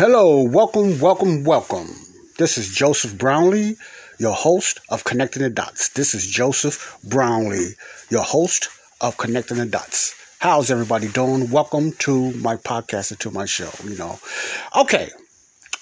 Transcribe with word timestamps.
Hello, 0.00 0.44
welcome, 0.44 1.00
welcome, 1.00 1.42
welcome. 1.42 1.88
This 2.38 2.56
is 2.56 2.68
Joseph 2.68 3.18
Brownlee, 3.18 3.74
your 4.20 4.32
host 4.32 4.78
of 4.90 5.02
Connecting 5.02 5.42
the 5.42 5.50
Dots. 5.50 5.88
This 5.88 6.14
is 6.14 6.24
Joseph 6.24 6.96
Brownlee, 7.02 7.72
your 8.08 8.22
host 8.22 8.68
of 9.00 9.16
Connecting 9.16 9.56
the 9.56 9.66
Dots. 9.66 10.14
How's 10.38 10.70
everybody 10.70 11.08
doing? 11.08 11.50
Welcome 11.50 11.90
to 12.06 12.30
my 12.34 12.54
podcast 12.54 13.10
and 13.10 13.18
to 13.18 13.32
my 13.32 13.44
show, 13.44 13.70
you 13.82 13.98
know. 13.98 14.20
Okay, 14.76 15.10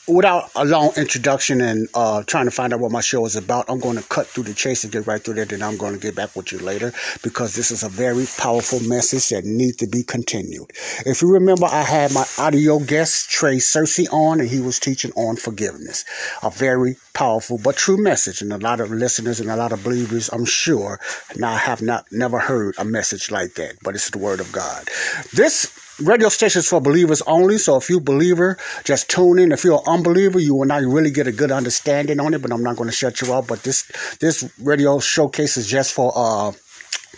without 0.09 0.51
a 0.55 0.65
long 0.65 0.93
introduction 0.97 1.61
and 1.61 1.89
uh, 1.95 2.23
trying 2.23 2.45
to 2.45 2.51
find 2.51 2.73
out 2.73 2.81
what 2.81 2.93
my 2.93 3.01
show 3.01 3.25
is 3.27 3.37
about, 3.37 3.65
I'm 3.69 3.81
going 3.81 3.97
to 3.97 4.03
cut 4.05 4.27
through 4.27 4.45
the 4.45 4.55
chase 4.55 4.85
and 4.85 4.93
get 4.93 5.07
right 5.07 5.23
through 5.23 5.35
there. 5.35 5.45
Then 5.45 5.63
I'm 5.63 5.77
going 5.77 5.95
to 5.95 6.01
get 6.01 6.15
back 6.15 6.37
with 6.37 6.53
you 6.53 6.59
later 6.59 6.93
because 7.23 7.55
this 7.55 7.71
is 7.71 7.83
a 7.83 7.89
very 7.89 8.27
powerful 8.39 8.81
message 8.81 9.29
that 9.31 9.45
needs 9.45 9.77
to 9.77 9.87
be 9.87 10.03
continued. 10.03 10.71
If 11.05 11.23
you 11.23 11.33
remember, 11.33 11.67
I 11.67 11.83
had 11.83 12.13
my 12.13 12.25
audio 12.39 12.79
guest 12.79 13.31
Trey 13.31 13.57
Cercy 13.57 14.07
on, 14.13 14.41
and 14.41 14.49
he 14.49 14.61
was 14.61 14.79
teaching 14.79 15.13
on 15.17 15.37
forgiveness. 15.37 16.05
A 16.43 16.51
very 16.51 16.97
powerful 17.13 17.59
but 17.59 17.77
true 17.77 17.97
message, 17.97 18.43
and 18.43 18.53
a 18.53 18.59
lot 18.59 18.81
of 18.81 18.91
listeners 18.91 19.41
and 19.41 19.51
a 19.51 19.57
lot 19.57 19.73
of 19.73 19.83
believers, 19.83 20.31
I'm 20.33 20.45
sure, 20.45 21.01
now 21.37 21.57
have 21.57 21.83
not 21.83 22.07
never 22.13 22.39
heard 22.39 22.75
a 22.79 22.85
message 22.85 23.31
like 23.31 23.55
that. 23.55 23.77
But 23.83 23.95
it's 23.95 24.11
the 24.11 24.19
word 24.19 24.41
of 24.41 24.53
God. 24.53 24.89
This 25.33 25.71
radio 26.01 26.29
stations 26.29 26.69
for 26.69 26.81
believers 26.81 27.23
only. 27.23 27.59
So 27.59 27.77
if 27.77 27.89
you 27.89 28.01
believer, 28.01 28.57
just 28.85 29.09
tune 29.11 29.39
in. 29.39 29.53
If 29.53 29.65
you're 29.65 29.79
an 29.79 29.95
unbeliever, 29.95 30.39
you 30.39 30.55
will 30.55 30.67
not 30.67 30.83
really 30.83 31.11
get 31.11 31.27
a 31.27 31.33
good 31.33 31.51
understanding 31.51 32.21
on 32.21 32.35
it. 32.35 32.43
But 32.43 32.53
I'm 32.53 32.63
not 32.63 32.77
going 32.77 32.89
to 32.89 32.95
shut 32.97 33.21
you 33.21 33.33
out. 33.33 33.47
But 33.47 33.63
this 33.63 33.91
this 34.21 34.51
radio 34.61 34.99
showcase 34.99 35.57
is 35.57 35.67
just 35.67 35.93
for 35.93 36.13
uh 36.15 36.53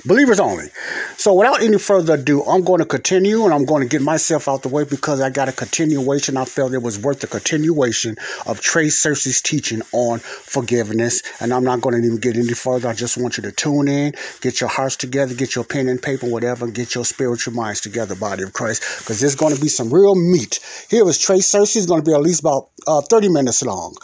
Believers 0.05 0.39
only. 0.39 0.71
So 1.17 1.35
without 1.35 1.61
any 1.61 1.79
further 1.79 2.15
ado, 2.15 2.45
I'm 2.45 2.63
going 2.63 2.79
to 2.79 2.87
continue 2.87 3.45
and 3.45 3.53
I'm 3.53 3.65
going 3.65 3.83
to 3.83 3.89
get 3.89 4.01
myself 4.01 4.49
out 4.49 4.63
the 4.63 4.69
way 4.69 4.85
because 4.85 5.21
I 5.21 5.31
got 5.31 5.49
a 5.49 5.53
continuation. 5.53 6.37
I 6.37 6.45
felt 6.45 6.73
it 6.73 6.83
was 6.83 6.99
worth 6.99 7.21
the 7.21 7.27
continuation 7.27 8.17
of 8.47 8.61
Trey 8.61 8.87
Cercy's 8.87 9.43
teaching 9.43 9.83
on 9.93 10.21
forgiveness. 10.21 11.23
And 11.41 11.53
I'm 11.53 11.65
not 11.65 11.81
going 11.81 12.01
to 12.01 12.07
even 12.07 12.21
get 12.21 12.37
any 12.37 12.55
further. 12.55 12.89
I 12.89 12.95
just 12.95 13.17
want 13.17 13.39
you 13.39 13.43
to 13.45 13.53
tune 13.53 13.89
in, 13.89 14.15
get 14.41 14.61
your 14.61 14.71
hearts 14.71 14.97
together, 14.97 15.35
get 15.35 15.57
your 15.57 15.65
pen 15.65 15.89
and 15.89 16.01
paper, 16.01 16.27
whatever, 16.27 16.65
and 16.65 16.75
get 16.75 16.95
your 16.95 17.05
spiritual 17.05 17.55
minds 17.55 17.81
together, 17.81 18.15
body 18.15 18.45
of 18.45 18.53
Christ, 18.53 18.83
because 19.01 19.21
there's 19.21 19.35
going 19.35 19.55
to 19.55 19.61
be 19.61 19.69
some 19.69 19.93
real 19.93 20.15
meat. 20.15 20.61
Here 20.89 21.07
is 21.09 21.19
Trey 21.19 21.39
Cercy. 21.39 21.77
It's 21.77 21.87
going 21.87 22.03
to 22.03 22.09
be 22.09 22.15
at 22.15 22.23
least 22.23 22.41
about 22.41 22.71
uh, 22.87 23.01
30 23.01 23.31
minutes 23.31 23.63
long. 23.63 23.97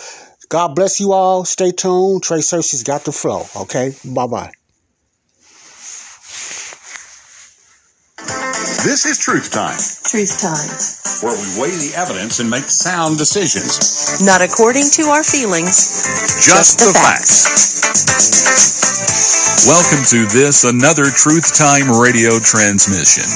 God 0.48 0.75
bless 0.75 0.98
you 1.00 1.12
all. 1.12 1.44
Stay 1.44 1.70
tuned. 1.70 2.25
Trey 2.25 2.38
Cercy's 2.38 2.83
got 2.83 3.05
the 3.05 3.12
flow. 3.12 3.44
Okay. 3.56 3.94
Bye 4.05 4.27
bye. 4.27 4.53
This 8.64 9.04
is 9.04 9.18
Truth 9.18 9.52
Time, 9.52 9.76
Truth 10.08 10.40
Time. 10.40 10.72
where 11.20 11.36
we 11.36 11.48
weigh 11.60 11.76
the 11.76 11.92
evidence 12.00 12.40
and 12.40 12.48
make 12.48 12.64
sound 12.64 13.18
decisions. 13.18 13.76
Not 14.24 14.40
according 14.40 14.88
to 14.96 15.12
our 15.12 15.20
feelings, 15.20 16.08
Just, 16.40 16.80
the, 16.80 16.88
facts. 16.96 17.44
Welcome 19.68 20.00
to 20.16 20.24
this 20.32 20.64
another 20.64 21.04
Truth 21.12 21.52
Time 21.52 21.92
radio 21.92 22.40
transmission. 22.40 23.28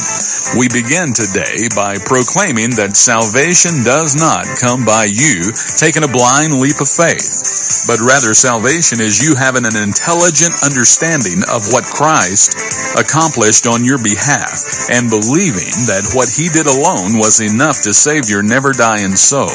We 0.57 0.69
begin 0.73 1.13
today 1.13 1.69
by 1.77 2.01
proclaiming 2.01 2.73
that 2.81 2.97
salvation 2.97 3.85
does 3.85 4.17
not 4.17 4.49
come 4.57 4.81
by 4.81 5.05
you 5.05 5.53
taking 5.77 6.09
a 6.09 6.11
blind 6.11 6.57
leap 6.57 6.81
of 6.81 6.89
faith, 6.89 7.85
but 7.85 8.01
rather 8.01 8.33
salvation 8.33 8.97
is 8.97 9.21
you 9.21 9.37
having 9.37 9.69
an 9.69 9.77
intelligent 9.77 10.57
understanding 10.65 11.45
of 11.53 11.69
what 11.69 11.85
Christ 11.85 12.57
accomplished 12.97 13.69
on 13.69 13.85
your 13.85 14.01
behalf 14.01 14.89
and 14.89 15.13
believing 15.13 15.69
that 15.85 16.17
what 16.17 16.33
he 16.33 16.49
did 16.49 16.65
alone 16.65 17.21
was 17.21 17.45
enough 17.45 17.85
to 17.85 17.93
save 17.93 18.33
your 18.33 18.41
never 18.41 18.73
dying 18.73 19.21
soul. 19.21 19.53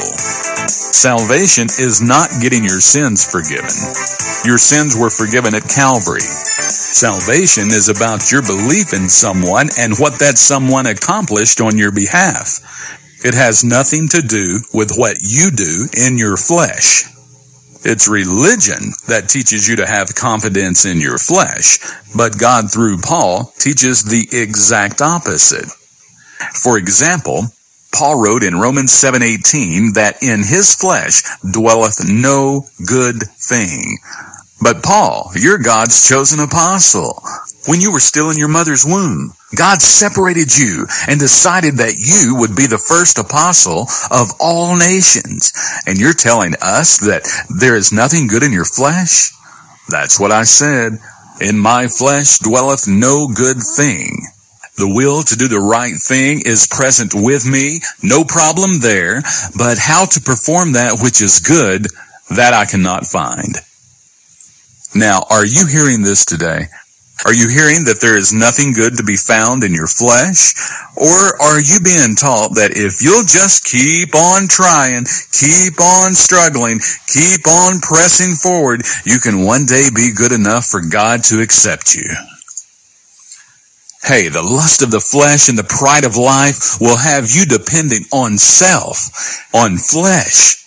Salvation 0.94 1.74
is 1.82 2.06
not 2.06 2.30
getting 2.38 2.62
your 2.62 2.80
sins 2.80 3.26
forgiven. 3.26 3.74
Your 4.46 4.62
sins 4.62 4.94
were 4.94 5.10
forgiven 5.10 5.58
at 5.58 5.66
Calvary. 5.66 6.24
Salvation 6.94 7.70
is 7.70 7.90
about 7.90 8.32
your 8.32 8.44
belief 8.44 8.94
in 8.94 9.10
someone 9.10 9.68
and 9.80 9.98
what 9.98 10.20
that 10.20 10.38
someone 10.38 10.86
accomplished 10.86 11.60
on 11.60 11.76
your 11.76 11.92
behalf. 11.92 12.60
It 13.26 13.34
has 13.34 13.64
nothing 13.64 14.08
to 14.10 14.22
do 14.22 14.60
with 14.76 14.94
what 14.96 15.18
you 15.22 15.50
do 15.50 15.88
in 15.98 16.20
your 16.20 16.38
flesh. 16.38 17.06
It's 17.84 18.08
religion 18.08 18.94
that 19.08 19.28
teaches 19.28 19.68
you 19.68 19.78
to 19.78 19.88
have 19.88 20.14
confidence 20.14 20.86
in 20.86 21.02
your 21.02 21.18
flesh, 21.18 21.80
but 22.16 22.38
God 22.38 22.72
through 22.72 23.00
Paul 23.00 23.52
teaches 23.58 24.04
the 24.04 24.28
exact 24.32 25.02
opposite. 25.02 25.66
For 26.62 26.78
example, 26.78 27.48
Paul 27.92 28.22
wrote 28.22 28.44
in 28.44 28.60
Romans 28.60 28.92
7:18 28.92 29.94
that 29.94 30.22
in 30.22 30.44
his 30.44 30.76
flesh 30.76 31.24
dwelleth 31.42 32.06
no 32.06 32.68
good 32.86 33.24
thing. 33.40 33.98
But 34.64 34.82
Paul, 34.82 35.30
you're 35.36 35.58
God's 35.58 36.08
chosen 36.08 36.40
apostle. 36.40 37.22
When 37.68 37.82
you 37.82 37.92
were 37.92 38.00
still 38.00 38.30
in 38.30 38.38
your 38.38 38.48
mother's 38.48 38.86
womb, 38.86 39.34
God 39.58 39.82
separated 39.82 40.58
you 40.58 40.88
and 41.06 41.20
decided 41.20 41.76
that 41.78 42.00
you 42.00 42.36
would 42.40 42.56
be 42.56 42.68
the 42.68 42.78
first 42.78 43.18
apostle 43.20 43.88
of 44.10 44.32
all 44.40 44.78
nations. 44.78 45.52
And 45.86 46.00
you're 46.00 46.14
telling 46.14 46.54
us 46.62 47.00
that 47.00 47.28
there 47.60 47.76
is 47.76 47.92
nothing 47.92 48.28
good 48.28 48.42
in 48.42 48.54
your 48.54 48.64
flesh? 48.64 49.32
That's 49.90 50.18
what 50.18 50.32
I 50.32 50.44
said. 50.44 50.94
In 51.42 51.60
my 51.60 51.88
flesh 51.88 52.40
dwelleth 52.40 52.88
no 52.88 53.28
good 53.28 53.58
thing. 53.58 54.16
The 54.78 54.88
will 54.88 55.24
to 55.24 55.36
do 55.36 55.50
the 55.50 55.60
right 55.60 55.96
thing 55.96 56.42
is 56.46 56.68
present 56.68 57.14
with 57.14 57.46
me, 57.46 57.82
no 58.02 58.24
problem 58.24 58.80
there, 58.80 59.24
but 59.58 59.78
how 59.78 60.06
to 60.06 60.22
perform 60.22 60.72
that 60.72 61.00
which 61.04 61.22
is 61.22 61.42
good, 61.42 61.88
that 62.34 62.54
I 62.54 62.66
cannot 62.66 63.06
find. 63.06 63.56
Now, 64.96 65.26
are 65.30 65.46
you 65.46 65.66
hearing 65.68 66.04
this 66.04 66.26
today? 66.26 66.68
Are 67.26 67.34
you 67.34 67.50
hearing 67.50 67.86
that 67.86 68.02
there 68.02 68.18
is 68.18 68.34
nothing 68.34 68.74
good 68.74 68.98
to 68.98 69.04
be 69.04 69.16
found 69.16 69.64
in 69.64 69.74
your 69.74 69.88
flesh? 69.88 70.54
Or 70.98 71.42
are 71.42 71.60
you 71.60 71.80
being 71.80 72.16
taught 72.16 72.56
that 72.56 72.76
if 72.76 73.02
you'll 73.02 73.24
just 73.26 73.66
keep 73.66 74.14
on 74.14 74.48
trying, 74.48 75.06
keep 75.32 75.80
on 75.80 76.14
struggling, 76.14 76.80
keep 77.08 77.48
on 77.48 77.80
pressing 77.80 78.36
forward, 78.36 78.84
you 79.06 79.20
can 79.20 79.46
one 79.46 79.66
day 79.66 79.90
be 79.94 80.12
good 80.14 80.32
enough 80.34 80.66
for 80.66 80.82
God 80.82 81.24
to 81.26 81.42
accept 81.42 81.96
you? 81.96 82.10
Hey, 84.04 84.28
the 84.28 84.44
lust 84.44 84.82
of 84.84 84.92
the 84.92 85.00
flesh 85.00 85.48
and 85.50 85.58
the 85.58 85.64
pride 85.64 86.04
of 86.04 86.18
life 86.18 86.82
will 86.82 86.98
have 86.98 87.32
you 87.32 87.46
dependent 87.46 88.06
on 88.12 88.38
self, 88.38 89.48
on 89.56 89.78
flesh. 89.78 90.63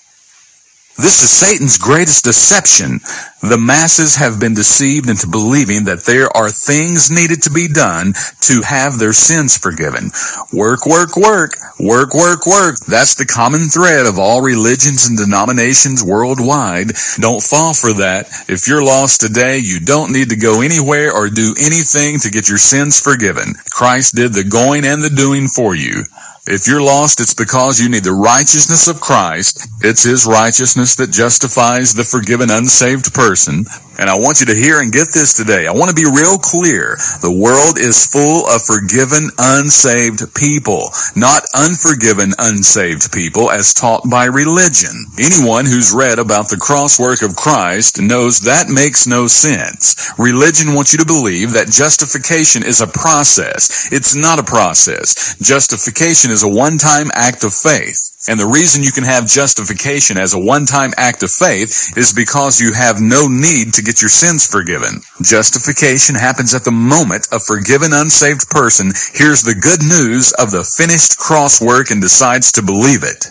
This 0.99 1.23
is 1.23 1.31
Satan's 1.31 1.77
greatest 1.77 2.25
deception. 2.25 3.01
The 3.43 3.59
masses 3.61 4.17
have 4.17 4.41
been 4.41 4.55
deceived 4.55 5.11
into 5.11 5.27
believing 5.29 5.85
that 5.85 6.05
there 6.05 6.35
are 6.35 6.49
things 6.49 7.11
needed 7.11 7.43
to 7.43 7.51
be 7.51 7.69
done 7.69 8.15
to 8.49 8.63
have 8.63 8.99
their 8.99 9.13
sins 9.13 9.59
forgiven. 9.59 10.11
Work, 10.55 10.87
work, 10.87 11.15
work, 11.15 11.53
work, 11.79 12.15
work, 12.15 12.47
work. 12.47 12.81
That's 12.89 13.15
the 13.15 13.27
common 13.29 13.69
thread 13.69 14.07
of 14.07 14.19
all 14.19 14.41
religions 14.41 15.07
and 15.07 15.19
denominations 15.19 16.03
worldwide. 16.03 16.93
Don't 17.21 17.43
fall 17.43 17.75
for 17.75 17.93
that. 18.01 18.33
If 18.49 18.67
you're 18.67 18.83
lost 18.83 19.21
today, 19.21 19.59
you 19.59 19.81
don't 19.81 20.13
need 20.13 20.31
to 20.31 20.37
go 20.37 20.63
anywhere 20.63 21.13
or 21.13 21.29
do 21.29 21.55
anything 21.61 22.21
to 22.21 22.31
get 22.31 22.49
your 22.49 22.59
sins 22.59 22.99
forgiven. 22.99 23.53
Christ 23.69 24.15
did 24.15 24.33
the 24.33 24.45
going 24.45 24.87
and 24.87 25.03
the 25.03 25.11
doing 25.11 25.47
for 25.47 25.75
you. 25.75 26.05
If 26.49 26.69
you're 26.69 26.83
lost, 26.83 27.21
it's 27.21 27.35
because 27.35 27.81
you 27.81 27.89
need 27.89 28.05
the 28.05 28.13
righteousness 28.13 28.87
of 28.87 29.01
Christ. 29.01 29.67
It's 29.83 30.05
His 30.05 30.27
righteousness 30.27 30.95
that 30.95 31.11
justifies 31.11 31.93
the 31.93 32.05
forgiven 32.05 32.51
unsaved 32.51 33.13
person. 33.13 33.65
And 33.99 34.11
I 34.11 34.17
want 34.17 34.41
you 34.41 34.47
to 34.47 34.55
hear 34.55 34.81
and 34.81 34.93
get 34.93 35.13
this 35.13 35.33
today. 35.33 35.67
I 35.67 35.73
want 35.73 35.89
to 35.89 35.97
be 35.97 36.05
real 36.05 36.39
clear. 36.39 36.97
The 37.21 37.33
world 37.33 37.79
is 37.79 38.07
full 38.07 38.47
of 38.47 38.63
forgiven 38.63 39.31
unsaved 39.39 40.35
people, 40.35 40.91
not 41.17 41.43
unforgiven 41.55 42.33
unsaved 42.39 43.13
people 43.13 43.51
as 43.51 43.73
taught 43.73 44.09
by 44.11 44.27
religion. 44.27 45.07
Anyone 45.19 45.65
who's 45.65 45.93
read 45.93 46.19
about 46.19 46.49
the 46.49 46.61
cross 46.61 46.99
work 47.01 47.23
of 47.23 47.37
Christ 47.37 48.01
knows 48.01 48.41
that 48.41 48.69
makes 48.69 49.07
no 49.07 49.27
sense. 49.27 50.13
Religion 50.19 50.75
wants 50.75 50.93
you 50.93 50.99
to 50.99 51.07
believe 51.07 51.53
that 51.53 51.69
justification 51.69 52.63
is 52.63 52.81
a 52.81 52.87
process. 52.87 53.93
It's 53.93 54.15
not 54.15 54.39
a 54.39 54.45
process. 54.45 55.37
Justification 55.41 56.31
is 56.31 56.43
a 56.43 56.49
one-time 56.49 57.11
act 57.15 57.45
of 57.45 57.55
faith. 57.55 58.16
And 58.29 58.41
the 58.41 58.47
reason 58.47 58.83
you 58.83 58.91
can 58.91 59.05
have 59.05 59.29
justification 59.29 60.19
as 60.19 60.35
a 60.35 60.39
one-time 60.39 60.93
act 60.97 61.23
of 61.23 61.31
faith 61.31 61.97
is 61.97 62.13
because 62.13 62.61
you 62.61 62.73
have 62.73 63.01
no 63.01 63.29
need 63.29 63.75
to 63.75 63.83
get 63.83 64.03
your 64.03 64.09
sins 64.09 64.47
forgiven. 64.47 65.01
Justification 65.23 66.17
happens 66.17 66.53
at 66.55 66.65
the 66.65 66.73
moment 66.73 67.29
a 67.31 67.39
forgiven 67.39 67.93
unsaved 67.93 68.51
person 68.51 68.93
hears 69.15 69.43
the 69.43 69.55
good 69.55 69.83
news 69.83 70.33
of 70.33 70.51
the 70.51 70.65
finished 70.65 71.19
cross 71.19 71.61
work 71.61 71.91
and 71.91 72.03
decides 72.03 72.51
to 72.53 72.63
believe 72.63 73.05
it. 73.05 73.27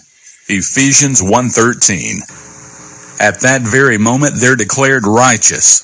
Ephesians 0.47 1.21
1:13. 1.21 2.21
At 3.19 3.41
that 3.41 3.63
very 3.63 3.98
moment 3.98 4.36
they're 4.39 4.56
declared 4.56 5.07
righteous, 5.07 5.81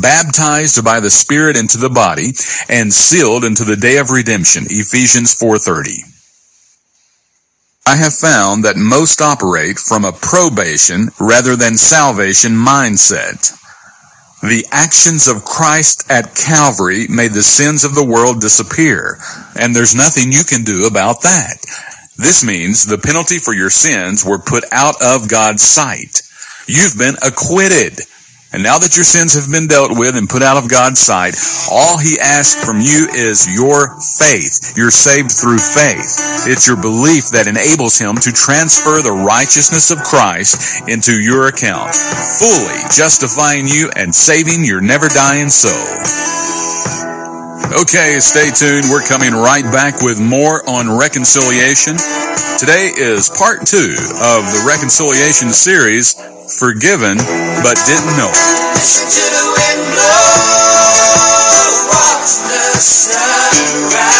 baptized 0.00 0.82
by 0.84 1.00
the 1.00 1.10
Spirit 1.10 1.56
into 1.56 1.76
the 1.76 1.90
body, 1.90 2.32
and 2.68 2.92
sealed 2.92 3.44
into 3.44 3.64
the 3.64 3.76
day 3.76 3.98
of 3.98 4.10
redemption. 4.10 4.66
Ephesians 4.70 5.34
4:30. 5.34 6.09
I 7.90 7.96
have 7.96 8.14
found 8.14 8.62
that 8.64 8.76
most 8.76 9.20
operate 9.20 9.76
from 9.80 10.04
a 10.04 10.12
probation 10.12 11.08
rather 11.18 11.56
than 11.56 11.76
salvation 11.76 12.52
mindset. 12.52 13.50
The 14.42 14.64
actions 14.70 15.26
of 15.26 15.44
Christ 15.44 16.08
at 16.08 16.36
Calvary 16.36 17.08
made 17.08 17.32
the 17.32 17.42
sins 17.42 17.82
of 17.82 17.96
the 17.96 18.04
world 18.04 18.40
disappear, 18.40 19.18
and 19.58 19.74
there's 19.74 19.96
nothing 19.96 20.30
you 20.30 20.44
can 20.44 20.62
do 20.62 20.86
about 20.86 21.22
that. 21.22 21.66
This 22.16 22.44
means 22.44 22.86
the 22.86 22.96
penalty 22.96 23.40
for 23.40 23.52
your 23.52 23.70
sins 23.70 24.24
were 24.24 24.38
put 24.38 24.62
out 24.70 25.02
of 25.02 25.28
God's 25.28 25.62
sight. 25.62 26.22
You've 26.68 26.96
been 26.96 27.16
acquitted. 27.26 28.06
And 28.52 28.64
now 28.64 28.78
that 28.78 28.96
your 28.96 29.04
sins 29.04 29.34
have 29.38 29.46
been 29.46 29.68
dealt 29.68 29.96
with 29.96 30.16
and 30.16 30.28
put 30.28 30.42
out 30.42 30.56
of 30.56 30.68
God's 30.68 30.98
sight, 30.98 31.38
all 31.70 31.98
he 31.98 32.18
asks 32.18 32.58
from 32.64 32.80
you 32.80 33.06
is 33.14 33.46
your 33.46 33.94
faith. 34.18 34.74
You're 34.76 34.90
saved 34.90 35.30
through 35.30 35.58
faith. 35.58 36.18
It's 36.50 36.66
your 36.66 36.76
belief 36.76 37.30
that 37.30 37.46
enables 37.46 37.96
him 37.96 38.16
to 38.16 38.32
transfer 38.32 39.02
the 39.02 39.14
righteousness 39.14 39.92
of 39.92 40.02
Christ 40.02 40.82
into 40.88 41.22
your 41.22 41.46
account, 41.46 41.94
fully 41.94 42.82
justifying 42.90 43.68
you 43.68 43.88
and 43.94 44.12
saving 44.12 44.64
your 44.64 44.80
never 44.80 45.06
dying 45.06 45.48
soul. 45.48 46.59
Okay, 47.70 48.18
stay 48.18 48.50
tuned. 48.50 48.86
We're 48.90 49.06
coming 49.06 49.32
right 49.32 49.62
back 49.62 50.02
with 50.02 50.18
more 50.18 50.68
on 50.68 50.90
reconciliation. 50.90 51.96
Today 52.58 52.90
is 52.90 53.30
part 53.30 53.64
two 53.64 53.94
of 54.18 54.42
the 54.50 54.64
reconciliation 54.66 55.52
series, 55.52 56.18
Forgiven 56.58 57.16
but 57.62 57.78
Didn't 57.86 58.18
Know. 58.18 58.34
Listen 58.74 59.06
to 59.06 59.22
the 59.22 59.46
wind 59.54 59.86
blow, 59.86 60.34
watch 61.94 62.42
the 62.42 62.74
sun 62.82 63.54
rise. 63.94 64.19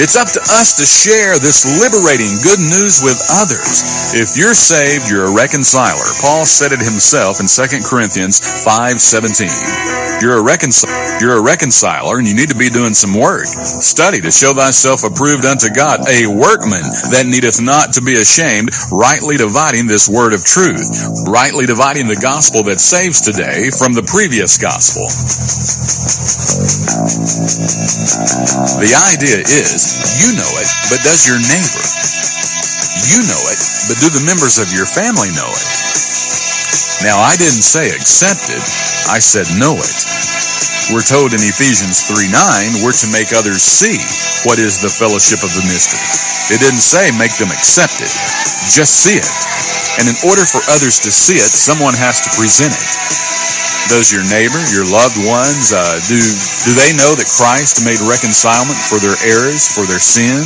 It's 0.00 0.14
up 0.14 0.28
to 0.30 0.40
us 0.54 0.76
to 0.78 0.86
share 0.86 1.40
this 1.40 1.66
liberating 1.82 2.38
good 2.46 2.60
news 2.60 3.02
with 3.02 3.18
others. 3.34 4.14
If 4.14 4.36
you're 4.38 4.54
saved, 4.54 5.10
you're 5.10 5.26
a 5.26 5.34
reconciler. 5.34 6.06
Paul 6.22 6.46
said 6.46 6.70
it 6.70 6.78
himself 6.78 7.40
in 7.40 7.48
2 7.48 7.82
Corinthians 7.82 8.38
5:17. 8.38 9.97
You're 10.20 10.38
a 10.38 10.42
reconcil- 10.42 10.90
you're 11.20 11.36
a 11.36 11.40
reconciler 11.40 12.18
and 12.18 12.26
you 12.26 12.34
need 12.34 12.48
to 12.50 12.58
be 12.58 12.70
doing 12.70 12.94
some 12.94 13.14
work. 13.14 13.46
Study 13.46 14.20
to 14.20 14.30
show 14.30 14.54
thyself 14.54 15.04
approved 15.04 15.44
unto 15.44 15.70
God, 15.70 16.08
a 16.08 16.26
workman 16.26 16.82
that 17.14 17.26
needeth 17.26 17.60
not 17.60 17.94
to 17.94 18.02
be 18.02 18.14
ashamed, 18.14 18.70
rightly 18.90 19.36
dividing 19.36 19.86
this 19.86 20.08
word 20.08 20.32
of 20.32 20.44
truth, 20.44 20.86
rightly 21.26 21.66
dividing 21.66 22.08
the 22.08 22.16
gospel 22.16 22.62
that 22.64 22.80
saves 22.80 23.20
today 23.20 23.70
from 23.70 23.94
the 23.94 24.02
previous 24.02 24.58
gospel. 24.58 25.06
The 28.78 28.94
idea 28.94 29.38
is, 29.38 29.80
you 30.22 30.34
know 30.34 30.50
it, 30.58 30.68
but 30.90 31.02
does 31.02 31.26
your 31.26 31.38
neighbor? 31.38 31.84
You 33.06 33.22
know 33.26 33.42
it, 33.50 33.58
but 33.86 33.96
do 34.02 34.10
the 34.10 34.24
members 34.26 34.58
of 34.58 34.72
your 34.72 34.86
family 34.86 35.30
know 35.34 35.50
it? 35.50 36.07
Now, 36.98 37.22
I 37.22 37.38
didn't 37.38 37.62
say 37.62 37.94
accepted, 37.94 38.58
I 39.06 39.22
said 39.22 39.46
know 39.54 39.78
it. 39.78 39.98
We're 40.90 41.06
told 41.06 41.30
in 41.30 41.38
Ephesians 41.38 42.02
3 42.10 42.26
9, 42.26 42.82
we're 42.82 42.96
to 42.96 43.08
make 43.14 43.30
others 43.30 43.62
see 43.62 44.02
what 44.42 44.58
is 44.58 44.82
the 44.82 44.90
fellowship 44.90 45.46
of 45.46 45.52
the 45.54 45.62
mystery. 45.70 46.02
It 46.50 46.58
didn't 46.58 46.82
say 46.82 47.14
make 47.14 47.38
them 47.38 47.54
accept 47.54 48.02
it, 48.02 48.10
just 48.72 48.98
see 48.98 49.14
it. 49.14 49.30
And 50.02 50.10
in 50.10 50.18
order 50.26 50.42
for 50.42 50.58
others 50.74 50.98
to 51.06 51.14
see 51.14 51.38
it, 51.38 51.52
someone 51.54 51.94
has 51.94 52.18
to 52.26 52.34
present 52.34 52.74
it. 52.74 52.90
Does 53.94 54.10
your 54.10 54.26
neighbor, 54.26 54.58
your 54.74 54.88
loved 54.88 55.22
ones, 55.22 55.70
uh, 55.70 56.02
do 56.10 56.18
do 56.18 56.72
they 56.74 56.90
know 56.98 57.14
that 57.14 57.30
Christ 57.30 57.86
made 57.86 58.02
reconcilement 58.02 58.80
for 58.90 58.98
their 58.98 59.14
errors, 59.22 59.70
for 59.70 59.86
their 59.86 60.02
sin? 60.02 60.42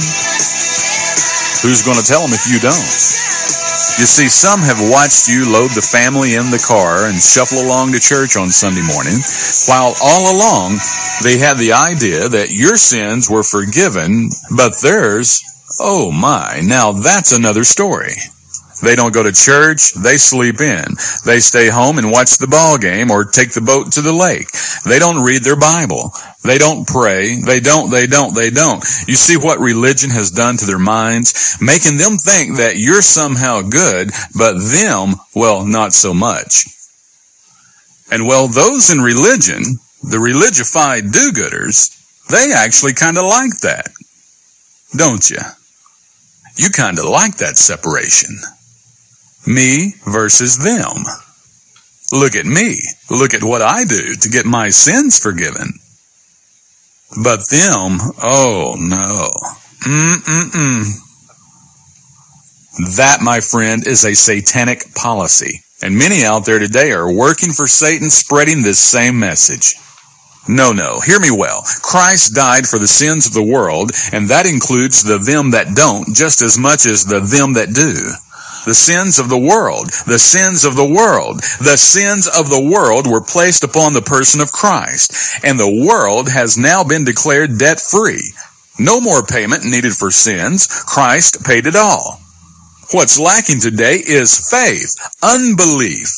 Who's 1.65 1.81
going 1.81 1.97
to 1.97 2.05
tell 2.05 2.21
them 2.27 2.37
if 2.37 2.45
you 2.51 2.61
don't? 2.61 3.22
You 3.99 4.07
see, 4.07 4.29
some 4.29 4.61
have 4.61 4.91
watched 4.91 5.29
you 5.29 5.53
load 5.53 5.71
the 5.73 5.83
family 5.83 6.35
in 6.35 6.51
the 6.51 6.65
car 6.67 7.07
and 7.07 7.21
shuffle 7.21 7.61
along 7.61 7.93
to 7.93 8.01
church 8.01 8.37
on 8.37 8.49
Sunday 8.49 8.83
morning, 8.83 9.21
while 9.69 9.95
all 10.03 10.35
along 10.35 10.79
they 11.23 11.39
had 11.39 11.59
the 11.59 11.73
idea 11.73 12.29
that 12.29 12.51
your 12.51 12.77
sins 12.77 13.29
were 13.29 13.45
forgiven, 13.45 14.31
but 14.57 14.81
theirs, 14.81 15.43
oh 15.79 16.11
my, 16.11 16.63
now 16.65 16.93
that's 16.93 17.33
another 17.33 17.65
story. 17.65 18.15
They 18.83 18.97
don't 18.97 19.15
go 19.15 19.23
to 19.23 19.33
church, 19.33 19.95
they 19.95 20.17
sleep 20.17 20.61
in. 20.61 20.85
They 21.25 21.39
stay 21.39 21.69
home 21.69 21.99
and 21.99 22.11
watch 22.11 22.39
the 22.39 22.49
ball 22.49 22.79
game 22.79 23.11
or 23.11 23.25
take 23.25 23.53
the 23.53 23.61
boat 23.61 23.93
to 23.93 24.03
the 24.03 24.13
lake. 24.13 24.49
They 24.85 24.99
don't 24.99 25.23
read 25.23 25.43
their 25.43 25.57
Bible. 25.57 26.13
They 26.43 26.59
don't 26.59 26.87
pray. 26.87 27.41
They 27.41 27.61
don't, 27.61 27.91
they 27.91 28.07
don't, 28.07 28.35
they 28.35 28.51
don't. 28.51 28.83
You 29.07 29.15
see 29.15 29.37
what 29.37 29.61
religion 29.61 30.11
has 30.11 30.31
done 30.31 30.57
to 30.57 30.67
their 30.67 30.81
minds? 30.81 31.57
Making 31.61 31.97
them 31.97 32.19
think 32.19 32.57
that 32.57 32.77
you're 32.77 33.03
somehow 33.03 33.63
good, 33.63 34.11
but 34.37 34.59
them, 34.59 35.15
well, 35.35 35.65
not 35.65 35.93
so 35.93 36.13
much. 36.13 36.67
And 38.11 38.27
well, 38.27 38.49
those 38.49 38.91
in 38.91 38.99
religion, 38.99 39.63
the 40.03 40.19
religified 40.19 41.13
do-gooders, 41.13 41.97
they 42.29 42.53
actually 42.53 42.95
kind 42.95 43.17
of 43.17 43.25
like 43.25 43.61
that. 43.63 43.93
Don't 44.97 45.31
you? 45.31 45.39
You 46.57 46.69
kind 46.71 46.99
of 46.99 47.07
like 47.07 47.37
that 47.37 47.57
separation. 47.57 48.37
Me 49.47 49.95
versus 50.05 50.59
them. 50.59 51.05
Look 52.13 52.37
at 52.37 52.47
me. 52.47 52.77
Look 53.11 53.35
at 53.35 53.43
what 53.43 53.63
I 53.63 53.85
do 53.85 54.15
to 54.15 54.29
get 54.29 54.45
my 54.45 54.71
sins 54.71 55.19
forgiven. 55.19 55.75
But 57.23 57.49
them, 57.49 57.99
oh 58.23 58.77
no. 58.79 59.31
Mm-mm-mm. 59.85 60.85
That, 62.97 63.21
my 63.21 63.41
friend, 63.41 63.87
is 63.87 64.05
a 64.05 64.15
satanic 64.15 64.95
policy. 64.95 65.61
And 65.83 65.99
many 65.99 66.25
out 66.25 66.47
there 66.47 66.59
today 66.59 66.93
are 66.93 67.13
working 67.13 67.53
for 67.53 67.67
Satan 67.67 68.09
spreading 68.09 68.63
this 68.63 68.79
same 68.79 69.19
message. 69.19 69.75
No, 70.49 70.73
no, 70.73 71.01
hear 71.01 71.21
me 71.21 71.31
well. 71.31 71.63
Christ 71.83 72.35
died 72.35 72.67
for 72.67 72.79
the 72.79 72.89
sins 72.89 73.27
of 73.27 73.33
the 73.33 73.43
world, 73.43 73.93
and 74.13 74.29
that 74.29 74.47
includes 74.47 75.03
the 75.03 75.19
them 75.19 75.51
that 75.51 75.75
don't 75.77 76.15
just 76.15 76.43
as 76.43 76.59
much 76.59 76.87
as 76.87 77.05
the 77.05 77.21
them 77.21 77.53
that 77.55 77.75
do. 77.75 78.13
The 78.65 78.75
sins 78.75 79.19
of 79.19 79.29
the 79.29 79.39
world, 79.39 79.91
the 80.07 80.21
sins 80.21 80.65
of 80.65 80.77
the 80.77 80.85
world, 80.87 81.41
the 81.61 81.77
sins 81.77 82.29
of 82.29 82.49
the 82.49 82.61
world 82.63 83.09
were 83.11 83.21
placed 83.21 83.65
upon 83.65 83.93
the 83.93 84.03
person 84.03 84.41
of 84.41 84.53
Christ, 84.53 85.45
and 85.45 85.59
the 85.59 85.85
world 85.87 86.29
has 86.29 86.57
now 86.57 86.85
been 86.85 87.05
declared 87.05 87.59
debt 87.59 87.81
free. 87.81 88.33
No 88.79 89.01
more 89.01 89.23
payment 89.23 89.65
needed 89.65 89.95
for 89.95 90.11
sins. 90.11 90.67
Christ 90.67 91.45
paid 91.45 91.67
it 91.67 91.75
all. 91.75 92.21
What's 92.93 93.19
lacking 93.19 93.61
today 93.61 93.97
is 93.97 94.49
faith, 94.51 94.95
unbelief. 95.23 96.09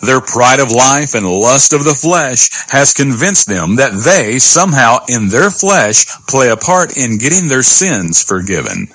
Their 0.00 0.20
pride 0.20 0.60
of 0.60 0.70
life 0.70 1.14
and 1.14 1.26
lust 1.26 1.72
of 1.72 1.84
the 1.84 1.94
flesh 1.94 2.50
has 2.70 2.92
convinced 2.92 3.46
them 3.46 3.76
that 3.76 3.92
they 4.04 4.38
somehow 4.38 5.04
in 5.08 5.28
their 5.28 5.50
flesh 5.50 6.06
play 6.28 6.50
a 6.50 6.56
part 6.56 6.96
in 6.96 7.18
getting 7.18 7.48
their 7.48 7.62
sins 7.62 8.22
forgiven. 8.22 8.88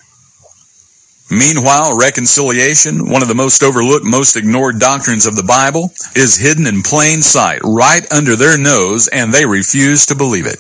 Meanwhile, 1.31 1.95
reconciliation, 1.95 3.07
one 3.09 3.21
of 3.21 3.27
the 3.27 3.35
most 3.35 3.61
overlooked, 3.61 4.05
most 4.05 4.35
ignored 4.35 4.79
doctrines 4.79 5.27
of 5.27 5.35
the 5.35 5.43
Bible, 5.43 5.93
is 6.15 6.37
hidden 6.37 6.65
in 6.65 6.81
plain 6.81 7.21
sight, 7.21 7.61
right 7.63 8.11
under 8.11 8.35
their 8.35 8.57
nose, 8.57 9.07
and 9.07 9.31
they 9.31 9.45
refuse 9.45 10.07
to 10.07 10.15
believe 10.15 10.47
it. 10.47 10.59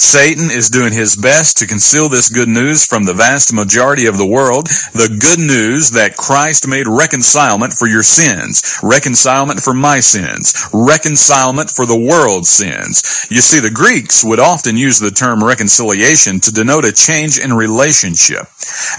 Satan 0.00 0.48
is 0.52 0.70
doing 0.70 0.92
his 0.92 1.16
best 1.16 1.56
to 1.56 1.66
conceal 1.66 2.08
this 2.08 2.28
good 2.28 2.48
news 2.48 2.86
from 2.86 3.02
the 3.02 3.12
vast 3.12 3.52
majority 3.52 4.06
of 4.06 4.16
the 4.16 4.24
world. 4.24 4.68
The 4.94 5.10
good 5.18 5.40
news 5.40 5.90
that 5.90 6.16
Christ 6.16 6.68
made 6.68 6.86
reconcilement 6.86 7.72
for 7.72 7.88
your 7.88 8.04
sins, 8.04 8.78
reconcilement 8.80 9.58
for 9.58 9.74
my 9.74 9.98
sins, 9.98 10.54
reconcilement 10.72 11.70
for 11.70 11.84
the 11.84 11.98
world's 11.98 12.48
sins. 12.48 13.26
You 13.28 13.40
see, 13.40 13.58
the 13.58 13.74
Greeks 13.74 14.22
would 14.22 14.38
often 14.38 14.76
use 14.76 15.00
the 15.00 15.10
term 15.10 15.42
reconciliation 15.42 16.38
to 16.46 16.52
denote 16.52 16.84
a 16.84 16.92
change 16.92 17.40
in 17.40 17.52
relationship, 17.52 18.46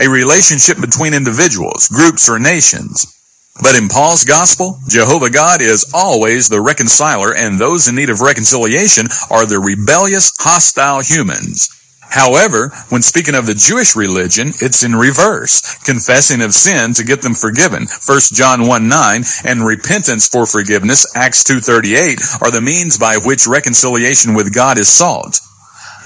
a 0.03 0.09
relationship 0.09 0.81
between 0.81 1.13
individuals, 1.13 1.87
groups, 1.87 2.29
or 2.29 2.39
nations. 2.39 3.18
But 3.61 3.75
in 3.75 3.89
Paul's 3.89 4.23
gospel, 4.23 4.79
Jehovah 4.87 5.29
God 5.29 5.61
is 5.61 5.91
always 5.93 6.47
the 6.47 6.61
reconciler, 6.61 7.35
and 7.35 7.59
those 7.59 7.87
in 7.87 7.95
need 7.95 8.09
of 8.09 8.21
reconciliation 8.21 9.07
are 9.29 9.45
the 9.45 9.59
rebellious, 9.59 10.31
hostile 10.39 11.01
humans. 11.01 11.69
However, 12.09 12.69
when 12.89 13.03
speaking 13.03 13.35
of 13.35 13.45
the 13.45 13.53
Jewish 13.53 13.95
religion, 13.95 14.49
it's 14.61 14.83
in 14.83 14.95
reverse, 14.95 15.61
confessing 15.83 16.41
of 16.41 16.53
sin 16.53 16.93
to 16.95 17.03
get 17.03 17.21
them 17.21 17.35
forgiven, 17.35 17.85
1 17.85 18.19
John 18.33 18.65
1 18.65 18.87
9, 18.87 19.23
and 19.45 19.65
repentance 19.65 20.27
for 20.27 20.47
forgiveness, 20.47 21.05
Acts 21.15 21.43
2.38, 21.43 22.41
are 22.41 22.51
the 22.51 22.61
means 22.61 22.97
by 22.97 23.17
which 23.17 23.45
reconciliation 23.45 24.33
with 24.33 24.55
God 24.55 24.79
is 24.79 24.89
sought. 24.89 25.39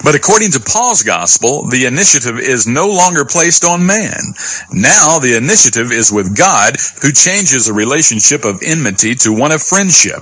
But 0.02 0.16
according 0.16 0.52
to 0.52 0.60
Paul's 0.60 1.04
gospel, 1.04 1.68
the 1.68 1.86
initiative 1.86 2.40
is 2.40 2.66
no 2.66 2.88
longer 2.88 3.26
placed 3.26 3.64
on 3.64 3.86
man. 3.86 4.20
Now 4.72 5.20
the 5.20 5.36
initiative 5.38 5.92
is 5.92 6.12
with 6.12 6.36
God, 6.36 6.78
who 7.02 7.12
changes 7.12 7.68
a 7.68 7.74
relationship 7.74 8.46
of 8.46 8.62
enmity 8.64 9.16
to 9.16 9.32
one 9.32 9.52
of 9.52 9.62
friendship. 9.62 10.22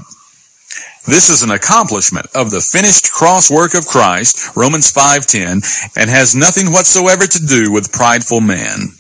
This 1.08 1.30
is 1.30 1.42
an 1.42 1.50
accomplishment 1.52 2.28
of 2.36 2.52
the 2.52 2.62
finished 2.62 3.12
cross 3.12 3.50
work 3.50 3.74
of 3.74 3.88
Christ, 3.88 4.56
Romans 4.56 4.92
5:10, 4.92 5.64
and 5.96 6.10
has 6.10 6.36
nothing 6.36 6.72
whatsoever 6.72 7.26
to 7.26 7.40
do 7.40 7.72
with 7.72 7.92
prideful 7.92 8.42
man. 8.42 8.94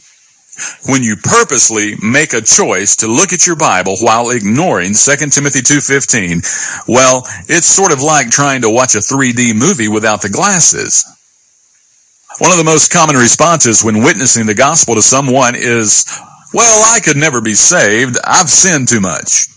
When 0.85 1.01
you 1.01 1.15
purposely 1.15 1.95
make 2.01 2.33
a 2.33 2.41
choice 2.41 2.97
to 2.97 3.07
look 3.07 3.31
at 3.33 3.47
your 3.47 3.55
Bible 3.55 3.95
while 4.01 4.29
ignoring 4.31 4.93
2 4.93 5.31
Timothy 5.31 5.61
2:15, 5.61 6.43
well, 6.87 7.25
it's 7.47 7.67
sort 7.67 7.93
of 7.93 8.01
like 8.01 8.29
trying 8.29 8.61
to 8.61 8.69
watch 8.69 8.95
a 8.95 8.99
3D 8.99 9.53
movie 9.53 9.87
without 9.87 10.21
the 10.21 10.29
glasses. 10.29 11.05
One 12.39 12.51
of 12.51 12.57
the 12.57 12.63
most 12.63 12.91
common 12.91 13.15
responses 13.15 13.83
when 13.83 14.03
witnessing 14.03 14.45
the 14.45 14.53
gospel 14.53 14.95
to 14.95 15.01
someone 15.01 15.55
is, 15.55 16.05
well, 16.53 16.83
I 16.93 16.99
could 16.99 17.17
never 17.17 17.41
be 17.41 17.53
saved. 17.53 18.17
I've 18.23 18.49
sinned 18.49 18.87
too 18.87 19.01
much. 19.01 19.47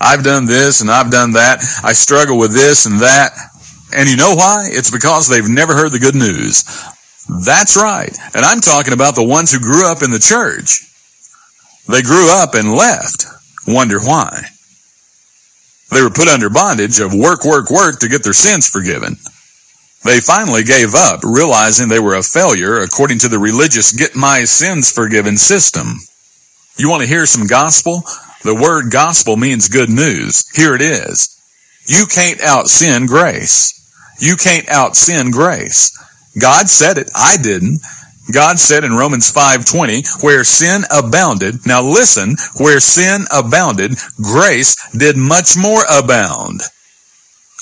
I've 0.00 0.22
done 0.22 0.46
this 0.46 0.80
and 0.80 0.90
I've 0.90 1.10
done 1.10 1.32
that. 1.32 1.62
I 1.82 1.92
struggle 1.92 2.38
with 2.38 2.52
this 2.52 2.86
and 2.86 3.00
that. 3.00 3.32
And 3.92 4.08
you 4.08 4.16
know 4.16 4.34
why? 4.34 4.68
It's 4.70 4.90
because 4.90 5.28
they've 5.28 5.48
never 5.48 5.74
heard 5.74 5.92
the 5.92 5.98
good 5.98 6.14
news. 6.14 6.64
That's 7.28 7.76
right. 7.76 8.16
And 8.34 8.44
I'm 8.44 8.60
talking 8.60 8.92
about 8.92 9.14
the 9.14 9.24
ones 9.24 9.52
who 9.52 9.58
grew 9.58 9.90
up 9.90 10.02
in 10.02 10.10
the 10.10 10.18
church. 10.18 10.86
They 11.88 12.02
grew 12.02 12.28
up 12.30 12.54
and 12.54 12.72
left. 12.72 13.26
Wonder 13.66 13.98
why? 14.00 14.42
They 15.90 16.02
were 16.02 16.10
put 16.10 16.28
under 16.28 16.50
bondage 16.50 16.98
of 16.98 17.14
work, 17.14 17.44
work, 17.44 17.70
work 17.70 18.00
to 18.00 18.08
get 18.08 18.24
their 18.24 18.32
sins 18.32 18.68
forgiven. 18.68 19.16
They 20.04 20.20
finally 20.20 20.62
gave 20.62 20.94
up, 20.94 21.20
realizing 21.24 21.88
they 21.88 21.98
were 21.98 22.14
a 22.14 22.22
failure 22.22 22.78
according 22.78 23.18
to 23.20 23.28
the 23.28 23.38
religious 23.38 23.92
get 23.92 24.14
my 24.14 24.44
sins 24.44 24.90
forgiven 24.90 25.36
system. 25.36 25.98
You 26.76 26.90
want 26.90 27.02
to 27.02 27.08
hear 27.08 27.26
some 27.26 27.46
gospel? 27.46 28.02
The 28.44 28.54
word 28.54 28.90
gospel 28.92 29.36
means 29.36 29.68
good 29.68 29.88
news. 29.88 30.44
Here 30.54 30.74
it 30.74 30.82
is. 30.82 31.32
You 31.86 32.06
can't 32.06 32.40
out 32.40 32.68
sin 32.68 33.06
grace. 33.06 33.72
You 34.20 34.36
can't 34.36 34.68
out 34.68 34.94
sin 34.96 35.30
grace. 35.30 35.96
God 36.38 36.68
said 36.68 36.98
it. 36.98 37.10
I 37.14 37.36
didn't. 37.36 37.80
God 38.32 38.58
said 38.58 38.84
in 38.84 38.96
Romans 38.96 39.30
5:20, 39.30 40.04
where 40.22 40.42
sin 40.44 40.84
abounded, 40.90 41.64
now 41.64 41.82
listen, 41.82 42.36
where 42.56 42.80
sin 42.80 43.26
abounded, 43.30 43.96
grace 44.20 44.76
did 44.96 45.16
much 45.16 45.56
more 45.56 45.84
abound. 45.88 46.62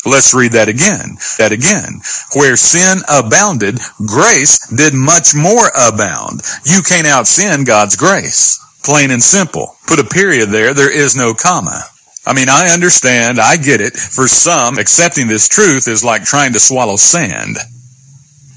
Let's 0.07 0.35
read 0.35 0.53
that 0.53 0.69
again. 0.69 1.17
That 1.39 1.53
again. 1.53 2.01
Where 2.35 2.57
sin 2.57 2.99
abounded, 3.09 3.79
grace 4.07 4.59
did 4.69 4.93
much 4.95 5.35
more 5.35 5.71
abound. 5.77 6.43
You 6.65 6.83
can't 6.83 7.07
out 7.07 7.27
sin 7.27 7.65
God's 7.65 7.97
grace. 7.97 8.59
Plain 8.85 9.11
and 9.11 9.23
simple. 9.23 9.77
Put 9.87 10.01
a 10.01 10.05
period 10.05 10.51
there. 10.51 10.75
There 10.75 10.93
is 10.93 11.17
no 11.17 11.33
comma. 11.33 11.85
I 12.27 12.35
mean, 12.35 12.49
I 12.51 12.69
understand. 12.69 13.39
I 13.41 13.57
get 13.57 13.81
it. 13.81 13.95
For 13.95 14.29
some, 14.29 14.79
accepting 14.79 15.27
this 15.27 15.49
truth 15.49 15.89
is 15.89 16.05
like 16.05 16.25
trying 16.25 16.53
to 16.53 16.61
swallow 16.61 16.97
sand. 16.97 17.57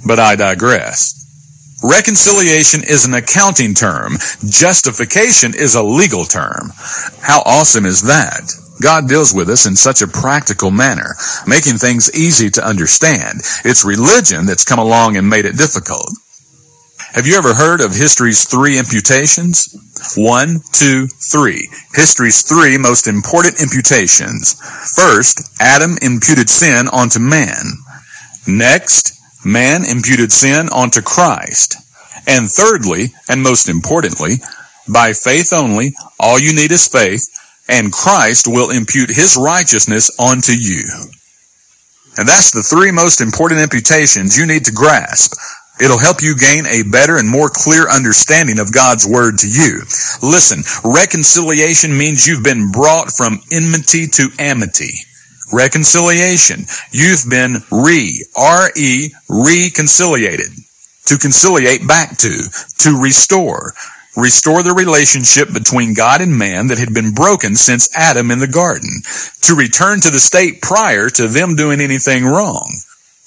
But 0.07 0.19
I 0.19 0.35
digress. 0.35 1.17
Reconciliation 1.83 2.81
is 2.83 3.05
an 3.05 3.13
accounting 3.13 3.73
term. 3.75 4.13
Justification 4.47 5.53
is 5.53 5.75
a 5.75 5.83
legal 5.83 6.23
term. 6.23 6.71
How 7.21 7.43
awesome 7.45 7.85
is 7.85 8.01
that? 8.03 8.51
God 8.81 9.07
deals 9.07 9.33
with 9.33 9.49
us 9.49 9.65
in 9.67 9.75
such 9.75 10.01
a 10.01 10.07
practical 10.07 10.71
manner, 10.71 11.15
making 11.45 11.77
things 11.77 12.13
easy 12.15 12.49
to 12.51 12.65
understand. 12.65 13.41
It's 13.65 13.85
religion 13.85 14.45
that's 14.45 14.65
come 14.65 14.79
along 14.79 15.17
and 15.17 15.29
made 15.29 15.45
it 15.45 15.57
difficult. 15.57 16.09
Have 17.13 17.25
you 17.25 17.35
ever 17.35 17.53
heard 17.53 17.81
of 17.81 17.95
history's 17.95 18.45
three 18.45 18.77
imputations? 18.77 19.73
One, 20.15 20.61
two, 20.71 21.07
three. 21.07 21.67
History's 21.93 22.43
three 22.43 22.77
most 22.77 23.07
important 23.07 23.61
imputations. 23.61 24.53
First, 24.95 25.49
Adam 25.59 25.97
imputed 26.01 26.49
sin 26.49 26.87
onto 26.89 27.19
man. 27.19 27.65
Next, 28.47 29.16
man 29.47 29.83
imputed 29.85 30.31
sin 30.31 30.69
onto 30.69 31.01
Christ. 31.01 31.75
And 32.27 32.51
thirdly, 32.51 33.13
and 33.29 33.41
most 33.41 33.69
importantly, 33.69 34.35
by 34.91 35.13
faith 35.13 35.53
only, 35.53 35.93
all 36.19 36.39
you 36.39 36.53
need 36.53 36.71
is 36.71 36.87
faith, 36.87 37.23
and 37.69 37.91
Christ 37.91 38.47
will 38.47 38.69
impute 38.69 39.09
his 39.09 39.37
righteousness 39.37 40.11
onto 40.19 40.53
you. 40.53 40.83
And 42.17 42.27
that's 42.27 42.51
the 42.51 42.63
three 42.63 42.91
most 42.91 43.21
important 43.21 43.61
imputations 43.61 44.37
you 44.37 44.45
need 44.45 44.65
to 44.65 44.71
grasp. 44.71 45.33
It'll 45.79 45.99
help 45.99 46.23
you 46.23 46.35
gain 46.35 46.65
a 46.65 46.89
better 46.89 47.17
and 47.17 47.29
more 47.29 47.49
clear 47.53 47.87
understanding 47.87 48.57
of 48.57 48.73
God's 48.73 49.05
word 49.05 49.37
to 49.39 49.47
you. 49.47 49.83
Listen, 50.23 50.63
reconciliation 50.83 51.95
means 51.95 52.25
you've 52.25 52.43
been 52.43 52.71
brought 52.71 53.11
from 53.11 53.39
enmity 53.51 54.07
to 54.07 54.29
amity. 54.39 55.06
Reconciliation. 55.51 56.65
You've 56.91 57.29
been 57.29 57.63
re, 57.71 58.25
R-E, 58.35 59.11
reconciliated. 59.29 60.51
To 61.05 61.17
conciliate 61.17 61.87
back 61.87 62.17
to, 62.17 62.49
to 62.79 63.01
restore. 63.01 63.73
Restore 64.17 64.63
the 64.63 64.73
relationship 64.73 65.53
between 65.53 65.93
God 65.93 66.21
and 66.21 66.37
man 66.37 66.67
that 66.67 66.79
had 66.79 66.93
been 66.93 67.13
broken 67.13 67.55
since 67.55 67.95
Adam 67.95 68.31
in 68.31 68.39
the 68.39 68.47
garden. 68.47 68.89
To 69.43 69.55
return 69.55 70.01
to 70.01 70.09
the 70.09 70.19
state 70.19 70.61
prior 70.61 71.09
to 71.11 71.27
them 71.27 71.55
doing 71.55 71.79
anything 71.79 72.25
wrong. 72.25 72.67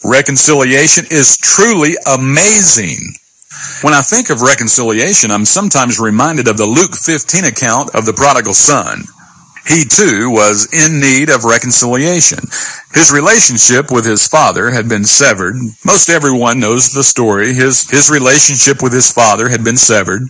Reconciliation 0.05 1.07
is 1.11 1.37
truly 1.37 1.97
amazing. 2.07 2.99
When 3.83 3.95
I 3.95 4.03
think 4.03 4.31
of 4.31 4.43
reconciliation, 4.43 5.31
I'm 5.31 5.45
sometimes 5.45 6.01
reminded 6.01 6.49
of 6.49 6.57
the 6.57 6.67
Luke 6.67 6.95
15 6.95 7.45
account 7.45 7.95
of 7.95 8.05
the 8.05 8.13
prodigal 8.13 8.55
son. 8.55 9.05
He 9.67 9.85
too 9.85 10.31
was 10.31 10.69
in 10.73 11.01
need 11.01 11.31
of 11.31 11.45
reconciliation. 11.45 12.41
His 12.93 13.13
relationship 13.13 13.91
with 13.91 14.05
his 14.05 14.27
father 14.27 14.71
had 14.71 14.89
been 14.89 15.05
severed. 15.05 15.55
Most 15.85 16.09
everyone 16.09 16.61
knows 16.61 16.93
the 16.93 17.05
story. 17.05 17.53
His, 17.55 17.89
his 17.91 18.11
relationship 18.11 18.83
with 18.83 18.93
his 18.93 19.13
father 19.13 19.49
had 19.49 19.63
been 19.63 19.77
severed. 19.77 20.29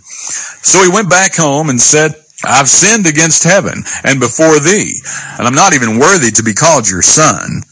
So 0.62 0.82
he 0.82 0.90
went 0.90 1.08
back 1.08 1.36
home 1.36 1.70
and 1.70 1.80
said, 1.80 2.14
I've 2.44 2.68
sinned 2.68 3.06
against 3.06 3.44
heaven 3.44 3.84
and 4.04 4.18
before 4.18 4.58
thee, 4.60 5.00
and 5.38 5.46
I'm 5.46 5.54
not 5.54 5.74
even 5.74 5.98
worthy 5.98 6.30
to 6.32 6.42
be 6.42 6.54
called 6.54 6.88
your 6.88 7.02
son. 7.02 7.62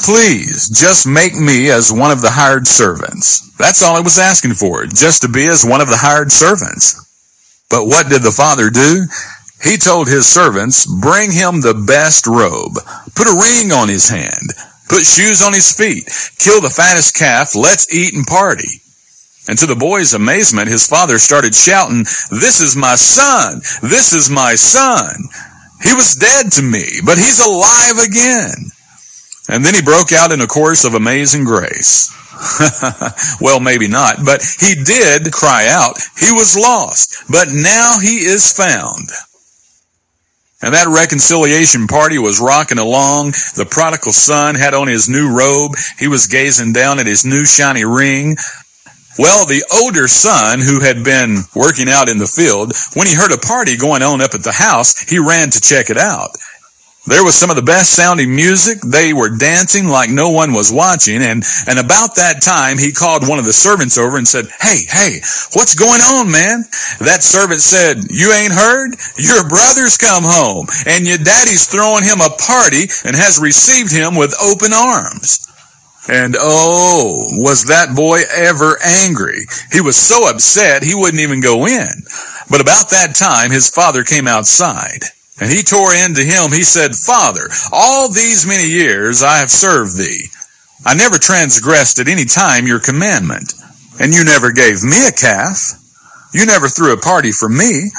Please, 0.00 0.70
just 0.70 1.06
make 1.06 1.34
me 1.34 1.70
as 1.70 1.92
one 1.92 2.12
of 2.12 2.22
the 2.22 2.30
hired 2.30 2.66
servants. 2.66 3.42
That's 3.58 3.82
all 3.82 3.96
I 3.96 4.00
was 4.00 4.18
asking 4.18 4.54
for, 4.54 4.86
just 4.86 5.22
to 5.22 5.28
be 5.28 5.46
as 5.46 5.64
one 5.64 5.80
of 5.80 5.88
the 5.88 5.98
hired 5.98 6.30
servants. 6.30 6.94
But 7.68 7.86
what 7.86 8.08
did 8.08 8.22
the 8.22 8.30
father 8.30 8.70
do? 8.70 9.06
He 9.62 9.76
told 9.76 10.08
his 10.08 10.26
servants, 10.26 10.86
bring 10.86 11.32
him 11.32 11.60
the 11.60 11.74
best 11.74 12.26
robe, 12.26 12.74
put 13.14 13.26
a 13.26 13.34
ring 13.34 13.72
on 13.72 13.88
his 13.88 14.08
hand, 14.08 14.54
put 14.88 15.04
shoes 15.04 15.42
on 15.42 15.52
his 15.52 15.74
feet, 15.74 16.08
kill 16.38 16.60
the 16.60 16.70
fattest 16.70 17.14
calf, 17.16 17.54
let's 17.54 17.92
eat 17.92 18.14
and 18.14 18.26
party. 18.26 18.82
And 19.48 19.58
to 19.58 19.66
the 19.66 19.74
boy's 19.74 20.12
amazement, 20.12 20.68
his 20.68 20.86
father 20.86 21.18
started 21.18 21.54
shouting, 21.54 22.04
this 22.30 22.60
is 22.60 22.76
my 22.76 22.94
son, 22.94 23.60
this 23.82 24.12
is 24.12 24.30
my 24.30 24.54
son. 24.54 25.14
He 25.82 25.94
was 25.94 26.14
dead 26.14 26.52
to 26.52 26.62
me, 26.62 27.00
but 27.04 27.18
he's 27.18 27.40
alive 27.40 27.98
again. 27.98 28.70
And 29.48 29.64
then 29.64 29.74
he 29.74 29.82
broke 29.82 30.12
out 30.12 30.32
in 30.32 30.42
a 30.42 30.46
chorus 30.46 30.84
of 30.84 30.94
amazing 30.94 31.44
grace. 31.44 32.14
well, 33.40 33.58
maybe 33.58 33.88
not, 33.88 34.16
but 34.24 34.42
he 34.60 34.74
did 34.84 35.32
cry 35.32 35.66
out. 35.68 35.98
He 36.18 36.30
was 36.30 36.56
lost, 36.56 37.24
but 37.30 37.48
now 37.50 37.98
he 38.00 38.26
is 38.26 38.52
found. 38.52 39.08
And 40.60 40.74
that 40.74 40.88
reconciliation 40.88 41.86
party 41.86 42.18
was 42.18 42.40
rocking 42.40 42.78
along. 42.78 43.30
The 43.54 43.66
prodigal 43.68 44.12
son 44.12 44.56
had 44.56 44.74
on 44.74 44.88
his 44.88 45.08
new 45.08 45.30
robe. 45.30 45.72
He 45.98 46.08
was 46.08 46.26
gazing 46.26 46.72
down 46.72 46.98
at 46.98 47.06
his 47.06 47.24
new 47.24 47.44
shiny 47.44 47.84
ring. 47.84 48.36
Well, 49.18 49.46
the 49.46 49.64
older 49.82 50.08
son, 50.08 50.60
who 50.60 50.80
had 50.80 51.04
been 51.04 51.42
working 51.54 51.88
out 51.88 52.08
in 52.08 52.18
the 52.18 52.26
field, 52.26 52.72
when 52.94 53.06
he 53.06 53.14
heard 53.14 53.32
a 53.32 53.38
party 53.38 53.76
going 53.76 54.02
on 54.02 54.20
up 54.20 54.34
at 54.34 54.42
the 54.42 54.52
house, 54.52 54.98
he 55.08 55.18
ran 55.18 55.50
to 55.50 55.60
check 55.60 55.90
it 55.90 55.98
out. 55.98 56.30
There 57.08 57.24
was 57.24 57.34
some 57.34 57.48
of 57.48 57.56
the 57.56 57.62
best 57.62 57.96
sounding 57.96 58.36
music. 58.36 58.80
They 58.80 59.14
were 59.14 59.30
dancing 59.32 59.88
like 59.88 60.10
no 60.10 60.28
one 60.28 60.52
was 60.52 60.70
watching. 60.70 61.22
And, 61.22 61.42
and 61.66 61.78
about 61.78 62.16
that 62.16 62.42
time, 62.42 62.76
he 62.76 62.92
called 62.92 63.26
one 63.26 63.38
of 63.38 63.46
the 63.46 63.52
servants 63.52 63.96
over 63.96 64.18
and 64.18 64.28
said, 64.28 64.44
Hey, 64.60 64.84
hey, 64.84 65.20
what's 65.56 65.74
going 65.74 66.02
on, 66.04 66.30
man? 66.30 66.64
That 67.00 67.24
servant 67.24 67.62
said, 67.62 68.12
You 68.12 68.32
ain't 68.32 68.52
heard? 68.52 68.92
Your 69.16 69.48
brother's 69.48 69.96
come 69.96 70.24
home 70.24 70.68
and 70.84 71.06
your 71.06 71.16
daddy's 71.16 71.66
throwing 71.66 72.04
him 72.04 72.20
a 72.20 72.36
party 72.36 72.92
and 73.08 73.16
has 73.16 73.40
received 73.40 73.90
him 73.90 74.14
with 74.14 74.36
open 74.42 74.74
arms. 74.76 75.48
And 76.08 76.36
oh, 76.38 77.24
was 77.40 77.66
that 77.66 77.96
boy 77.96 78.20
ever 78.36 78.78
angry? 78.84 79.46
He 79.72 79.80
was 79.80 79.96
so 79.96 80.28
upset 80.28 80.82
he 80.82 80.94
wouldn't 80.94 81.22
even 81.22 81.40
go 81.40 81.66
in. 81.66 81.88
But 82.50 82.60
about 82.60 82.90
that 82.90 83.14
time, 83.16 83.50
his 83.50 83.68
father 83.68 84.04
came 84.04 84.28
outside. 84.28 85.04
And 85.40 85.50
he 85.50 85.62
tore 85.62 85.94
into 85.94 86.22
him. 86.22 86.50
He 86.50 86.64
said, 86.64 86.94
Father, 86.94 87.48
all 87.72 88.08
these 88.08 88.46
many 88.46 88.68
years 88.68 89.22
I 89.22 89.38
have 89.38 89.50
served 89.50 89.96
thee. 89.96 90.26
I 90.84 90.94
never 90.94 91.18
transgressed 91.18 91.98
at 91.98 92.08
any 92.08 92.24
time 92.24 92.66
your 92.66 92.80
commandment, 92.80 93.54
and 94.00 94.14
you 94.14 94.24
never 94.24 94.52
gave 94.52 94.82
me 94.82 95.06
a 95.06 95.12
calf. 95.12 95.74
You 96.32 96.46
never 96.46 96.68
threw 96.68 96.92
a 96.92 97.00
party 97.00 97.32
for 97.32 97.48
me. 97.48 97.90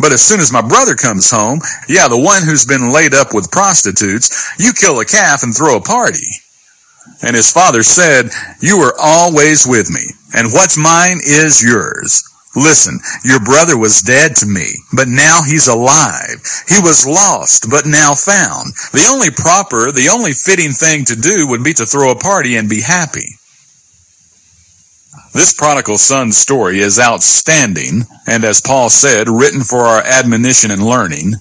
But 0.00 0.12
as 0.12 0.22
soon 0.22 0.40
as 0.40 0.52
my 0.52 0.62
brother 0.62 0.94
comes 0.94 1.30
home, 1.30 1.60
yeah, 1.88 2.08
the 2.08 2.18
one 2.20 2.42
who's 2.44 2.64
been 2.64 2.92
laid 2.92 3.14
up 3.14 3.34
with 3.34 3.50
prostitutes, 3.50 4.54
you 4.58 4.72
kill 4.72 5.00
a 5.00 5.04
calf 5.04 5.42
and 5.42 5.54
throw 5.54 5.76
a 5.76 5.80
party. 5.80 6.28
And 7.22 7.34
his 7.34 7.50
father 7.50 7.82
said, 7.82 8.30
You 8.60 8.78
were 8.78 8.94
always 9.00 9.66
with 9.66 9.90
me, 9.90 10.06
and 10.34 10.52
what's 10.52 10.78
mine 10.78 11.18
is 11.24 11.62
yours. 11.62 12.22
Listen, 12.58 12.98
your 13.22 13.38
brother 13.38 13.78
was 13.78 14.02
dead 14.02 14.34
to 14.36 14.46
me, 14.46 14.66
but 14.92 15.06
now 15.06 15.42
he's 15.46 15.68
alive. 15.68 16.42
He 16.66 16.82
was 16.82 17.06
lost, 17.06 17.70
but 17.70 17.86
now 17.86 18.14
found. 18.14 18.74
The 18.90 19.06
only 19.08 19.30
proper, 19.30 19.92
the 19.92 20.10
only 20.12 20.32
fitting 20.32 20.72
thing 20.72 21.04
to 21.06 21.14
do 21.14 21.46
would 21.46 21.62
be 21.62 21.72
to 21.74 21.86
throw 21.86 22.10
a 22.10 22.18
party 22.18 22.56
and 22.56 22.68
be 22.68 22.82
happy. 22.82 23.38
This 25.32 25.54
prodigal 25.54 25.98
son 25.98 26.32
story 26.32 26.80
is 26.80 26.98
outstanding, 26.98 28.02
and 28.26 28.42
as 28.42 28.60
Paul 28.60 28.90
said, 28.90 29.28
written 29.28 29.62
for 29.62 29.86
our 29.86 30.02
admonition 30.02 30.72
and 30.72 30.82
learning. 30.82 31.34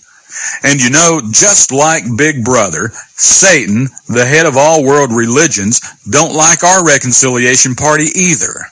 And 0.62 0.84
you 0.84 0.92
know, 0.92 1.22
just 1.32 1.72
like 1.72 2.04
Big 2.16 2.44
Brother, 2.46 2.92
Satan, 3.16 3.88
the 4.08 4.26
head 4.26 4.46
of 4.46 4.56
all 4.56 4.84
world 4.84 5.12
religions, 5.12 5.82
don't 6.08 6.36
like 6.36 6.64
our 6.64 6.86
reconciliation 6.86 7.74
party 7.74 8.06
either. 8.14 8.70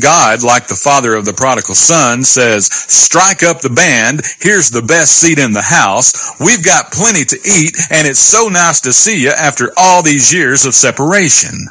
God, 0.00 0.42
like 0.42 0.66
the 0.66 0.74
father 0.74 1.14
of 1.14 1.24
the 1.24 1.32
prodigal 1.32 1.74
son, 1.74 2.24
says, 2.24 2.66
strike 2.66 3.42
up 3.42 3.60
the 3.60 3.70
band, 3.70 4.22
here's 4.40 4.70
the 4.70 4.82
best 4.82 5.20
seat 5.20 5.38
in 5.38 5.52
the 5.52 5.62
house, 5.62 6.38
we've 6.40 6.64
got 6.64 6.90
plenty 6.92 7.24
to 7.24 7.36
eat, 7.36 7.76
and 7.90 8.06
it's 8.06 8.18
so 8.18 8.48
nice 8.48 8.80
to 8.82 8.92
see 8.92 9.22
you 9.22 9.30
after 9.30 9.72
all 9.76 10.02
these 10.02 10.32
years 10.32 10.66
of 10.66 10.74
separation. 10.74 11.68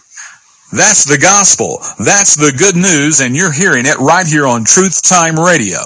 That's 0.71 1.05
the 1.05 1.19
gospel. 1.19 1.79
That's 1.99 2.35
the 2.35 2.51
good 2.51 2.75
news, 2.75 3.19
and 3.21 3.35
you're 3.35 3.51
hearing 3.51 3.85
it 3.85 3.99
right 3.99 4.25
here 4.25 4.47
on 4.47 4.63
Truth 4.63 5.03
Time 5.03 5.37
Radio. 5.37 5.81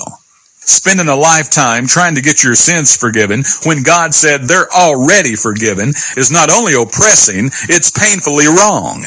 Spending 0.60 1.08
a 1.08 1.16
lifetime 1.16 1.88
trying 1.88 2.16
to 2.16 2.22
get 2.22 2.44
your 2.44 2.56
sins 2.56 2.96
forgiven 2.96 3.44
when 3.64 3.84
God 3.84 4.14
said 4.14 4.44
they're 4.44 4.70
already 4.70 5.36
forgiven 5.36 5.90
is 6.16 6.32
not 6.32 6.52
only 6.52 6.74
oppressing, 6.74 7.48
it's 7.68 7.92
painfully 7.92 8.48
wrong. 8.48 9.04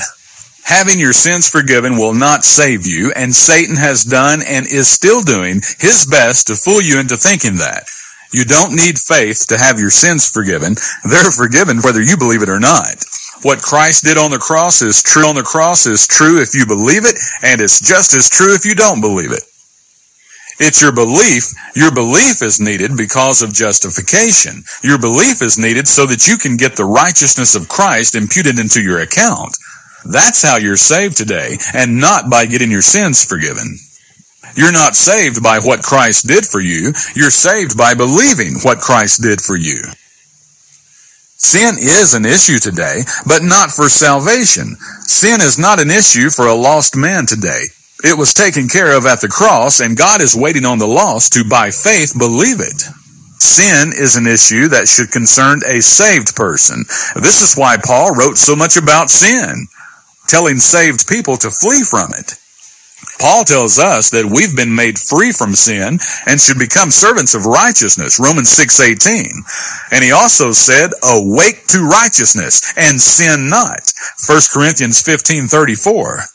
Having 0.64 1.00
your 1.00 1.12
sins 1.12 1.48
forgiven 1.48 1.96
will 1.96 2.14
not 2.14 2.44
save 2.44 2.86
you, 2.86 3.12
and 3.16 3.34
Satan 3.34 3.76
has 3.76 4.04
done 4.04 4.40
and 4.46 4.66
is 4.66 4.88
still 4.88 5.22
doing 5.22 5.62
his 5.78 6.06
best 6.08 6.46
to 6.46 6.54
fool 6.54 6.80
you 6.80 7.00
into 7.00 7.16
thinking 7.16 7.56
that. 7.56 7.84
You 8.32 8.44
don't 8.44 8.76
need 8.76 8.98
faith 8.98 9.46
to 9.48 9.58
have 9.58 9.80
your 9.80 9.90
sins 9.90 10.28
forgiven. 10.28 10.76
They're 11.08 11.32
forgiven 11.32 11.78
whether 11.82 12.00
you 12.00 12.16
believe 12.16 12.42
it 12.42 12.48
or 12.48 12.60
not. 12.60 13.02
What 13.42 13.62
Christ 13.62 14.04
did 14.04 14.18
on 14.18 14.30
the 14.30 14.38
cross 14.38 14.82
is 14.82 15.02
true 15.02 15.26
on 15.26 15.34
the 15.34 15.42
cross 15.42 15.86
is 15.86 16.06
true 16.06 16.40
if 16.40 16.54
you 16.54 16.66
believe 16.66 17.04
it, 17.04 17.18
and 17.42 17.60
it's 17.60 17.80
just 17.80 18.14
as 18.14 18.28
true 18.28 18.54
if 18.54 18.64
you 18.64 18.74
don't 18.74 19.00
believe 19.00 19.32
it. 19.32 19.42
It's 20.60 20.82
your 20.82 20.92
belief. 20.92 21.56
Your 21.74 21.90
belief 21.90 22.42
is 22.42 22.60
needed 22.60 22.94
because 22.94 23.40
of 23.40 23.54
justification. 23.54 24.62
Your 24.84 24.98
belief 24.98 25.40
is 25.40 25.56
needed 25.56 25.88
so 25.88 26.04
that 26.04 26.28
you 26.28 26.36
can 26.36 26.58
get 26.58 26.76
the 26.76 26.84
righteousness 26.84 27.54
of 27.54 27.68
Christ 27.68 28.14
imputed 28.14 28.58
into 28.58 28.82
your 28.82 29.00
account. 29.00 29.56
That's 30.04 30.42
how 30.42 30.56
you're 30.56 30.76
saved 30.76 31.16
today, 31.16 31.58
and 31.74 32.00
not 32.00 32.30
by 32.30 32.46
getting 32.46 32.70
your 32.70 32.82
sins 32.82 33.24
forgiven. 33.24 33.76
You're 34.56 34.72
not 34.72 34.96
saved 34.96 35.42
by 35.42 35.58
what 35.60 35.82
Christ 35.82 36.26
did 36.26 36.44
for 36.46 36.60
you. 36.60 36.92
You're 37.14 37.30
saved 37.30 37.76
by 37.76 37.94
believing 37.94 38.54
what 38.62 38.78
Christ 38.78 39.22
did 39.22 39.40
for 39.40 39.56
you. 39.56 39.82
Sin 41.36 41.76
is 41.78 42.14
an 42.14 42.26
issue 42.26 42.58
today, 42.58 43.02
but 43.26 43.42
not 43.42 43.70
for 43.70 43.88
salvation. 43.88 44.76
Sin 45.06 45.40
is 45.40 45.58
not 45.58 45.80
an 45.80 45.90
issue 45.90 46.28
for 46.28 46.46
a 46.46 46.54
lost 46.54 46.96
man 46.96 47.26
today. 47.26 47.64
It 48.02 48.16
was 48.16 48.34
taken 48.34 48.68
care 48.68 48.96
of 48.96 49.06
at 49.06 49.20
the 49.20 49.28
cross, 49.28 49.80
and 49.80 49.96
God 49.96 50.20
is 50.20 50.36
waiting 50.36 50.64
on 50.64 50.78
the 50.78 50.88
lost 50.88 51.32
to, 51.34 51.44
by 51.44 51.70
faith, 51.70 52.12
believe 52.18 52.60
it. 52.60 52.82
Sin 53.38 53.92
is 53.96 54.16
an 54.16 54.26
issue 54.26 54.68
that 54.68 54.88
should 54.88 55.10
concern 55.10 55.60
a 55.66 55.80
saved 55.80 56.36
person. 56.36 56.84
This 57.16 57.40
is 57.40 57.56
why 57.56 57.76
Paul 57.82 58.14
wrote 58.14 58.36
so 58.36 58.54
much 58.54 58.76
about 58.76 59.08
sin, 59.08 59.66
telling 60.30 60.58
saved 60.58 61.08
people 61.08 61.36
to 61.38 61.50
flee 61.50 61.82
from 61.82 62.14
it. 62.14 62.34
Paul 63.18 63.44
tells 63.44 63.78
us 63.78 64.10
that 64.10 64.26
we've 64.26 64.56
been 64.56 64.74
made 64.74 64.98
free 64.98 65.32
from 65.32 65.54
sin 65.54 66.00
and 66.26 66.40
should 66.40 66.58
become 66.58 66.90
servants 66.90 67.34
of 67.34 67.46
righteousness, 67.46 68.20
Romans 68.20 68.50
6:18. 68.50 69.44
And 69.90 70.04
he 70.04 70.12
also 70.12 70.52
said, 70.52 70.92
"Awake 71.02 71.66
to 71.68 71.82
righteousness 71.82 72.62
and 72.76 73.02
sin 73.02 73.50
not," 73.50 73.92
1 74.16 74.50
Corinthians 74.52 75.00
15:34. 75.02 76.28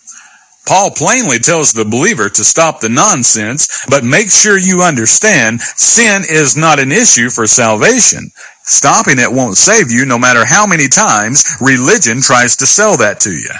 Paul 0.65 0.91
plainly 0.91 1.39
tells 1.39 1.73
the 1.73 1.85
believer 1.85 2.29
to 2.29 2.43
stop 2.43 2.81
the 2.81 2.89
nonsense, 2.89 3.67
but 3.87 4.03
make 4.03 4.31
sure 4.31 4.57
you 4.57 4.81
understand 4.83 5.61
sin 5.75 6.25
is 6.27 6.55
not 6.57 6.79
an 6.79 6.91
issue 6.91 7.29
for 7.29 7.47
salvation. 7.47 8.31
Stopping 8.65 9.19
it 9.19 9.31
won't 9.31 9.57
save 9.57 9.91
you 9.91 10.05
no 10.05 10.17
matter 10.17 10.45
how 10.45 10.65
many 10.65 10.87
times 10.87 11.45
religion 11.61 12.21
tries 12.21 12.55
to 12.57 12.67
sell 12.67 12.97
that 12.97 13.19
to 13.21 13.31
you. 13.31 13.51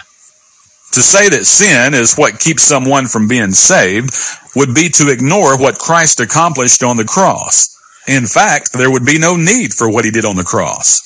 To 0.96 1.02
say 1.02 1.28
that 1.28 1.46
sin 1.46 1.94
is 1.94 2.16
what 2.16 2.40
keeps 2.40 2.64
someone 2.64 3.08
from 3.08 3.28
being 3.28 3.52
saved 3.52 4.16
would 4.56 4.74
be 4.74 4.88
to 4.92 5.12
ignore 5.12 5.58
what 5.58 5.78
Christ 5.78 6.22
accomplished 6.22 6.84
on 6.84 6.96
the 6.96 7.04
cross. 7.04 7.68
In 8.08 8.26
fact, 8.26 8.72
there 8.72 8.90
would 8.90 9.06
be 9.06 9.20
no 9.20 9.36
need 9.36 9.74
for 9.74 9.92
what 9.92 10.06
he 10.06 10.12
did 10.12 10.24
on 10.24 10.38
the 10.38 10.46
cross. 10.46 11.02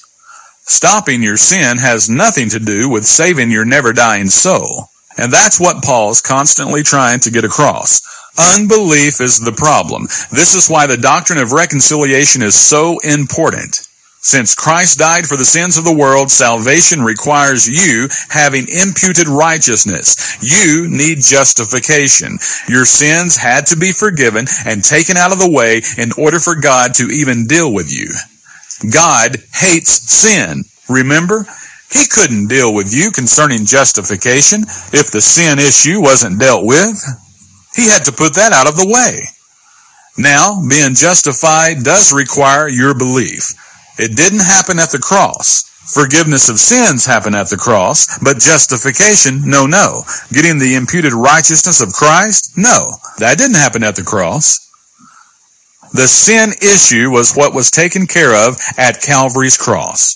Stopping 0.67 1.23
your 1.23 1.37
sin 1.37 1.79
has 1.79 2.07
nothing 2.07 2.49
to 2.49 2.59
do 2.59 2.87
with 2.87 3.03
saving 3.03 3.49
your 3.49 3.65
never 3.65 3.91
dying 3.91 4.27
soul. 4.27 4.89
And 5.17 5.33
that's 5.33 5.59
what 5.59 5.83
Paul's 5.83 6.21
constantly 6.21 6.83
trying 6.83 7.21
to 7.21 7.31
get 7.31 7.43
across. 7.43 7.99
Unbelief 8.37 9.19
is 9.19 9.39
the 9.39 9.53
problem. 9.57 10.03
This 10.29 10.53
is 10.53 10.69
why 10.69 10.85
the 10.85 10.97
doctrine 10.97 11.39
of 11.39 11.51
reconciliation 11.51 12.43
is 12.43 12.53
so 12.53 12.99
important. 12.99 13.88
Since 14.21 14.53
Christ 14.53 14.99
died 14.99 15.25
for 15.25 15.37
the 15.37 15.45
sins 15.45 15.77
of 15.77 15.85
the 15.85 15.95
world, 15.95 16.29
salvation 16.29 17.01
requires 17.01 17.69
you 17.69 18.09
having 18.29 18.67
imputed 18.67 19.29
righteousness. 19.29 20.37
You 20.43 20.87
need 20.89 21.19
justification. 21.23 22.37
Your 22.67 22.83
sins 22.85 23.37
had 23.37 23.65
to 23.67 23.77
be 23.77 23.93
forgiven 23.93 24.45
and 24.65 24.83
taken 24.83 25.15
out 25.15 25.31
of 25.31 25.39
the 25.39 25.49
way 25.49 25.81
in 25.97 26.11
order 26.17 26.39
for 26.39 26.59
God 26.59 26.93
to 26.95 27.05
even 27.05 27.47
deal 27.47 27.73
with 27.73 27.91
you. 27.91 28.11
God 28.91 29.37
hates 29.53 30.11
sin. 30.11 30.63
Remember? 30.89 31.45
He 31.91 32.05
couldn't 32.05 32.47
deal 32.47 32.73
with 32.73 32.93
you 32.93 33.11
concerning 33.11 33.65
justification 33.65 34.63
if 34.93 35.11
the 35.11 35.21
sin 35.21 35.59
issue 35.59 36.01
wasn't 36.01 36.39
dealt 36.39 36.65
with. 36.65 37.01
He 37.75 37.87
had 37.87 38.03
to 38.05 38.11
put 38.11 38.35
that 38.35 38.51
out 38.51 38.67
of 38.67 38.75
the 38.75 38.87
way. 38.87 39.23
Now, 40.17 40.61
being 40.69 40.93
justified 40.93 41.83
does 41.83 42.13
require 42.13 42.67
your 42.67 42.93
belief. 42.93 43.55
It 43.99 44.15
didn't 44.15 44.39
happen 44.39 44.79
at 44.79 44.91
the 44.91 44.99
cross. 44.99 45.63
Forgiveness 45.93 46.47
of 46.47 46.57
sins 46.57 47.05
happened 47.05 47.35
at 47.35 47.49
the 47.49 47.57
cross, 47.57 48.17
but 48.19 48.39
justification, 48.39 49.41
no, 49.43 49.65
no. 49.65 50.03
Getting 50.31 50.57
the 50.57 50.75
imputed 50.75 51.11
righteousness 51.11 51.81
of 51.81 51.91
Christ, 51.91 52.53
no. 52.55 52.93
That 53.17 53.37
didn't 53.37 53.57
happen 53.57 53.83
at 53.83 53.97
the 53.97 54.03
cross. 54.03 54.57
The 55.93 56.07
sin 56.07 56.53
issue 56.61 57.09
was 57.09 57.33
what 57.33 57.53
was 57.53 57.71
taken 57.71 58.07
care 58.07 58.35
of 58.35 58.57
at 58.77 59.01
Calvary's 59.01 59.57
cross. 59.57 60.15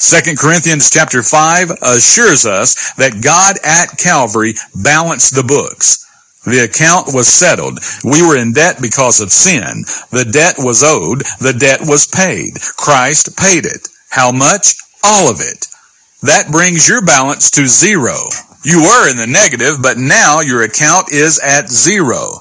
2 0.00 0.34
Corinthians 0.36 0.90
chapter 0.90 1.22
5 1.22 1.70
assures 1.82 2.44
us 2.44 2.92
that 2.94 3.22
God 3.22 3.56
at 3.64 3.96
Calvary 3.96 4.54
balanced 4.74 5.34
the 5.34 5.44
books. 5.44 6.03
The 6.44 6.64
account 6.64 7.14
was 7.14 7.28
settled. 7.28 7.78
We 8.04 8.22
were 8.22 8.36
in 8.36 8.52
debt 8.52 8.76
because 8.80 9.20
of 9.20 9.32
sin. 9.32 9.84
The 10.10 10.28
debt 10.30 10.56
was 10.58 10.82
owed. 10.84 11.22
The 11.40 11.56
debt 11.58 11.80
was 11.82 12.06
paid. 12.06 12.60
Christ 12.76 13.36
paid 13.36 13.64
it. 13.64 13.88
How 14.10 14.30
much? 14.30 14.76
All 15.02 15.30
of 15.30 15.40
it. 15.40 15.66
That 16.22 16.50
brings 16.50 16.88
your 16.88 17.04
balance 17.04 17.50
to 17.52 17.66
zero. 17.66 18.16
You 18.64 18.80
were 18.82 19.10
in 19.10 19.16
the 19.16 19.26
negative, 19.26 19.82
but 19.82 19.98
now 19.98 20.40
your 20.40 20.62
account 20.62 21.12
is 21.12 21.38
at 21.40 21.68
zero. 21.68 22.40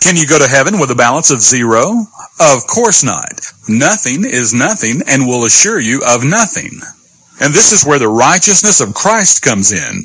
Can 0.00 0.16
you 0.16 0.26
go 0.26 0.38
to 0.38 0.48
heaven 0.48 0.80
with 0.80 0.90
a 0.90 0.96
balance 0.96 1.30
of 1.30 1.40
zero? 1.40 2.06
Of 2.40 2.66
course 2.66 3.04
not. 3.04 3.40
Nothing 3.68 4.24
is 4.24 4.52
nothing 4.52 5.02
and 5.06 5.26
will 5.26 5.44
assure 5.44 5.78
you 5.78 6.02
of 6.04 6.24
nothing. 6.24 6.80
And 7.40 7.54
this 7.54 7.72
is 7.72 7.86
where 7.86 8.00
the 8.00 8.08
righteousness 8.08 8.80
of 8.80 8.94
Christ 8.94 9.42
comes 9.42 9.70
in. 9.70 10.04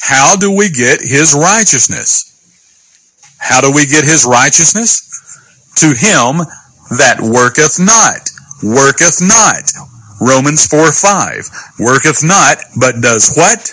How 0.00 0.36
do 0.36 0.50
we 0.50 0.70
get 0.70 1.00
his 1.00 1.34
righteousness? 1.34 2.33
How 3.44 3.60
do 3.60 3.70
we 3.70 3.84
get 3.84 4.04
his 4.04 4.24
righteousness? 4.24 5.04
To 5.76 5.88
him 5.92 6.40
that 6.96 7.20
worketh 7.20 7.76
not, 7.76 8.32
worketh 8.64 9.20
not. 9.20 9.68
Romans 10.18 10.66
4 10.66 10.90
5. 10.90 11.78
Worketh 11.78 12.24
not, 12.24 12.56
but 12.80 13.02
does 13.02 13.36
what? 13.36 13.68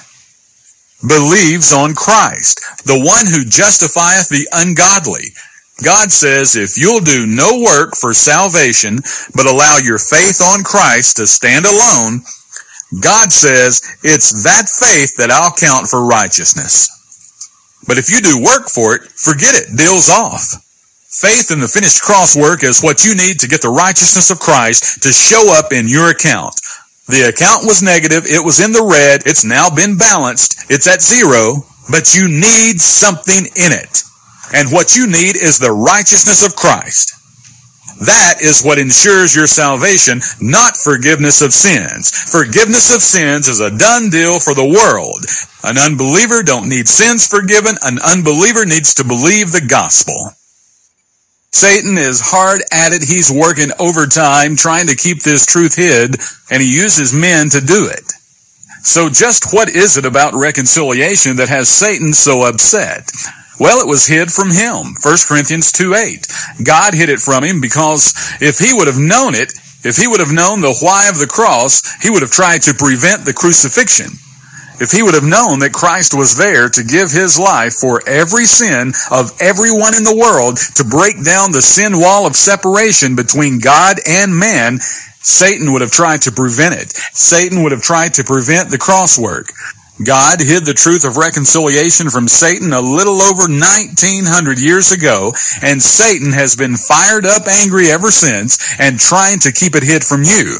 Believes 1.07 1.71
on 1.71 1.95
Christ, 1.95 2.59
the 2.83 2.99
one 2.99 3.25
who 3.25 3.47
justifieth 3.47 4.27
the 4.27 4.47
ungodly. 4.51 5.31
God 5.81 6.11
says 6.11 6.55
if 6.55 6.77
you'll 6.77 6.99
do 6.99 7.25
no 7.25 7.63
work 7.63 7.95
for 7.95 8.13
salvation, 8.13 8.99
but 9.35 9.47
allow 9.47 9.77
your 9.77 9.97
faith 9.97 10.41
on 10.43 10.63
Christ 10.63 11.15
to 11.17 11.25
stand 11.25 11.65
alone, 11.65 12.21
God 12.99 13.31
says 13.31 13.81
it's 14.03 14.43
that 14.43 14.67
faith 14.67 15.15
that 15.15 15.31
I'll 15.31 15.55
count 15.55 15.87
for 15.87 16.05
righteousness. 16.05 17.00
But 17.87 17.97
if 17.97 18.09
you 18.09 18.21
do 18.21 18.41
work 18.43 18.69
for 18.69 18.95
it, 18.95 19.03
forget 19.03 19.55
it. 19.55 19.75
Deal's 19.75 20.09
off. 20.09 20.57
Faith 21.11 21.51
in 21.51 21.59
the 21.59 21.67
finished 21.67 22.01
cross 22.01 22.35
work 22.35 22.63
is 22.63 22.81
what 22.81 23.03
you 23.03 23.15
need 23.15 23.39
to 23.39 23.47
get 23.47 23.61
the 23.61 23.69
righteousness 23.69 24.31
of 24.31 24.39
Christ 24.39 25.03
to 25.03 25.11
show 25.11 25.51
up 25.53 25.73
in 25.73 25.87
your 25.87 26.09
account. 26.09 26.55
The 27.07 27.27
account 27.27 27.65
was 27.65 27.83
negative. 27.83 28.25
It 28.25 28.43
was 28.43 28.61
in 28.63 28.71
the 28.71 28.83
red. 28.83 29.23
It's 29.25 29.43
now 29.43 29.69
been 29.69 29.97
balanced. 29.97 30.71
It's 30.71 30.87
at 30.87 31.01
zero, 31.01 31.65
but 31.91 32.15
you 32.15 32.29
need 32.29 32.79
something 32.79 33.45
in 33.59 33.71
it. 33.75 34.03
And 34.53 34.71
what 34.71 34.95
you 34.95 35.07
need 35.07 35.35
is 35.35 35.59
the 35.59 35.71
righteousness 35.71 36.45
of 36.45 36.55
Christ. 36.55 37.13
That 38.01 38.41
is 38.41 38.63
what 38.63 38.79
ensures 38.79 39.35
your 39.35 39.45
salvation, 39.45 40.21
not 40.41 40.75
forgiveness 40.75 41.41
of 41.41 41.53
sins. 41.53 42.09
Forgiveness 42.09 42.89
of 42.89 43.01
sins 43.01 43.47
is 43.47 43.59
a 43.59 43.69
done 43.69 44.09
deal 44.09 44.39
for 44.39 44.55
the 44.55 44.65
world. 44.65 45.21
An 45.63 45.77
unbeliever 45.77 46.41
don't 46.41 46.67
need 46.67 46.87
sins 46.87 47.27
forgiven. 47.27 47.75
An 47.83 47.99
unbeliever 48.01 48.65
needs 48.65 48.95
to 48.95 49.03
believe 49.05 49.51
the 49.51 49.61
gospel. 49.61 50.33
Satan 51.51 51.97
is 51.97 52.21
hard 52.23 52.61
at 52.71 52.93
it. 52.93 53.03
He's 53.03 53.29
working 53.29 53.69
overtime 53.77 54.55
trying 54.55 54.87
to 54.87 54.95
keep 54.95 55.21
this 55.21 55.45
truth 55.45 55.75
hid, 55.75 56.15
and 56.49 56.63
he 56.63 56.73
uses 56.73 57.13
men 57.13 57.49
to 57.49 57.61
do 57.61 57.85
it. 57.85 58.13
So 58.81 59.09
just 59.09 59.53
what 59.53 59.69
is 59.69 59.97
it 59.97 60.05
about 60.05 60.33
reconciliation 60.33 61.35
that 61.35 61.49
has 61.49 61.69
Satan 61.69 62.13
so 62.13 62.41
upset? 62.41 63.11
Well, 63.61 63.79
it 63.79 63.85
was 63.85 64.07
hid 64.07 64.33
from 64.33 64.49
him. 64.49 64.97
1 64.97 65.17
Corinthians 65.29 65.71
2 65.71 65.93
8. 65.93 66.65
God 66.65 66.95
hid 66.95 67.09
it 67.09 67.19
from 67.19 67.43
him 67.43 67.61
because 67.61 68.11
if 68.41 68.57
he 68.57 68.73
would 68.73 68.87
have 68.87 68.97
known 68.97 69.35
it, 69.35 69.53
if 69.85 69.97
he 69.97 70.07
would 70.07 70.19
have 70.19 70.33
known 70.33 70.61
the 70.61 70.73
why 70.81 71.09
of 71.09 71.19
the 71.19 71.29
cross, 71.29 71.85
he 72.01 72.09
would 72.09 72.23
have 72.23 72.31
tried 72.31 72.63
to 72.63 72.73
prevent 72.73 73.23
the 73.23 73.37
crucifixion. 73.37 74.17
If 74.81 74.89
he 74.89 75.03
would 75.03 75.13
have 75.13 75.23
known 75.23 75.59
that 75.59 75.77
Christ 75.77 76.17
was 76.17 76.37
there 76.37 76.69
to 76.69 76.83
give 76.83 77.11
his 77.11 77.37
life 77.37 77.75
for 77.75 78.01
every 78.09 78.45
sin 78.45 78.93
of 79.11 79.29
everyone 79.39 79.93
in 79.93 80.09
the 80.09 80.17
world 80.17 80.57
to 80.81 80.83
break 80.83 81.23
down 81.23 81.51
the 81.51 81.61
sin 81.61 81.99
wall 81.99 82.25
of 82.25 82.35
separation 82.35 83.15
between 83.15 83.59
God 83.59 83.97
and 84.09 84.33
man, 84.33 84.79
Satan 85.21 85.71
would 85.71 85.85
have 85.85 85.93
tried 85.93 86.23
to 86.23 86.31
prevent 86.31 86.81
it. 86.81 86.97
Satan 87.13 87.61
would 87.61 87.73
have 87.73 87.83
tried 87.85 88.15
to 88.15 88.23
prevent 88.23 88.71
the 88.71 88.81
cross 88.81 89.19
work. 89.19 89.53
God 89.99 90.39
hid 90.39 90.65
the 90.65 90.73
truth 90.73 91.05
of 91.05 91.17
reconciliation 91.17 92.09
from 92.09 92.27
Satan 92.27 92.73
a 92.73 92.79
little 92.81 93.21
over 93.21 93.45
1900 93.45 94.57
years 94.57 94.91
ago, 94.91 95.33
and 95.61 95.81
Satan 95.81 96.31
has 96.31 96.55
been 96.55 96.75
fired 96.75 97.25
up 97.25 97.47
angry 97.47 97.91
ever 97.91 98.09
since 98.09 98.57
and 98.79 98.97
trying 98.97 99.39
to 99.39 99.51
keep 99.51 99.75
it 99.75 99.83
hid 99.83 100.03
from 100.03 100.23
you. 100.23 100.57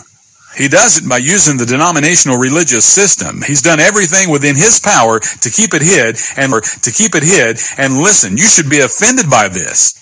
He 0.56 0.68
does 0.68 0.98
it 0.98 1.08
by 1.08 1.18
using 1.18 1.58
the 1.58 1.66
denominational 1.66 2.38
religious 2.38 2.86
system. 2.86 3.42
He's 3.42 3.62
done 3.62 3.80
everything 3.80 4.30
within 4.30 4.56
his 4.56 4.80
power 4.80 5.20
to 5.20 5.50
keep 5.50 5.74
it 5.74 5.82
hid 5.82 6.18
and 6.36 6.52
to 6.84 6.92
keep 6.92 7.16
it 7.16 7.24
hid. 7.24 7.58
And 7.78 7.98
listen, 7.98 8.38
you 8.38 8.44
should 8.44 8.70
be 8.70 8.82
offended 8.82 9.30
by 9.30 9.48
this. 9.48 9.96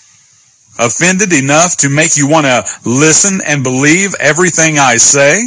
Offended 0.78 1.32
enough 1.32 1.76
to 1.78 1.88
make 1.88 2.16
you 2.16 2.26
want 2.26 2.46
to 2.46 2.64
listen 2.84 3.40
and 3.46 3.62
believe 3.62 4.14
everything 4.18 4.78
I 4.78 4.96
say? 4.96 5.42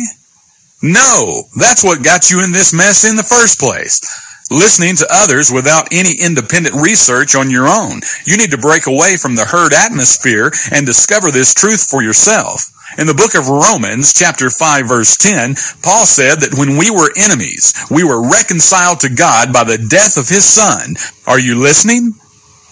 No, 0.83 1.43
that's 1.55 1.81
what 1.81 2.03
got 2.03 2.29
you 2.29 2.43
in 2.43 2.51
this 2.51 2.73
mess 2.73 3.09
in 3.09 3.15
the 3.15 3.23
first 3.23 3.57
place. 3.57 4.03
Listening 4.51 4.97
to 4.97 5.07
others 5.09 5.49
without 5.49 5.87
any 5.93 6.11
independent 6.19 6.75
research 6.75 7.35
on 7.35 7.49
your 7.49 7.69
own. 7.69 8.01
You 8.25 8.35
need 8.35 8.51
to 8.51 8.57
break 8.57 8.85
away 8.85 9.15
from 9.15 9.35
the 9.35 9.45
herd 9.47 9.71
atmosphere 9.71 10.51
and 10.73 10.85
discover 10.85 11.31
this 11.31 11.53
truth 11.53 11.89
for 11.89 12.03
yourself. 12.03 12.67
In 12.97 13.07
the 13.07 13.15
book 13.15 13.33
of 13.33 13.47
Romans, 13.47 14.11
chapter 14.11 14.49
5, 14.49 14.85
verse 14.85 15.15
10, 15.15 15.55
Paul 15.81 16.05
said 16.05 16.41
that 16.41 16.59
when 16.59 16.75
we 16.75 16.91
were 16.91 17.15
enemies, 17.15 17.73
we 17.89 18.03
were 18.03 18.21
reconciled 18.21 18.99
to 18.99 19.15
God 19.15 19.53
by 19.53 19.63
the 19.63 19.79
death 19.79 20.17
of 20.17 20.27
his 20.27 20.43
son. 20.43 20.95
Are 21.25 21.39
you 21.39 21.55
listening? 21.55 22.11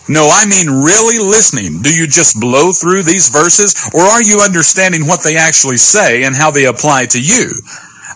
No, 0.10 0.28
I 0.30 0.46
mean 0.46 0.84
really 0.84 1.18
listening. 1.18 1.82
Do 1.82 1.96
you 1.96 2.08
just 2.08 2.42
blow 2.42 2.74
through 2.74 3.04
these 3.04 3.30
verses, 3.30 3.74
or 3.96 4.02
are 4.02 4.22
you 4.22 4.44
understanding 4.44 5.08
what 5.08 5.24
they 5.24 5.38
actually 5.38 5.78
say 5.78 6.26
and 6.26 6.36
how 6.36 6.52
they 6.52 6.66
apply 6.66 7.06
to 7.16 7.22
you? 7.22 7.50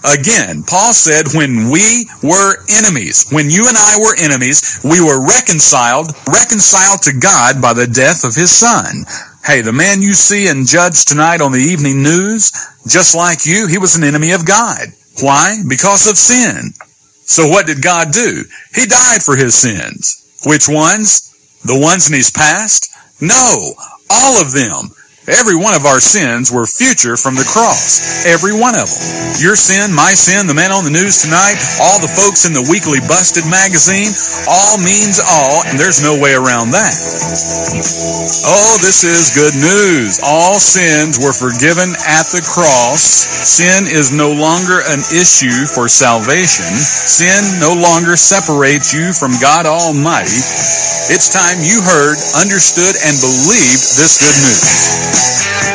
Again, 0.06 0.62
Paul 0.64 0.94
said 0.94 1.34
when 1.34 1.70
we 1.70 2.06
were 2.22 2.64
enemies, 2.70 3.26
when 3.32 3.50
you 3.50 3.68
and 3.68 3.76
I 3.76 3.98
were 4.00 4.16
enemies, 4.16 4.80
we 4.84 5.02
were 5.02 5.26
reconciled, 5.26 6.14
reconciled 6.28 7.02
to 7.04 7.18
God 7.18 7.62
by 7.62 7.74
the 7.74 7.88
death 7.88 8.24
of 8.24 8.36
his 8.36 8.52
son. 8.52 9.06
Hey, 9.44 9.62
the 9.62 9.74
man 9.74 10.02
you 10.02 10.14
see 10.14 10.48
and 10.48 10.68
judge 10.68 11.06
tonight 11.06 11.42
on 11.42 11.52
the 11.52 11.60
evening 11.60 12.04
news, 12.04 12.52
just 12.88 13.16
like 13.16 13.46
you, 13.46 13.68
he 13.68 13.80
was 13.80 13.96
an 13.96 14.04
enemy 14.04 14.32
of 14.32 14.46
God. 14.46 14.90
Why? 15.22 15.58
Because 15.68 16.08
of 16.08 16.18
sin. 16.18 16.74
So 17.26 17.48
what 17.48 17.66
did 17.66 17.82
God 17.82 18.12
do? 18.12 18.44
He 18.76 18.86
died 18.86 19.24
for 19.24 19.36
his 19.36 19.56
sins. 19.56 20.22
Which 20.46 20.70
ones? 20.70 21.34
The 21.64 21.80
ones 21.80 22.08
in 22.08 22.14
his 22.14 22.30
past? 22.30 22.90
No, 23.20 23.74
all 24.12 24.42
of 24.42 24.52
them. 24.52 24.92
Every 25.26 25.58
one 25.58 25.74
of 25.74 25.90
our 25.90 25.98
sins 25.98 26.54
were 26.54 26.70
future 26.70 27.18
from 27.18 27.34
the 27.34 27.50
cross. 27.50 28.30
Every 28.30 28.54
one 28.54 28.78
of 28.78 28.86
them. 28.86 29.02
Your 29.42 29.58
sin, 29.58 29.90
my 29.90 30.14
sin, 30.14 30.46
the 30.46 30.54
man 30.54 30.70
on 30.70 30.86
the 30.86 30.94
news 30.94 31.26
tonight, 31.26 31.58
all 31.82 31.98
the 31.98 32.14
folks 32.14 32.46
in 32.46 32.54
the 32.54 32.62
weekly 32.70 33.02
Busted 33.02 33.42
magazine, 33.50 34.14
all 34.46 34.78
means 34.78 35.18
all, 35.18 35.66
and 35.66 35.82
there's 35.82 36.06
no 36.06 36.14
way 36.14 36.38
around 36.38 36.78
that. 36.78 36.94
Oh, 38.46 38.78
this 38.86 39.02
is 39.02 39.34
good 39.34 39.58
news. 39.58 40.22
All 40.22 40.62
sins 40.62 41.18
were 41.18 41.34
forgiven 41.34 41.98
at 42.06 42.30
the 42.30 42.46
cross. 42.46 43.02
Sin 43.02 43.90
is 43.90 44.14
no 44.14 44.30
longer 44.30 44.86
an 44.86 45.02
issue 45.10 45.66
for 45.66 45.90
salvation. 45.90 46.70
Sin 46.86 47.42
no 47.58 47.74
longer 47.74 48.14
separates 48.14 48.94
you 48.94 49.10
from 49.10 49.34
God 49.42 49.66
Almighty. 49.66 50.38
It's 51.10 51.34
time 51.34 51.62
you 51.62 51.82
heard, 51.82 52.18
understood, 52.38 52.94
and 53.02 53.14
believed 53.18 53.98
this 53.98 54.22
good 54.22 54.38
news. 54.42 55.15
Now, 55.16 55.75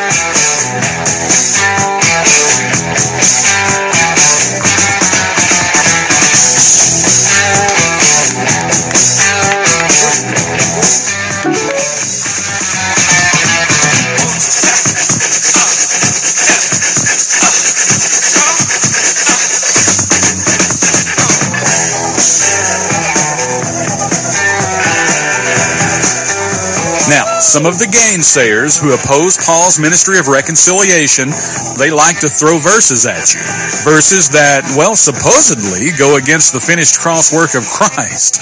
some 27.51 27.65
of 27.65 27.79
the 27.79 27.91
gainsayers 27.91 28.79
who 28.79 28.95
oppose 28.95 29.35
Paul's 29.35 29.75
ministry 29.77 30.15
of 30.17 30.31
reconciliation, 30.31 31.27
they 31.75 31.91
like 31.91 32.15
to 32.23 32.31
throw 32.31 32.55
verses 32.63 33.05
at 33.05 33.27
you. 33.35 33.43
Verses 33.83 34.31
that, 34.31 34.63
well, 34.79 34.95
supposedly 34.95 35.91
go 35.99 36.15
against 36.15 36.55
the 36.55 36.63
finished 36.63 36.95
cross 37.03 37.27
work 37.35 37.51
of 37.51 37.67
Christ. 37.67 38.39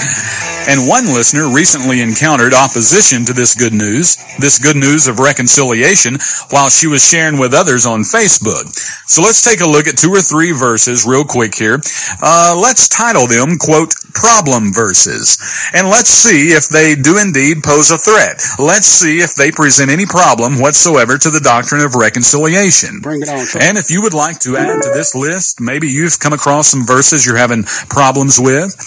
And 0.69 0.87
one 0.87 1.07
listener 1.07 1.49
recently 1.49 1.99
encountered 1.99 2.53
opposition 2.53 3.25
to 3.25 3.33
this 3.33 3.55
good 3.55 3.73
news, 3.73 4.17
this 4.37 4.59
good 4.59 4.75
news 4.75 5.07
of 5.07 5.17
reconciliation, 5.17 6.19
while 6.51 6.69
she 6.69 6.85
was 6.85 7.01
sharing 7.01 7.39
with 7.39 7.55
others 7.55 7.87
on 7.87 8.01
Facebook. 8.01 8.69
So 9.09 9.23
let's 9.23 9.41
take 9.41 9.61
a 9.61 9.67
look 9.67 9.87
at 9.87 9.97
two 9.97 10.13
or 10.13 10.21
three 10.21 10.51
verses 10.51 11.07
real 11.07 11.25
quick 11.25 11.55
here. 11.55 11.81
Uh, 12.21 12.53
let's 12.53 12.87
title 12.87 13.25
them, 13.25 13.57
quote, 13.57 13.95
problem 14.13 14.71
verses. 14.71 15.41
And 15.73 15.89
let's 15.89 16.09
see 16.09 16.53
if 16.53 16.69
they 16.69 16.93
do 16.93 17.17
indeed 17.17 17.63
pose 17.63 17.89
a 17.89 17.97
threat. 17.97 18.37
Let's 18.59 18.85
see 18.85 19.21
if 19.25 19.33
they 19.33 19.49
present 19.49 19.89
any 19.89 20.05
problem 20.05 20.61
whatsoever 20.61 21.17
to 21.17 21.29
the 21.31 21.39
doctrine 21.39 21.81
of 21.81 21.95
reconciliation. 21.95 22.99
Bring 23.01 23.23
it 23.23 23.29
on. 23.29 23.41
And 23.59 23.77
if 23.77 23.89
you 23.89 24.01
would 24.03 24.13
like 24.13 24.37
to 24.45 24.57
add 24.57 24.83
to 24.83 24.91
this 24.93 25.15
list, 25.15 25.61
maybe 25.61 25.87
you've 25.87 26.19
come 26.19 26.33
across 26.33 26.67
some 26.67 26.85
verses 26.85 27.25
you're 27.25 27.37
having 27.37 27.63
problems 27.89 28.39
with, 28.39 28.77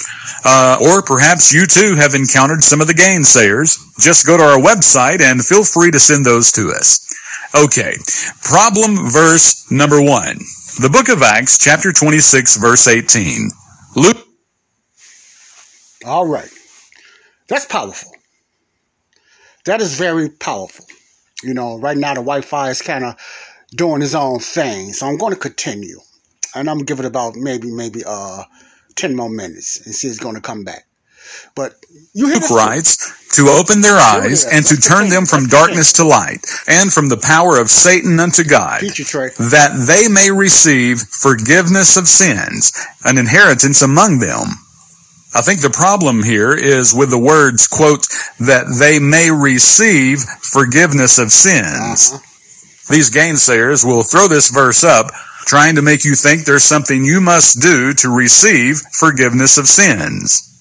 uh, 0.45 0.79
or 0.81 1.03
perhaps 1.03 1.53
you 1.53 1.66
too 1.74 1.96
have 1.96 2.14
encountered 2.14 2.64
some 2.64 2.80
of 2.80 2.88
the 2.88 2.94
gainsayers, 2.94 3.78
just 4.00 4.26
go 4.26 4.37
to 4.37 4.42
our 4.44 4.61
website 4.61 5.20
and 5.20 5.44
feel 5.44 5.64
free 5.64 5.90
to 5.90 6.00
send 6.00 6.26
those 6.26 6.52
to 6.52 6.70
us. 6.70 7.00
Okay, 7.56 7.94
problem 8.42 9.11
verse 9.11 9.70
number 9.70 10.02
one. 10.02 10.38
The 10.80 10.90
book 10.92 11.08
of 11.08 11.22
Acts, 11.22 11.58
chapter 11.58 11.92
26, 11.92 12.56
verse 12.58 12.88
18. 12.88 13.50
Luke 13.96 14.18
All 16.06 16.26
right. 16.26 16.50
That's 17.48 17.66
powerful. 17.66 18.12
That 19.66 19.80
is 19.80 19.94
very 19.96 20.30
powerful. 20.30 20.87
You 21.42 21.54
know, 21.54 21.78
right 21.78 21.96
now 21.96 22.14
the 22.14 22.20
Wi-Fi 22.22 22.70
is 22.70 22.82
kind 22.82 23.04
of 23.04 23.16
doing 23.76 24.02
its 24.02 24.14
own 24.14 24.40
thing, 24.40 24.92
so 24.92 25.06
I'm 25.06 25.18
going 25.18 25.35
to 25.35 25.38
continue, 25.40 26.00
and 26.54 26.68
I'm 26.70 26.78
gonna 26.78 26.87
give 26.87 27.00
it 27.00 27.06
about 27.06 27.37
maybe 27.37 27.70
maybe 27.70 28.02
uh 28.06 28.44
ten 28.96 29.16
more 29.16 29.30
minutes 29.30 29.85
and 29.87 29.94
see 29.94 30.08
if 30.08 30.12
it's 30.12 30.20
going 30.20 30.37
to 30.37 30.40
come 30.40 30.64
back. 30.64 30.87
But 31.55 31.75
you 32.14 32.27
Luke 32.27 32.51
writes, 32.51 33.21
to 33.33 33.49
open 33.49 33.81
their 33.81 33.97
eyes 33.97 34.45
and 34.45 34.64
to 34.66 34.77
turn 34.77 35.09
them 35.09 35.25
from 35.25 35.47
darkness 35.47 35.95
to 35.95 36.05
light 36.05 36.45
and 36.68 36.92
from 36.92 37.09
the 37.09 37.16
power 37.16 37.59
of 37.59 37.71
Satan 37.71 38.21
unto 38.21 38.45
God, 38.45 38.81
Teach 38.81 38.99
you, 38.99 39.05
Trey. 39.05 39.29
that 39.38 39.73
they 39.88 40.09
may 40.09 40.31
receive 40.31 41.01
forgiveness 41.01 41.97
of 41.97 42.09
sins, 42.09 42.73
an 43.05 43.16
inheritance 43.16 43.81
among 43.81 44.18
them. 44.18 44.49
I 45.35 45.40
think 45.40 45.62
the 45.62 45.71
problem 45.71 46.23
here 46.23 46.53
is 46.53 46.92
with 46.92 47.09
the 47.09 47.18
words, 47.18 47.66
quote, 47.66 48.07
that 48.38 48.66
they 48.79 48.99
may 48.99 49.31
receive 49.31 50.21
forgiveness 50.21 51.18
of 51.18 51.33
sins. 51.33 52.12
Uh-huh. 52.12 52.95
These 52.95 53.11
gainsayers 53.11 53.83
will 53.83 54.03
throw 54.03 54.29
this 54.29 54.51
verse 54.51 54.85
up 54.85 55.07
trying 55.47 55.77
to 55.77 55.83
make 55.83 56.05
you 56.05 56.14
think 56.14 56.45
there's 56.45 56.64
something 56.64 57.05
you 57.05 57.21
must 57.21 57.61
do 57.61 57.95
to 57.95 58.14
receive 58.14 58.77
forgiveness 58.92 59.57
of 59.57 59.66
sins. 59.66 60.51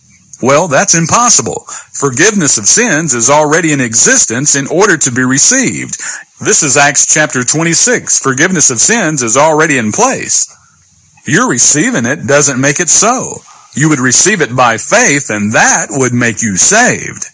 Well, 0.41 0.67
that's 0.67 0.95
impossible. 0.95 1.65
Forgiveness 1.93 2.57
of 2.57 2.65
sins 2.65 3.13
is 3.13 3.29
already 3.29 3.73
in 3.73 3.81
existence 3.81 4.55
in 4.55 4.67
order 4.67 4.97
to 4.97 5.11
be 5.11 5.23
received. 5.23 5.97
This 6.39 6.63
is 6.63 6.77
Acts 6.77 7.05
chapter 7.05 7.43
26. 7.43 8.19
Forgiveness 8.19 8.71
of 8.71 8.79
sins 8.79 9.21
is 9.21 9.37
already 9.37 9.77
in 9.77 9.91
place. 9.91 10.47
You're 11.27 11.49
receiving 11.49 12.07
it 12.07 12.25
doesn't 12.25 12.59
make 12.59 12.79
it 12.79 12.89
so. 12.89 13.37
You 13.75 13.89
would 13.89 13.99
receive 13.99 14.41
it 14.41 14.55
by 14.55 14.77
faith 14.77 15.29
and 15.29 15.53
that 15.53 15.87
would 15.91 16.13
make 16.13 16.41
you 16.41 16.57
saved. 16.57 17.27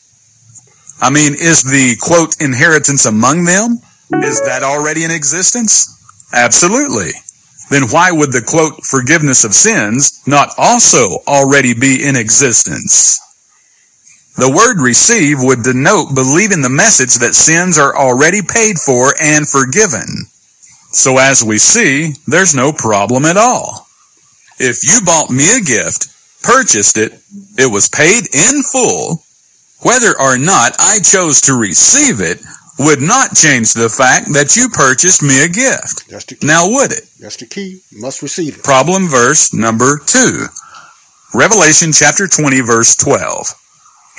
I 1.02 1.10
mean, 1.10 1.34
is 1.34 1.64
the 1.64 1.96
quote 2.02 2.42
inheritance 2.42 3.06
among 3.06 3.46
them? 3.46 3.80
Is 4.24 4.42
that 4.42 4.64
already 4.64 5.04
in 5.06 5.12
existence? 5.12 5.94
Absolutely. 6.34 7.12
Then 7.70 7.90
why 7.90 8.12
would 8.12 8.32
the 8.32 8.42
quote 8.42 8.86
forgiveness 8.86 9.44
of 9.44 9.54
sins 9.54 10.22
not 10.26 10.54
also 10.58 11.20
already 11.28 11.74
be 11.74 12.04
in 12.06 12.16
existence? 12.16 13.20
The 14.38 14.52
word 14.52 14.80
receive 14.80 15.42
would 15.42 15.64
denote 15.64 16.14
believing 16.14 16.62
the 16.62 16.70
message 16.70 17.16
that 17.16 17.34
sins 17.34 17.78
are 17.78 17.96
already 17.96 18.42
paid 18.42 18.78
for 18.78 19.14
and 19.22 19.50
forgiven. 19.50 20.28
So 20.92 21.18
as 21.18 21.44
we 21.44 21.58
see, 21.58 22.14
there's 22.28 22.56
no 22.56 22.72
problem 22.72 23.26
at 23.26 23.36
all. 23.36 23.88
If 24.60 24.84
you 24.84 25.02
bought 25.06 25.30
me 25.30 25.58
a 25.58 25.62
gift, 25.62 26.08
purchased 26.44 26.98
it, 26.98 27.20
it 27.58 27.72
was 27.72 27.90
paid 27.90 28.24
in 28.34 28.64
full, 28.64 29.24
whether 29.82 30.14
or 30.20 30.38
not 30.38 30.74
I 30.80 31.00
chose 31.00 31.42
to 31.42 31.54
receive 31.54 32.22
it 32.22 32.40
would 32.80 33.02
not 33.02 33.36
change 33.36 33.74
the 33.74 33.90
fact 33.90 34.34
that 34.34 34.56
you 34.56 34.70
purchased 34.70 35.24
me 35.24 35.44
a 35.44 35.50
gift. 35.50 36.08
That's 36.10 36.26
the 36.26 36.36
key. 36.36 36.48
Now 36.48 36.70
would 36.70 36.92
it? 36.92 37.10
That's 37.20 37.38
the 37.38 37.46
key. 37.48 37.82
You 37.92 38.02
must 38.02 38.22
receive 38.22 38.58
it. 38.58 38.64
Problem 38.64 39.08
verse 39.08 39.54
number 39.54 40.00
two. 40.06 40.46
Revelation 41.34 41.92
chapter 41.92 42.28
20 42.28 42.62
verse 42.62 42.96
12. 42.96 43.54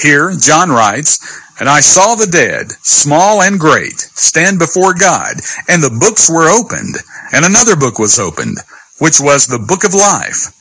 Here, 0.00 0.30
John 0.38 0.70
writes, 0.70 1.18
And 1.58 1.68
I 1.68 1.80
saw 1.80 2.14
the 2.14 2.26
dead, 2.26 2.70
small 2.82 3.42
and 3.42 3.58
great, 3.58 3.98
stand 4.14 4.58
before 4.58 4.94
God, 4.94 5.36
and 5.68 5.82
the 5.82 5.90
books 5.90 6.30
were 6.30 6.48
opened, 6.48 6.94
and 7.32 7.44
another 7.44 7.74
book 7.74 7.98
was 7.98 8.18
opened, 8.18 8.58
which 8.98 9.20
was 9.20 9.46
the 9.46 9.58
book 9.58 9.82
of 9.82 9.94
life. 9.94 10.54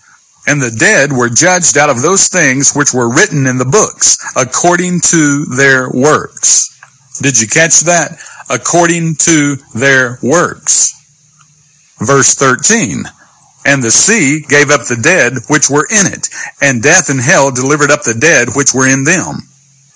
And 0.47 0.61
the 0.61 0.71
dead 0.71 1.11
were 1.11 1.29
judged 1.29 1.77
out 1.77 1.89
of 1.89 2.01
those 2.01 2.29
things 2.29 2.73
which 2.73 2.93
were 2.93 3.13
written 3.13 3.45
in 3.45 3.57
the 3.57 3.65
books, 3.65 4.17
according 4.35 5.01
to 5.11 5.45
their 5.45 5.89
works. 5.91 6.76
Did 7.21 7.39
you 7.39 7.47
catch 7.47 7.81
that? 7.81 8.19
According 8.49 9.15
to 9.21 9.57
their 9.73 10.19
works. 10.21 10.93
Verse 11.99 12.35
13. 12.35 13.03
And 13.65 13.83
the 13.83 13.91
sea 13.91 14.41
gave 14.47 14.69
up 14.69 14.85
the 14.85 14.95
dead 14.95 15.33
which 15.49 15.69
were 15.69 15.87
in 15.89 16.07
it, 16.07 16.29
and 16.61 16.81
death 16.81 17.09
and 17.09 17.19
hell 17.19 17.51
delivered 17.51 17.91
up 17.91 18.03
the 18.03 18.13
dead 18.13 18.49
which 18.55 18.73
were 18.73 18.87
in 18.87 19.03
them. 19.03 19.49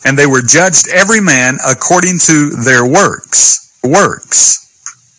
And 0.04 0.18
they 0.18 0.26
were 0.26 0.42
judged 0.42 0.90
every 0.90 1.22
man 1.22 1.58
according 1.66 2.20
to 2.26 2.50
their 2.50 2.86
works. 2.86 3.72
Works. 3.84 4.68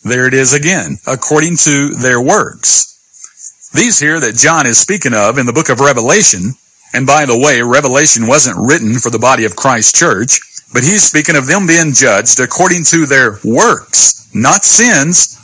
There 0.04 0.26
it 0.26 0.34
is 0.34 0.52
again. 0.52 0.98
According 1.06 1.56
to 1.64 1.90
their 1.90 2.20
works. 2.20 3.70
These 3.72 4.00
here 4.00 4.20
that 4.20 4.36
John 4.36 4.66
is 4.66 4.78
speaking 4.78 5.14
of 5.14 5.38
in 5.38 5.46
the 5.46 5.52
book 5.54 5.70
of 5.70 5.80
Revelation, 5.80 6.52
and 6.92 7.06
by 7.06 7.24
the 7.24 7.38
way, 7.38 7.62
Revelation 7.62 8.26
wasn't 8.26 8.58
written 8.58 8.98
for 8.98 9.08
the 9.08 9.18
body 9.18 9.46
of 9.46 9.56
Christ 9.56 9.94
church, 9.94 10.40
but 10.72 10.82
he's 10.82 11.04
speaking 11.04 11.36
of 11.36 11.46
them 11.46 11.66
being 11.66 11.92
judged 11.92 12.40
according 12.40 12.84
to 12.84 13.06
their 13.06 13.38
works, 13.44 14.28
not 14.34 14.64
sins. 14.64 15.38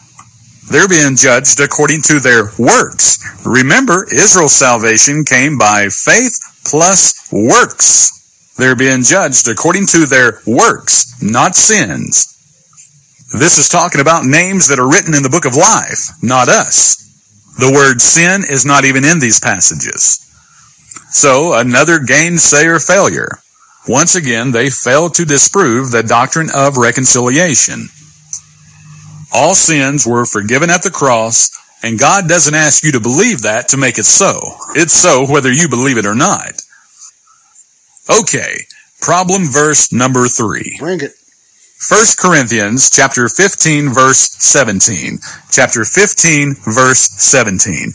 They're 0.71 0.88
being 0.88 1.17
judged 1.17 1.61
according 1.61 2.03
to 2.03 2.21
their 2.21 2.53
works. 2.59 3.19
Remember, 3.45 4.07
Israel's 4.12 4.55
salvation 4.55 5.25
came 5.25 5.59
by 5.59 5.88
faith 5.88 6.41
plus 6.64 7.29
works. 7.33 8.55
They're 8.57 8.77
being 8.77 9.03
judged 9.03 9.49
according 9.49 9.87
to 9.88 10.07
their 10.07 10.41
works, 10.47 11.23
not 11.23 11.55
sins. 11.55 12.35
This 13.33 13.59
is 13.59 13.69
talking 13.69 14.01
about 14.01 14.25
names 14.25 14.69
that 14.69 14.79
are 14.79 14.88
written 14.88 15.14
in 15.14 15.23
the 15.23 15.31
book 15.31 15.45
of 15.45 15.55
life, 15.55 16.11
not 16.23 16.49
us. 16.49 16.97
The 17.59 17.73
word 17.73 18.01
sin 18.01 18.45
is 18.49 18.64
not 18.64 18.85
even 18.85 19.05
in 19.05 19.19
these 19.19 19.41
passages. 19.41 20.25
So, 21.11 21.53
another 21.55 21.99
gainsayer 21.99 22.85
failure. 22.85 23.38
Once 23.88 24.14
again, 24.14 24.53
they 24.53 24.68
failed 24.68 25.14
to 25.14 25.24
disprove 25.24 25.90
the 25.90 26.03
doctrine 26.03 26.51
of 26.55 26.77
reconciliation. 26.77 27.88
All 29.33 29.55
sins 29.55 30.07
were 30.07 30.27
forgiven 30.27 30.68
at 30.68 30.83
the 30.83 30.90
cross, 30.90 31.51
and 31.83 31.98
God 31.98 32.29
doesn't 32.29 32.55
ask 32.55 32.85
you 32.85 32.92
to 32.92 33.01
believe 33.01 33.42
that 33.42 33.68
to 33.68 33.77
make 33.77 33.98
it 33.98 34.05
so. 34.05 34.40
It's 34.74 34.92
so 34.92 35.27
whether 35.27 35.51
you 35.51 35.68
believe 35.68 35.96
it 35.96 36.07
or 36.07 36.14
not. 36.14 36.62
Okay, 38.11 38.66
problem 39.01 39.44
verse 39.46 39.92
number 39.92 40.27
three. 40.29 40.77
Bring 40.79 41.01
it. 41.01 41.12
1 41.88 42.01
Corinthians 42.18 42.90
chapter 42.90 43.29
15 43.29 43.94
verse 43.94 44.18
17. 44.18 45.18
Chapter 45.51 45.85
15 45.85 46.57
verse 46.64 46.98
17. 46.98 47.92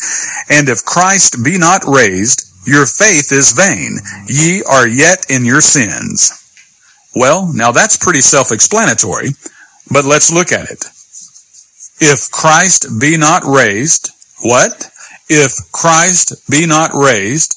And 0.50 0.70
if 0.70 0.86
Christ 0.86 1.44
be 1.44 1.58
not 1.58 1.84
raised, 1.86 2.53
your 2.66 2.86
faith 2.86 3.32
is 3.32 3.54
vain. 3.54 3.98
Ye 4.28 4.64
are 4.64 4.88
yet 4.88 5.26
in 5.30 5.46
your 5.46 5.62
sins. 5.62 6.32
Well, 7.16 7.52
now 7.54 7.72
that's 7.72 7.98
pretty 7.98 8.22
self-explanatory, 8.22 9.30
but 9.92 10.06
let's 10.06 10.32
look 10.32 10.52
at 10.52 10.70
it. 10.72 10.86
If 12.00 12.32
Christ 12.32 13.00
be 13.00 13.18
not 13.18 13.44
raised, 13.46 14.10
what? 14.42 14.90
If 15.30 15.54
Christ 15.72 16.50
be 16.50 16.66
not 16.66 16.92
raised, 16.94 17.56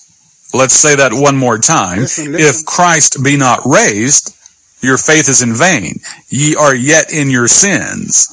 let's 0.54 0.74
say 0.74 0.94
that 0.94 1.12
one 1.12 1.36
more 1.36 1.58
time. 1.58 2.00
Listen, 2.00 2.32
listen. 2.32 2.48
If 2.48 2.66
Christ 2.66 3.24
be 3.24 3.36
not 3.36 3.60
raised, 3.64 4.34
your 4.82 4.98
faith 4.98 5.28
is 5.28 5.42
in 5.42 5.54
vain. 5.54 6.00
Ye 6.28 6.54
are 6.54 6.74
yet 6.74 7.12
in 7.12 7.30
your 7.30 7.48
sins. 7.48 8.32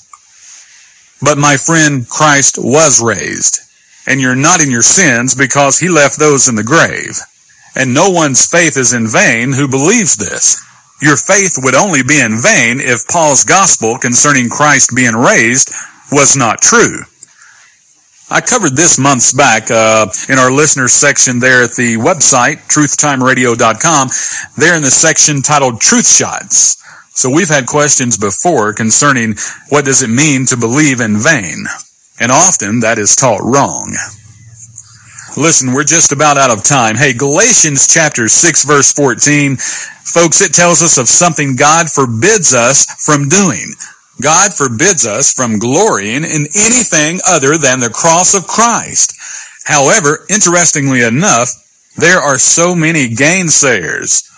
But 1.22 1.38
my 1.38 1.56
friend, 1.56 2.08
Christ 2.08 2.58
was 2.58 3.02
raised, 3.02 3.62
and 4.08 4.20
you're 4.20 4.36
not 4.36 4.62
in 4.62 4.72
your 4.72 4.82
sins 4.82 5.36
because 5.36 5.80
he 5.80 5.90
left 5.90 6.20
those 6.20 6.48
in 6.48 6.56
the 6.56 6.64
grave. 6.64 7.20
And 7.76 7.94
no 7.94 8.10
one's 8.10 8.46
faith 8.46 8.78
is 8.78 8.94
in 8.94 9.08
vain 9.08 9.54
who 9.54 9.68
believes 9.68 10.16
this. 10.16 10.62
Your 11.02 11.18
faith 11.18 11.58
would 11.64 11.76
only 11.76 12.04
be 12.04 12.20
in 12.20 12.42
vain 12.42 12.80
if 12.80 13.08
Paul's 13.08 13.44
gospel 13.44 13.98
concerning 13.98 14.50
Christ 14.50 14.96
being 14.96 15.16
raised 15.16 15.74
was 16.12 16.38
not 16.38 16.62
true. 16.62 17.00
I 18.30 18.42
covered 18.42 18.76
this 18.76 18.98
months 18.98 19.34
back 19.34 19.70
uh, 19.70 20.08
in 20.30 20.40
our 20.40 20.52
listeners 20.52 20.94
section 20.94 21.40
there 21.40 21.64
at 21.64 21.76
the 21.76 21.98
website, 21.98 22.66
truthtimeradio.com, 22.68 24.10
there 24.58 24.76
in 24.76 24.82
the 24.82 24.92
section 24.92 25.42
titled 25.42 25.82
Truth 25.82 26.08
Shots. 26.08 26.78
So 27.16 27.30
we've 27.30 27.50
had 27.50 27.68
questions 27.68 28.18
before 28.18 28.74
concerning 28.74 29.36
what 29.70 29.86
does 29.86 30.02
it 30.02 30.10
mean 30.10 30.46
to 30.48 30.58
believe 30.58 31.00
in 31.00 31.18
vain? 31.18 31.66
And 32.20 32.32
often 32.32 32.82
that 32.82 32.98
is 32.98 33.16
taught 33.16 33.42
wrong. 33.44 33.96
Listen, 35.36 35.74
we're 35.74 35.84
just 35.84 36.12
about 36.12 36.38
out 36.38 36.52
of 36.52 36.64
time. 36.64 36.96
Hey, 36.96 37.14
Galatians 37.14 37.88
chapter 37.88 38.28
6 38.28 38.66
verse 38.66 38.94
14, 38.94 39.58
folks, 39.58 40.42
it 40.42 40.54
tells 40.54 40.84
us 40.84 40.98
of 40.98 41.08
something 41.08 41.56
God 41.56 41.90
forbids 41.90 42.54
us 42.54 42.86
from 43.04 43.30
doing. 43.30 43.74
God 44.22 44.54
forbids 44.54 45.08
us 45.08 45.34
from 45.34 45.58
glorying 45.58 46.24
in 46.24 46.48
anything 46.54 47.20
other 47.28 47.58
than 47.58 47.80
the 47.80 47.90
cross 47.90 48.36
of 48.36 48.46
Christ. 48.46 49.14
However, 49.66 50.26
interestingly 50.30 51.02
enough, 51.02 51.50
there 51.98 52.20
are 52.20 52.38
so 52.38 52.76
many 52.76 53.10
gainsayers, 53.10 54.30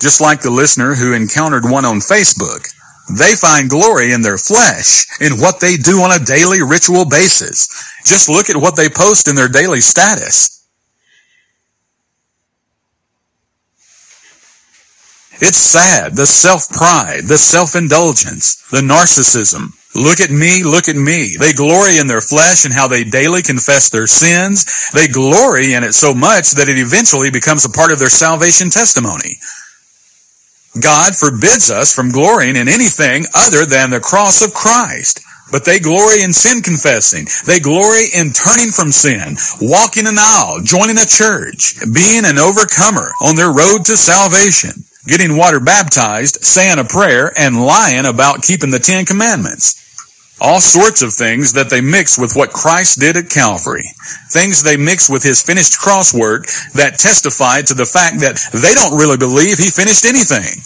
just 0.00 0.20
like 0.20 0.40
the 0.40 0.50
listener 0.50 0.94
who 0.94 1.12
encountered 1.12 1.64
one 1.64 1.84
on 1.84 1.98
Facebook. 1.98 2.72
They 3.10 3.34
find 3.34 3.70
glory 3.70 4.12
in 4.12 4.22
their 4.22 4.38
flesh, 4.38 5.06
in 5.20 5.40
what 5.40 5.60
they 5.60 5.76
do 5.76 6.02
on 6.02 6.12
a 6.12 6.24
daily 6.24 6.62
ritual 6.62 7.04
basis. 7.04 7.68
Just 8.04 8.28
look 8.28 8.50
at 8.50 8.56
what 8.56 8.76
they 8.76 8.88
post 8.88 9.28
in 9.28 9.34
their 9.34 9.48
daily 9.48 9.80
status. 9.80 10.54
It's 15.40 15.56
sad. 15.56 16.16
The 16.16 16.26
self-pride, 16.26 17.24
the 17.24 17.38
self-indulgence, 17.38 18.56
the 18.70 18.80
narcissism. 18.80 19.72
Look 19.94 20.20
at 20.20 20.30
me, 20.30 20.62
look 20.64 20.88
at 20.88 20.96
me. 20.96 21.36
They 21.38 21.52
glory 21.52 21.98
in 21.98 22.08
their 22.08 22.20
flesh 22.20 22.64
and 22.64 22.74
how 22.74 22.88
they 22.88 23.04
daily 23.04 23.42
confess 23.42 23.88
their 23.88 24.06
sins. 24.06 24.90
They 24.92 25.08
glory 25.08 25.74
in 25.74 25.84
it 25.84 25.94
so 25.94 26.12
much 26.12 26.52
that 26.52 26.68
it 26.68 26.78
eventually 26.78 27.30
becomes 27.30 27.64
a 27.64 27.70
part 27.70 27.92
of 27.92 27.98
their 27.98 28.10
salvation 28.10 28.68
testimony. 28.68 29.38
God 30.80 31.16
forbids 31.16 31.70
us 31.70 31.94
from 31.94 32.12
glorying 32.12 32.56
in 32.56 32.68
anything 32.68 33.24
other 33.34 33.64
than 33.64 33.90
the 33.90 34.00
cross 34.00 34.42
of 34.42 34.54
Christ. 34.54 35.20
But 35.50 35.64
they 35.64 35.80
glory 35.80 36.22
in 36.22 36.32
sin 36.32 36.62
confessing. 36.62 37.26
They 37.46 37.58
glory 37.58 38.04
in 38.14 38.32
turning 38.32 38.70
from 38.70 38.92
sin, 38.92 39.36
walking 39.60 40.06
an 40.06 40.18
aisle, 40.18 40.60
joining 40.62 40.98
a 40.98 41.06
church, 41.06 41.74
being 41.92 42.24
an 42.24 42.38
overcomer 42.38 43.12
on 43.22 43.34
their 43.34 43.52
road 43.52 43.86
to 43.86 43.96
salvation, 43.96 44.84
getting 45.06 45.36
water 45.36 45.58
baptized, 45.58 46.44
saying 46.44 46.78
a 46.78 46.84
prayer, 46.84 47.32
and 47.38 47.64
lying 47.64 48.04
about 48.04 48.42
keeping 48.42 48.70
the 48.70 48.78
Ten 48.78 49.06
Commandments. 49.06 49.77
All 50.40 50.60
sorts 50.60 51.02
of 51.02 51.12
things 51.12 51.52
that 51.54 51.68
they 51.68 51.80
mix 51.80 52.16
with 52.16 52.36
what 52.36 52.52
Christ 52.52 53.00
did 53.00 53.16
at 53.16 53.28
Calvary. 53.28 53.84
Things 54.30 54.62
they 54.62 54.76
mix 54.76 55.10
with 55.10 55.22
his 55.22 55.42
finished 55.42 55.78
cross 55.78 56.14
work 56.14 56.46
that 56.74 56.98
testify 56.98 57.62
to 57.62 57.74
the 57.74 57.84
fact 57.84 58.20
that 58.20 58.38
they 58.52 58.74
don't 58.74 58.96
really 58.96 59.16
believe 59.16 59.58
he 59.58 59.70
finished 59.70 60.04
anything. 60.04 60.62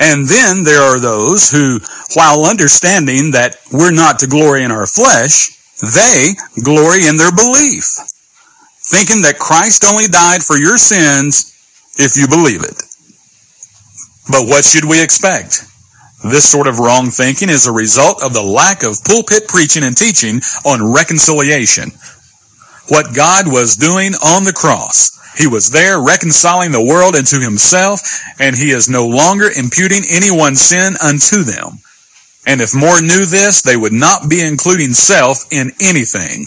And 0.00 0.28
then 0.28 0.64
there 0.64 0.82
are 0.82 1.00
those 1.00 1.50
who, 1.50 1.80
while 2.14 2.44
understanding 2.44 3.32
that 3.32 3.56
we're 3.72 3.92
not 3.92 4.18
to 4.18 4.26
glory 4.26 4.64
in 4.64 4.70
our 4.70 4.86
flesh, 4.86 5.56
they 5.80 6.34
glory 6.62 7.06
in 7.06 7.16
their 7.16 7.32
belief, 7.32 7.84
thinking 8.90 9.22
that 9.22 9.38
Christ 9.38 9.84
only 9.84 10.08
died 10.08 10.42
for 10.42 10.58
your 10.58 10.76
sins 10.76 11.54
if 11.98 12.16
you 12.16 12.28
believe 12.28 12.62
it. 12.62 12.82
But 14.30 14.46
what 14.46 14.64
should 14.64 14.84
we 14.84 15.02
expect? 15.02 15.66
This 16.24 16.48
sort 16.48 16.68
of 16.68 16.78
wrong 16.78 17.10
thinking 17.10 17.48
is 17.48 17.66
a 17.66 17.72
result 17.72 18.22
of 18.22 18.32
the 18.32 18.42
lack 18.42 18.84
of 18.84 19.02
pulpit 19.04 19.48
preaching 19.48 19.82
and 19.82 19.96
teaching 19.96 20.40
on 20.64 20.92
reconciliation. 20.92 21.90
What 22.88 23.14
God 23.14 23.46
was 23.50 23.76
doing 23.76 24.14
on 24.14 24.44
the 24.44 24.52
cross. 24.52 25.18
He 25.36 25.46
was 25.46 25.70
there 25.70 26.00
reconciling 26.00 26.70
the 26.70 26.84
world 26.84 27.16
into 27.16 27.40
himself, 27.40 28.02
and 28.38 28.54
he 28.54 28.70
is 28.70 28.88
no 28.88 29.06
longer 29.06 29.48
imputing 29.50 30.04
anyone's 30.08 30.60
sin 30.60 30.94
unto 31.02 31.42
them. 31.42 31.78
And 32.46 32.60
if 32.60 32.74
more 32.74 33.00
knew 33.00 33.24
this, 33.24 33.62
they 33.62 33.76
would 33.76 33.92
not 33.92 34.28
be 34.28 34.40
including 34.40 34.92
self 34.92 35.44
in 35.50 35.72
anything. 35.80 36.46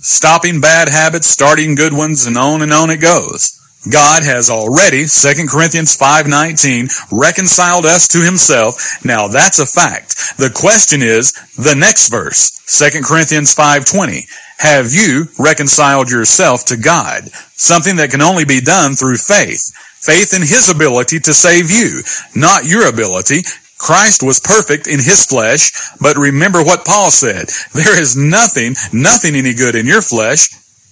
Stopping 0.00 0.60
bad 0.60 0.88
habits, 0.88 1.26
starting 1.26 1.74
good 1.74 1.92
ones, 1.92 2.24
and 2.24 2.38
on 2.38 2.62
and 2.62 2.72
on 2.72 2.88
it 2.88 2.98
goes. 2.98 3.59
God 3.88 4.24
has 4.24 4.50
already, 4.50 5.06
2 5.06 5.46
Corinthians 5.48 5.96
5.19, 5.96 6.92
reconciled 7.10 7.86
us 7.86 8.08
to 8.08 8.18
himself. 8.18 8.76
Now 9.04 9.28
that's 9.28 9.58
a 9.58 9.64
fact. 9.64 10.36
The 10.36 10.52
question 10.54 11.00
is, 11.00 11.32
the 11.56 11.74
next 11.74 12.10
verse, 12.10 12.60
2 12.68 13.00
Corinthians 13.02 13.54
5.20. 13.54 14.28
Have 14.58 14.92
you 14.92 15.28
reconciled 15.38 16.10
yourself 16.10 16.66
to 16.66 16.76
God? 16.76 17.30
Something 17.56 17.96
that 17.96 18.10
can 18.10 18.20
only 18.20 18.44
be 18.44 18.60
done 18.60 18.92
through 18.92 19.16
faith. 19.16 19.72
Faith 20.00 20.34
in 20.34 20.42
his 20.42 20.68
ability 20.68 21.20
to 21.20 21.32
save 21.32 21.70
you, 21.70 22.02
not 22.34 22.66
your 22.66 22.86
ability. 22.88 23.40
Christ 23.78 24.22
was 24.22 24.40
perfect 24.40 24.86
in 24.86 25.00
his 25.00 25.24
flesh, 25.24 25.72
but 26.00 26.18
remember 26.18 26.62
what 26.62 26.84
Paul 26.84 27.10
said. 27.10 27.48
There 27.72 27.98
is 27.98 28.14
nothing, 28.14 28.76
nothing 28.92 29.34
any 29.34 29.54
good 29.54 29.74
in 29.74 29.86
your 29.86 30.02
flesh. 30.02 30.48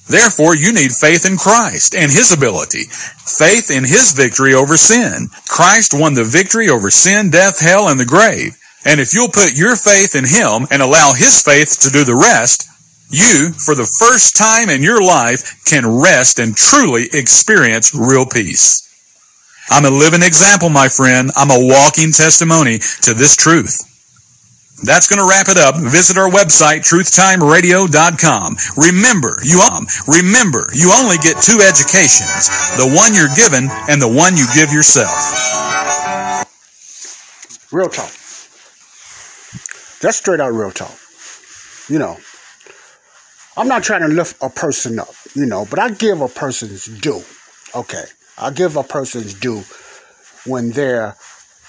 Therefore, 0.09 0.57
you 0.57 0.73
need 0.73 0.93
faith 0.93 1.27
in 1.27 1.37
Christ 1.37 1.95
and 1.95 2.11
His 2.11 2.33
ability. 2.33 2.85
Faith 2.85 3.71
in 3.71 3.85
His 3.85 4.13
victory 4.13 4.55
over 4.55 4.77
sin. 4.77 5.29
Christ 5.47 5.93
won 5.93 6.15
the 6.15 6.25
victory 6.25 6.69
over 6.69 6.91
sin, 6.91 7.31
death, 7.31 7.61
hell, 7.61 7.89
and 7.89 8.01
the 8.01 8.07
grave. 8.07 8.57
And 8.85 9.01
if 9.01 9.13
you'll 9.13 9.29
put 9.29 9.57
your 9.57 9.77
faith 9.77 10.15
in 10.15 10.25
Him 10.25 10.67
and 10.71 10.81
allow 10.81 11.13
His 11.13 11.43
faith 11.43 11.81
to 11.81 11.91
do 11.91 12.05
the 12.05 12.17
rest, 12.17 12.69
you, 13.11 13.53
for 13.53 13.75
the 13.75 13.89
first 13.99 14.37
time 14.37 14.69
in 14.69 14.83
your 14.83 15.03
life, 15.03 15.65
can 15.65 15.87
rest 15.87 16.39
and 16.39 16.57
truly 16.57 17.07
experience 17.13 17.95
real 17.95 18.27
peace. 18.27 18.85
I'm 19.71 19.85
a 19.85 19.91
living 19.91 20.23
example, 20.23 20.71
my 20.71 20.89
friend. 20.89 21.31
I'm 21.37 21.51
a 21.51 21.67
walking 21.67 22.13
testimony 22.13 22.79
to 23.03 23.15
this 23.15 23.37
truth. 23.37 23.88
That's 24.83 25.09
going 25.09 25.19
to 25.19 25.27
wrap 25.29 25.49
it 25.49 25.59
up. 25.59 25.77
Visit 25.77 26.17
our 26.17 26.31
website, 26.31 26.87
truthtimeradio.com. 26.87 28.57
Remember, 28.77 29.39
you 29.43 29.61
um, 29.61 29.87
remember, 30.07 30.69
you 30.73 30.93
only 30.95 31.17
get 31.19 31.43
two 31.43 31.61
educations, 31.61 32.49
the 32.77 32.87
one 32.87 33.15
you're 33.15 33.35
given 33.35 33.69
and 33.89 34.01
the 34.01 34.09
one 34.09 34.37
you 34.37 34.47
give 34.55 34.73
yourself. 34.73 35.11
Real 37.73 37.89
talk. 37.89 38.11
That's 40.01 40.17
straight 40.17 40.41
out 40.41 40.53
real 40.53 40.71
talk. 40.71 40.97
You 41.89 41.99
know, 41.99 42.17
I'm 43.57 43.67
not 43.67 43.83
trying 43.83 44.03
to 44.03 44.09
lift 44.09 44.37
a 44.41 44.49
person 44.49 44.99
up, 45.01 45.15
you 45.35 45.45
know, 45.45 45.67
but 45.69 45.81
I 45.81 45.91
give 45.91 46.21
a 46.21 46.29
person's 46.29 46.87
due. 46.87 47.23
Okay. 47.75 48.05
I 48.39 48.53
give 48.53 48.77
a 48.77 48.85
person's 48.85 49.35
due 49.35 49.65
when 50.47 50.71
they're 50.71 51.17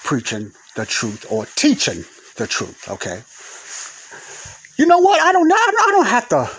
preaching 0.04 0.52
the 0.76 0.86
truth 0.86 1.26
or 1.30 1.46
teaching 1.56 2.04
the 2.40 2.46
truth. 2.46 2.88
Okay. 2.88 3.22
You 4.76 4.86
know 4.86 4.98
what? 4.98 5.20
I 5.20 5.32
don't. 5.32 5.52
I 5.52 5.88
don't 5.92 6.06
have 6.06 6.28
to 6.30 6.50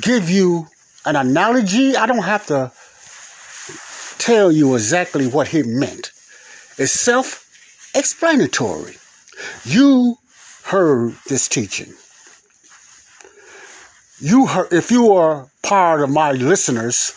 give 0.00 0.30
you 0.30 0.66
an 1.04 1.14
analogy. 1.14 1.94
I 1.94 2.06
don't 2.06 2.24
have 2.24 2.46
to 2.46 2.72
tell 4.18 4.50
you 4.50 4.74
exactly 4.74 5.26
what 5.26 5.48
he 5.48 5.62
meant. 5.62 6.10
It's 6.78 6.92
self-explanatory. 6.92 8.96
You 9.64 10.16
heard 10.64 11.16
this 11.28 11.48
teaching. 11.48 11.92
You 14.20 14.46
heard. 14.46 14.72
If 14.72 14.90
you 14.90 15.12
are 15.12 15.48
part 15.62 16.00
of 16.00 16.08
my 16.08 16.32
listeners, 16.32 17.12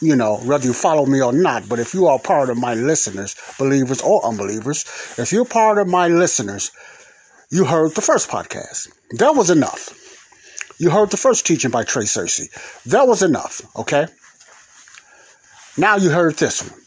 you 0.00 0.14
know, 0.14 0.36
whether 0.36 0.66
you 0.66 0.72
follow 0.72 1.06
me 1.06 1.20
or 1.20 1.32
not, 1.32 1.68
but 1.68 1.80
if 1.80 1.94
you 1.94 2.06
are 2.06 2.20
part 2.20 2.48
of 2.48 2.58
my 2.58 2.74
listeners, 2.74 3.34
believers 3.58 4.00
or 4.02 4.24
unbelievers, 4.24 4.84
if 5.18 5.32
you're 5.32 5.44
part 5.44 5.78
of 5.78 5.88
my 5.88 6.06
listeners, 6.06 6.70
you 7.50 7.64
heard 7.64 7.94
the 7.94 8.00
first 8.00 8.28
podcast. 8.28 8.92
That 9.18 9.34
was 9.34 9.50
enough. 9.50 10.00
You 10.78 10.90
heard 10.90 11.10
the 11.10 11.16
first 11.16 11.46
teaching 11.46 11.70
by 11.70 11.84
Trey 11.84 12.04
Cercy. 12.04 12.48
That 12.84 13.06
was 13.06 13.22
enough, 13.22 13.62
okay? 13.76 14.06
Now 15.76 15.96
you 15.96 16.10
heard 16.10 16.36
this 16.36 16.68
one. 16.68 16.80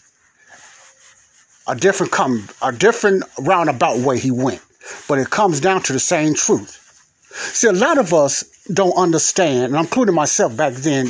A 1.68 1.76
different 1.80 2.12
come 2.12 2.48
a 2.62 2.72
different 2.72 3.24
roundabout 3.40 3.98
way 4.00 4.18
he 4.18 4.32
went. 4.32 4.62
But 5.08 5.20
it 5.20 5.30
comes 5.30 5.60
down 5.60 5.82
to 5.84 5.94
the 5.94 6.00
same 6.00 6.34
truth. 6.34 6.84
See, 7.30 7.68
a 7.68 7.74
lot 7.74 7.98
of 7.98 8.14
us 8.14 8.44
don't 8.74 8.96
understand, 8.98 9.74
and 9.74 9.76
including 9.76 10.16
myself 10.16 10.56
back 10.56 10.74
then, 10.74 11.06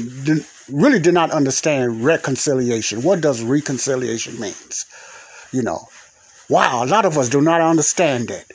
really 0.71 0.99
did 0.99 1.13
not 1.13 1.31
understand 1.31 2.03
reconciliation. 2.03 3.03
What 3.03 3.21
does 3.21 3.43
reconciliation 3.43 4.39
means? 4.39 4.86
You 5.51 5.62
know. 5.62 5.88
Wow, 6.49 6.83
a 6.83 6.88
lot 6.88 7.05
of 7.05 7.17
us 7.17 7.29
do 7.29 7.41
not 7.41 7.62
understand 7.62 8.29
that. 8.29 8.45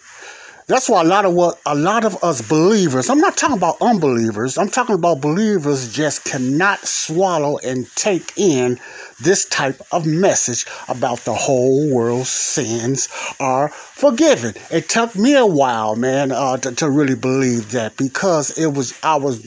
That's 0.69 0.89
why 0.89 1.01
a 1.01 1.05
lot 1.05 1.25
of 1.25 1.35
what 1.35 1.61
a 1.67 1.75
lot 1.75 2.05
of 2.05 2.23
us 2.23 2.41
believers, 2.41 3.11
I'm 3.11 3.19
not 3.19 3.37
talking 3.37 3.57
about 3.57 3.79
unbelievers, 3.81 4.57
I'm 4.57 4.69
talking 4.69 4.95
about 4.95 5.21
believers 5.21 5.93
just 5.93 6.25
cannot 6.25 6.87
swallow 6.87 7.59
and 7.59 7.91
take 7.97 8.33
in 8.37 8.79
this 9.21 9.45
type 9.47 9.83
of 9.91 10.07
message 10.07 10.65
about 10.89 11.19
the 11.21 11.35
whole 11.35 11.93
world's 11.93 12.29
sins 12.29 13.09
are 13.41 13.71
forgiven. 13.71 14.55
It 14.71 14.89
took 14.89 15.17
me 15.17 15.35
a 15.35 15.47
while, 15.47 15.97
man, 15.97 16.31
uh, 16.31 16.57
to, 16.59 16.73
to 16.77 16.89
really 16.89 17.17
believe 17.17 17.73
that 17.73 17.97
because 17.97 18.57
it 18.57 18.73
was 18.73 18.95
I 19.03 19.17
was 19.17 19.45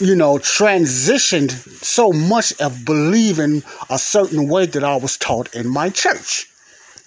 you 0.00 0.14
know, 0.14 0.38
transitioned 0.38 1.50
so 1.82 2.12
much 2.12 2.52
of 2.60 2.84
believing 2.84 3.64
a 3.90 3.98
certain 3.98 4.48
way 4.48 4.66
that 4.66 4.84
I 4.84 4.94
was 4.94 5.16
taught 5.16 5.52
in 5.56 5.68
my 5.68 5.90
church. 5.90 6.48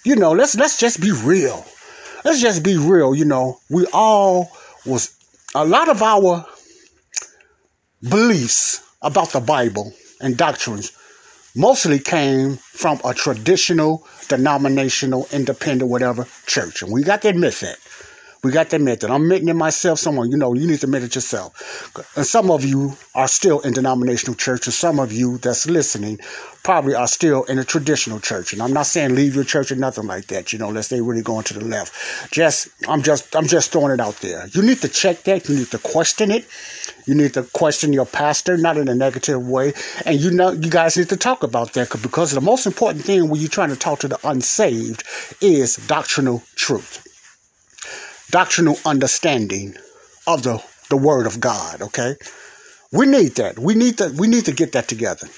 You 0.04 0.16
know, 0.16 0.32
let's 0.32 0.54
let's 0.56 0.78
just 0.78 1.00
be 1.00 1.10
real 1.10 1.64
let's 2.24 2.40
just 2.40 2.62
be 2.62 2.76
real, 2.76 3.14
you 3.14 3.24
know, 3.24 3.58
we 3.70 3.86
all 3.92 4.50
was 4.84 5.14
a 5.54 5.64
lot 5.64 5.88
of 5.88 6.02
our 6.02 6.46
beliefs 8.02 8.82
about 9.02 9.30
the 9.30 9.40
Bible 9.40 9.92
and 10.20 10.36
doctrines 10.36 10.92
mostly 11.54 11.98
came 11.98 12.56
from 12.56 13.00
a 13.04 13.12
traditional, 13.12 14.06
denominational, 14.28 15.26
independent, 15.32 15.90
whatever 15.90 16.26
church. 16.46 16.82
And 16.82 16.92
we 16.92 17.02
got 17.02 17.22
to 17.22 17.28
admit 17.28 17.54
that. 17.56 17.76
We 18.44 18.50
got 18.50 18.70
that 18.70 18.80
method. 18.80 19.08
I'm 19.08 19.22
admitting 19.22 19.46
it 19.46 19.54
myself. 19.54 20.00
Someone, 20.00 20.32
you 20.32 20.36
know, 20.36 20.52
you 20.52 20.66
need 20.66 20.80
to 20.80 20.86
admit 20.86 21.04
it 21.04 21.14
yourself. 21.14 21.96
And 22.16 22.26
some 22.26 22.50
of 22.50 22.64
you 22.64 22.96
are 23.14 23.28
still 23.28 23.60
in 23.60 23.72
denominational 23.72 24.34
church, 24.34 24.66
and 24.66 24.74
some 24.74 24.98
of 24.98 25.12
you 25.12 25.38
that's 25.38 25.68
listening 25.68 26.18
probably 26.64 26.96
are 26.96 27.06
still 27.06 27.44
in 27.44 27.60
a 27.60 27.64
traditional 27.64 28.18
church. 28.18 28.52
And 28.52 28.60
I'm 28.60 28.72
not 28.72 28.86
saying 28.86 29.14
leave 29.14 29.36
your 29.36 29.44
church 29.44 29.70
or 29.70 29.76
nothing 29.76 30.08
like 30.08 30.26
that, 30.26 30.52
you 30.52 30.58
know, 30.58 30.70
unless 30.70 30.88
they 30.88 31.00
really 31.00 31.22
going 31.22 31.44
to 31.44 31.54
the 31.54 31.64
left. 31.64 32.32
Just 32.32 32.68
I'm 32.88 33.02
just 33.02 33.36
I'm 33.36 33.46
just 33.46 33.70
throwing 33.70 33.92
it 33.92 34.00
out 34.00 34.16
there. 34.16 34.48
You 34.48 34.62
need 34.62 34.78
to 34.78 34.88
check 34.88 35.22
that. 35.22 35.48
You 35.48 35.54
need 35.54 35.70
to 35.70 35.78
question 35.78 36.32
it. 36.32 36.44
You 37.06 37.14
need 37.14 37.34
to 37.34 37.44
question 37.44 37.92
your 37.92 38.06
pastor, 38.06 38.56
not 38.56 38.76
in 38.76 38.88
a 38.88 38.94
negative 38.96 39.46
way. 39.46 39.72
And 40.04 40.20
you 40.20 40.32
know, 40.32 40.50
you 40.50 40.68
guys 40.68 40.96
need 40.96 41.10
to 41.10 41.16
talk 41.16 41.44
about 41.44 41.74
that 41.74 41.90
because 42.02 42.32
the 42.32 42.40
most 42.40 42.66
important 42.66 43.04
thing 43.04 43.28
when 43.28 43.40
you're 43.40 43.48
trying 43.48 43.70
to 43.70 43.76
talk 43.76 44.00
to 44.00 44.08
the 44.08 44.18
unsaved 44.28 45.04
is 45.40 45.76
doctrinal 45.76 46.42
truth 46.56 47.06
doctrinal 48.32 48.76
understanding 48.84 49.76
of 50.26 50.42
the, 50.42 50.60
the 50.90 50.96
word 50.96 51.26
of 51.26 51.38
God, 51.38 51.82
okay? 51.82 52.16
We 52.90 53.06
need 53.06 53.36
that. 53.36 53.58
We 53.58 53.74
need 53.76 53.98
to 53.98 54.12
we 54.18 54.26
need 54.26 54.46
to 54.46 54.52
get 54.52 54.72
that 54.72 54.88
together. 54.88 55.28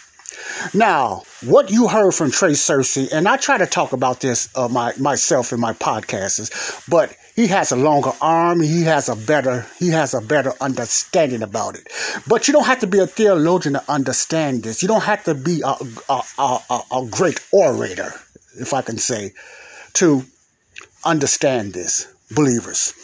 Now, 0.72 1.22
what 1.44 1.70
you 1.70 1.88
heard 1.88 2.12
from 2.12 2.30
Trey 2.30 2.52
Cercy, 2.52 3.12
and 3.12 3.28
I 3.28 3.36
try 3.36 3.58
to 3.58 3.66
talk 3.66 3.92
about 3.92 4.20
this 4.20 4.48
uh, 4.56 4.68
my, 4.68 4.92
myself 4.98 5.52
in 5.52 5.60
my 5.60 5.72
podcasts, 5.72 6.50
but 6.88 7.16
he 7.36 7.46
has 7.48 7.72
a 7.72 7.76
longer 7.76 8.12
arm. 8.20 8.60
He 8.60 8.82
has 8.82 9.08
a 9.08 9.16
better 9.16 9.66
he 9.78 9.90
has 9.90 10.14
a 10.14 10.20
better 10.20 10.52
understanding 10.60 11.42
about 11.42 11.76
it. 11.76 11.88
But 12.26 12.48
you 12.48 12.52
don't 12.52 12.66
have 12.66 12.80
to 12.80 12.86
be 12.86 12.98
a 12.98 13.06
theologian 13.06 13.74
to 13.74 13.84
understand 13.88 14.62
this. 14.62 14.82
You 14.82 14.88
don't 14.88 15.02
have 15.04 15.24
to 15.24 15.34
be 15.34 15.62
a, 15.62 15.74
a, 16.08 16.22
a, 16.38 16.80
a 16.92 17.06
great 17.10 17.40
orator, 17.52 18.12
if 18.58 18.72
I 18.72 18.82
can 18.82 18.98
say, 18.98 19.32
to 19.94 20.24
understand 21.04 21.72
this, 21.72 22.13
believers. 22.30 22.94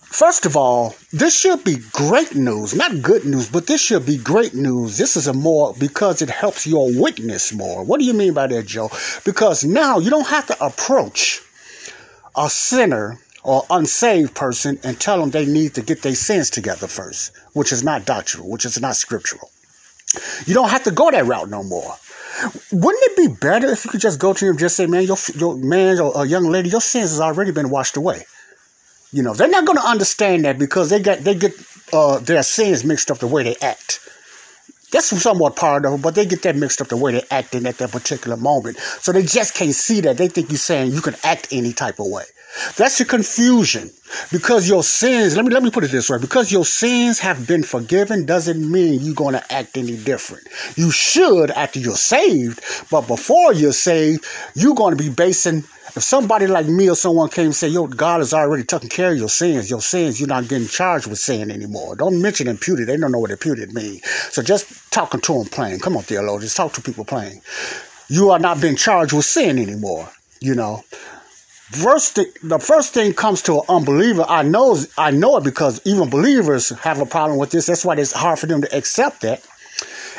First 0.00 0.46
of 0.46 0.56
all, 0.56 0.96
this 1.12 1.38
should 1.38 1.64
be 1.64 1.76
great 1.92 2.34
news, 2.34 2.74
not 2.74 3.02
good 3.02 3.26
news, 3.26 3.50
but 3.50 3.66
this 3.66 3.82
should 3.82 4.06
be 4.06 4.16
great 4.16 4.54
news. 4.54 4.96
This 4.96 5.16
is 5.16 5.26
a 5.26 5.34
more 5.34 5.74
because 5.78 6.22
it 6.22 6.30
helps 6.30 6.66
your 6.66 6.90
witness 6.98 7.52
more. 7.52 7.84
What 7.84 8.00
do 8.00 8.06
you 8.06 8.14
mean 8.14 8.32
by 8.32 8.46
that, 8.46 8.66
Joe? 8.66 8.90
Because 9.24 9.64
now 9.64 9.98
you 9.98 10.08
don't 10.08 10.26
have 10.26 10.46
to 10.46 10.64
approach 10.64 11.42
a 12.34 12.48
sinner 12.48 13.20
or 13.44 13.66
unsaved 13.68 14.34
person 14.34 14.80
and 14.82 14.98
tell 14.98 15.20
them 15.20 15.30
they 15.30 15.46
need 15.46 15.74
to 15.74 15.82
get 15.82 16.02
their 16.02 16.14
sins 16.14 16.48
together 16.50 16.86
first, 16.86 17.32
which 17.52 17.70
is 17.70 17.84
not 17.84 18.06
doctrinal, 18.06 18.50
which 18.50 18.64
is 18.64 18.80
not 18.80 18.96
scriptural. 18.96 19.50
You 20.46 20.54
don't 20.54 20.70
have 20.70 20.84
to 20.84 20.90
go 20.90 21.10
that 21.10 21.26
route 21.26 21.50
no 21.50 21.62
more. 21.62 21.94
Wouldn't 22.72 23.04
it 23.04 23.16
be 23.16 23.28
better 23.28 23.68
if 23.68 23.84
you 23.84 23.90
could 23.90 24.00
just 24.00 24.20
go 24.20 24.32
to 24.32 24.44
him 24.44 24.50
and 24.50 24.58
just 24.58 24.76
say, 24.76 24.86
man, 24.86 25.02
your, 25.02 25.16
your 25.34 25.56
man 25.56 25.98
or, 25.98 26.16
or 26.16 26.26
young 26.26 26.44
lady, 26.44 26.70
your 26.70 26.80
sins 26.80 27.10
has 27.10 27.20
already 27.20 27.50
been 27.50 27.70
washed 27.70 27.96
away. 27.96 28.22
You 29.12 29.22
know, 29.22 29.34
they're 29.34 29.48
not 29.48 29.64
going 29.64 29.78
to 29.78 29.84
understand 29.84 30.44
that 30.44 30.58
because 30.58 30.90
they 30.90 31.00
get 31.00 31.24
they 31.24 31.34
get 31.34 31.54
uh, 31.92 32.18
their 32.18 32.42
sins 32.42 32.84
mixed 32.84 33.10
up 33.10 33.18
the 33.18 33.26
way 33.26 33.42
they 33.42 33.56
act. 33.62 34.00
That's 34.92 35.06
somewhat 35.06 35.56
part 35.56 35.84
of 35.84 35.94
it, 35.94 36.02
but 36.02 36.14
they 36.14 36.26
get 36.26 36.42
that 36.42 36.56
mixed 36.56 36.80
up 36.80 36.88
the 36.88 36.96
way 36.96 37.12
they're 37.12 37.22
acting 37.30 37.66
at 37.66 37.78
that 37.78 37.90
particular 37.90 38.36
moment. 38.36 38.78
So 38.78 39.12
they 39.12 39.22
just 39.22 39.54
can't 39.54 39.74
see 39.74 40.00
that. 40.02 40.16
They 40.16 40.28
think 40.28 40.50
you're 40.50 40.58
saying 40.58 40.92
you 40.92 41.02
can 41.02 41.16
act 41.24 41.48
any 41.52 41.72
type 41.72 41.98
of 41.98 42.06
way. 42.06 42.24
That's 42.76 42.98
your 42.98 43.06
confusion. 43.06 43.90
Because 44.32 44.68
your 44.68 44.82
sins, 44.82 45.36
let 45.36 45.44
me 45.44 45.52
let 45.52 45.62
me 45.62 45.70
put 45.70 45.84
it 45.84 45.90
this 45.90 46.08
way, 46.08 46.18
because 46.18 46.50
your 46.50 46.64
sins 46.64 47.18
have 47.18 47.46
been 47.46 47.62
forgiven 47.62 48.24
doesn't 48.24 48.70
mean 48.70 49.00
you're 49.00 49.14
going 49.14 49.34
to 49.34 49.52
act 49.52 49.76
any 49.76 49.96
different. 49.96 50.48
You 50.76 50.90
should 50.90 51.50
after 51.50 51.78
you're 51.78 51.94
saved, 51.96 52.60
but 52.90 53.06
before 53.06 53.52
you're 53.52 53.72
saved, 53.72 54.24
you're 54.54 54.74
going 54.74 54.96
to 54.96 55.02
be 55.02 55.10
basing 55.10 55.64
if 55.96 56.02
somebody 56.02 56.46
like 56.46 56.66
me 56.66 56.88
or 56.88 56.94
someone 56.94 57.28
came 57.28 57.46
and 57.46 57.54
said, 57.56 57.72
Yo, 57.72 57.86
God 57.86 58.18
has 58.18 58.34
already 58.34 58.62
taken 58.62 58.88
care 58.88 59.10
of 59.12 59.18
your 59.18 59.28
sins, 59.28 59.70
your 59.70 59.80
sins, 59.80 60.20
you're 60.20 60.28
not 60.28 60.46
getting 60.46 60.68
charged 60.68 61.06
with 61.06 61.18
sin 61.18 61.50
anymore. 61.50 61.96
Don't 61.96 62.20
mention 62.20 62.46
imputed. 62.46 62.86
They 62.86 62.96
don't 62.96 63.10
know 63.10 63.18
what 63.18 63.30
imputed 63.30 63.72
means. 63.72 64.04
So 64.30 64.42
just 64.42 64.92
talking 64.92 65.20
to 65.22 65.34
them 65.34 65.46
plain. 65.46 65.80
Come 65.80 65.96
on, 65.96 66.02
theologians, 66.02 66.54
talk 66.54 66.72
to 66.74 66.82
people 66.82 67.04
plain. 67.04 67.40
You 68.08 68.30
are 68.30 68.38
not 68.38 68.60
being 68.60 68.76
charged 68.76 69.12
with 69.12 69.24
sin 69.24 69.58
anymore, 69.58 70.08
you 70.40 70.54
know. 70.54 70.84
First 71.70 72.14
the 72.14 72.58
first 72.58 72.94
thing 72.94 73.12
comes 73.12 73.42
to 73.42 73.56
an 73.56 73.62
unbeliever. 73.68 74.24
I 74.26 74.42
know, 74.42 74.78
I 74.96 75.10
know 75.10 75.36
it 75.36 75.44
because 75.44 75.82
even 75.84 76.08
believers 76.08 76.70
have 76.80 76.98
a 76.98 77.06
problem 77.06 77.38
with 77.38 77.50
this. 77.50 77.66
That's 77.66 77.84
why 77.84 77.94
it's 77.96 78.12
hard 78.12 78.38
for 78.38 78.46
them 78.46 78.62
to 78.62 78.76
accept 78.76 79.20
that. 79.20 79.46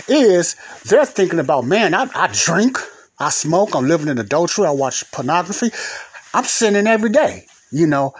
Is 0.07 0.55
they're 0.85 1.05
thinking 1.05 1.39
about, 1.39 1.65
man, 1.65 1.95
I, 1.95 2.07
I 2.13 2.29
drink, 2.31 2.77
I 3.17 3.31
smoke, 3.31 3.73
I'm 3.73 3.87
living 3.87 4.09
in 4.09 4.19
adultery, 4.19 4.67
I 4.67 4.71
watch 4.71 5.09
pornography, 5.11 5.71
I'm 6.35 6.43
sinning 6.43 6.85
every 6.85 7.09
day. 7.09 7.47
You 7.71 7.87
know, 7.87 8.13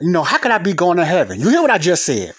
you 0.00 0.10
know, 0.10 0.22
how 0.22 0.38
could 0.38 0.52
I 0.52 0.58
be 0.58 0.72
going 0.72 0.98
to 0.98 1.04
heaven? 1.04 1.40
You 1.40 1.50
hear 1.50 1.62
what 1.62 1.72
I 1.72 1.78
just 1.78 2.06
said? 2.06 2.32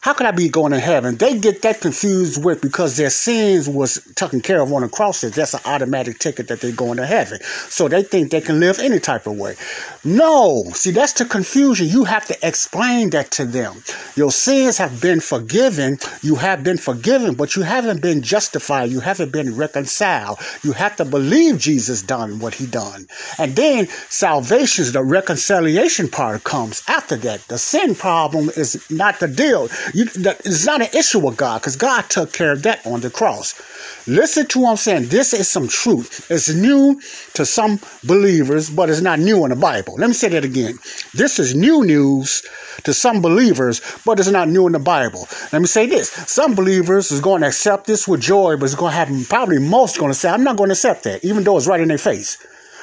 How 0.00 0.14
could 0.14 0.26
I 0.26 0.30
be 0.30 0.48
going 0.48 0.70
to 0.70 0.78
heaven? 0.78 1.16
They 1.16 1.36
get 1.40 1.62
that 1.62 1.80
confused 1.80 2.44
with 2.44 2.62
because 2.62 2.96
their 2.96 3.10
sins 3.10 3.68
was 3.68 4.00
taken 4.14 4.40
care 4.40 4.62
of 4.62 4.72
on 4.72 4.82
the 4.82 4.88
cross. 4.88 5.22
That's 5.22 5.54
an 5.54 5.60
automatic 5.64 6.20
ticket 6.20 6.46
that 6.48 6.60
they're 6.60 6.70
going 6.70 6.98
to 6.98 7.06
heaven. 7.06 7.40
So 7.68 7.88
they 7.88 8.04
think 8.04 8.30
they 8.30 8.40
can 8.40 8.60
live 8.60 8.78
any 8.78 9.00
type 9.00 9.26
of 9.26 9.36
way. 9.36 9.56
No, 10.04 10.62
see, 10.72 10.92
that's 10.92 11.14
the 11.14 11.24
confusion. 11.24 11.88
You 11.88 12.04
have 12.04 12.26
to 12.26 12.46
explain 12.46 13.10
that 13.10 13.32
to 13.32 13.44
them. 13.44 13.82
Your 14.14 14.30
sins 14.30 14.78
have 14.78 15.02
been 15.02 15.18
forgiven. 15.18 15.98
You 16.22 16.36
have 16.36 16.62
been 16.62 16.78
forgiven, 16.78 17.34
but 17.34 17.56
you 17.56 17.62
haven't 17.62 18.00
been 18.00 18.22
justified. 18.22 18.90
You 18.90 19.00
haven't 19.00 19.32
been 19.32 19.56
reconciled. 19.56 20.38
You 20.62 20.72
have 20.72 20.94
to 20.96 21.04
believe 21.04 21.58
Jesus 21.58 22.02
done 22.02 22.38
what 22.38 22.54
he 22.54 22.66
done. 22.66 23.08
And 23.36 23.56
then 23.56 23.88
salvation, 24.08 24.92
the 24.92 25.02
reconciliation 25.02 26.08
part 26.08 26.44
comes 26.44 26.84
after 26.86 27.16
that. 27.16 27.40
The 27.48 27.58
sin 27.58 27.96
problem 27.96 28.50
is 28.50 28.88
not 28.90 29.18
the 29.18 29.26
deal. 29.26 29.68
You, 29.94 30.06
it's 30.14 30.66
not 30.66 30.82
an 30.82 30.88
issue 30.94 31.18
with 31.18 31.36
God 31.36 31.60
because 31.60 31.76
God 31.76 32.02
took 32.08 32.32
care 32.32 32.52
of 32.52 32.62
that 32.62 32.86
on 32.86 33.00
the 33.00 33.10
cross. 33.10 33.60
Listen 34.06 34.46
to 34.46 34.60
what 34.60 34.70
I'm 34.70 34.76
saying. 34.76 35.08
This 35.08 35.34
is 35.34 35.48
some 35.50 35.68
truth. 35.68 36.30
It's 36.30 36.48
new 36.52 37.00
to 37.34 37.44
some 37.44 37.80
believers, 38.04 38.70
but 38.70 38.90
it's 38.90 39.00
not 39.00 39.18
new 39.18 39.44
in 39.44 39.50
the 39.50 39.56
Bible. 39.56 39.94
Let 39.98 40.08
me 40.08 40.14
say 40.14 40.28
that 40.28 40.44
again. 40.44 40.78
This 41.14 41.38
is 41.38 41.54
new 41.54 41.84
news 41.84 42.42
to 42.84 42.94
some 42.94 43.20
believers, 43.20 43.80
but 44.04 44.18
it's 44.18 44.30
not 44.30 44.48
new 44.48 44.66
in 44.66 44.72
the 44.72 44.78
Bible. 44.78 45.28
Let 45.52 45.60
me 45.60 45.66
say 45.66 45.86
this. 45.86 46.10
Some 46.10 46.54
believers 46.54 47.10
is 47.10 47.20
going 47.20 47.42
to 47.42 47.48
accept 47.48 47.86
this 47.86 48.08
with 48.08 48.20
joy, 48.20 48.56
but 48.56 48.66
it's 48.66 48.74
going 48.74 48.92
to 48.92 48.96
happen. 48.96 49.24
probably 49.24 49.58
most 49.58 49.98
going 49.98 50.10
to 50.10 50.18
say, 50.18 50.30
I'm 50.30 50.44
not 50.44 50.56
going 50.56 50.68
to 50.68 50.74
accept 50.74 51.04
that, 51.04 51.24
even 51.24 51.44
though 51.44 51.56
it's 51.56 51.66
right 51.66 51.80
in 51.80 51.88
their 51.88 51.98
face 51.98 52.38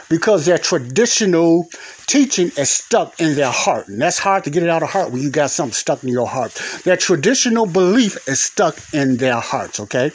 because 0.09 0.45
their 0.45 0.57
traditional 0.57 1.67
teaching 2.07 2.51
is 2.57 2.69
stuck 2.69 3.19
in 3.19 3.35
their 3.35 3.51
heart. 3.51 3.87
And 3.87 4.01
that's 4.01 4.19
hard 4.19 4.43
to 4.45 4.49
get 4.49 4.63
it 4.63 4.69
out 4.69 4.83
of 4.83 4.89
heart 4.89 5.11
when 5.11 5.21
you 5.21 5.29
got 5.29 5.49
something 5.49 5.73
stuck 5.73 6.03
in 6.03 6.09
your 6.09 6.27
heart. 6.27 6.53
Their 6.83 6.97
traditional 6.97 7.65
belief 7.65 8.27
is 8.27 8.43
stuck 8.43 8.77
in 8.93 9.17
their 9.17 9.39
hearts, 9.39 9.79
okay? 9.79 10.11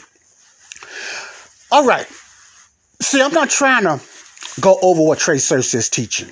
All 1.71 1.85
right. 1.85 2.07
See, 3.01 3.21
I'm 3.21 3.33
not 3.33 3.49
trying 3.49 3.83
to 3.83 3.99
go 4.59 4.77
over 4.81 5.01
what 5.01 5.19
Trey 5.19 5.37
Cercy 5.37 5.75
is 5.75 5.89
teaching. 5.89 6.29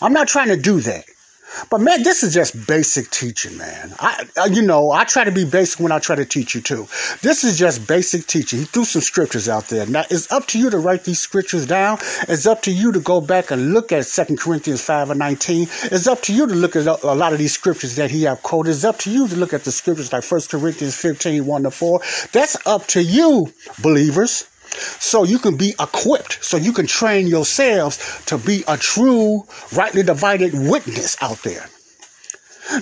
I'm 0.00 0.12
not 0.12 0.28
trying 0.28 0.48
to 0.48 0.56
do 0.56 0.80
that. 0.80 1.04
But 1.70 1.80
man, 1.80 2.02
this 2.02 2.22
is 2.22 2.34
just 2.34 2.66
basic 2.66 3.10
teaching, 3.10 3.56
man. 3.56 3.94
I, 3.98 4.24
I, 4.40 4.46
you 4.46 4.62
know, 4.62 4.90
I 4.90 5.04
try 5.04 5.24
to 5.24 5.32
be 5.32 5.44
basic 5.44 5.80
when 5.80 5.92
I 5.92 5.98
try 5.98 6.16
to 6.16 6.24
teach 6.24 6.54
you 6.54 6.60
too. 6.60 6.86
This 7.22 7.44
is 7.44 7.58
just 7.58 7.86
basic 7.86 8.26
teaching. 8.26 8.60
He 8.60 8.64
threw 8.64 8.84
some 8.84 9.02
scriptures 9.02 9.48
out 9.48 9.68
there. 9.68 9.86
Now, 9.86 10.04
it's 10.10 10.30
up 10.32 10.46
to 10.48 10.58
you 10.58 10.70
to 10.70 10.78
write 10.78 11.04
these 11.04 11.18
scriptures 11.18 11.66
down. 11.66 11.98
It's 12.28 12.46
up 12.46 12.62
to 12.62 12.72
you 12.72 12.92
to 12.92 13.00
go 13.00 13.20
back 13.20 13.50
and 13.50 13.72
look 13.72 13.92
at 13.92 14.06
Second 14.06 14.38
Corinthians 14.38 14.82
5 14.82 15.10
and 15.10 15.18
19. 15.18 15.68
It's 15.84 16.06
up 16.06 16.22
to 16.22 16.34
you 16.34 16.46
to 16.46 16.54
look 16.54 16.76
at 16.76 16.86
a 16.86 17.14
lot 17.14 17.32
of 17.32 17.38
these 17.38 17.52
scriptures 17.52 17.96
that 17.96 18.10
he 18.10 18.24
have 18.24 18.42
quoted. 18.42 18.70
It's 18.70 18.84
up 18.84 18.98
to 19.00 19.10
you 19.10 19.28
to 19.28 19.36
look 19.36 19.52
at 19.52 19.64
the 19.64 19.72
scriptures 19.72 20.12
like 20.12 20.22
First 20.22 20.50
Corinthians 20.50 20.96
15, 20.96 21.46
1 21.46 21.62
to 21.64 21.70
4. 21.70 22.00
That's 22.32 22.66
up 22.66 22.86
to 22.88 23.02
you, 23.02 23.52
believers 23.82 24.49
so 24.74 25.24
you 25.24 25.38
can 25.38 25.56
be 25.56 25.74
equipped, 25.80 26.44
so 26.44 26.56
you 26.56 26.72
can 26.72 26.86
train 26.86 27.26
yourselves 27.26 28.24
to 28.26 28.38
be 28.38 28.64
a 28.68 28.76
true, 28.76 29.44
rightly 29.72 30.02
divided 30.02 30.52
witness 30.54 31.16
out 31.20 31.42
there. 31.42 31.66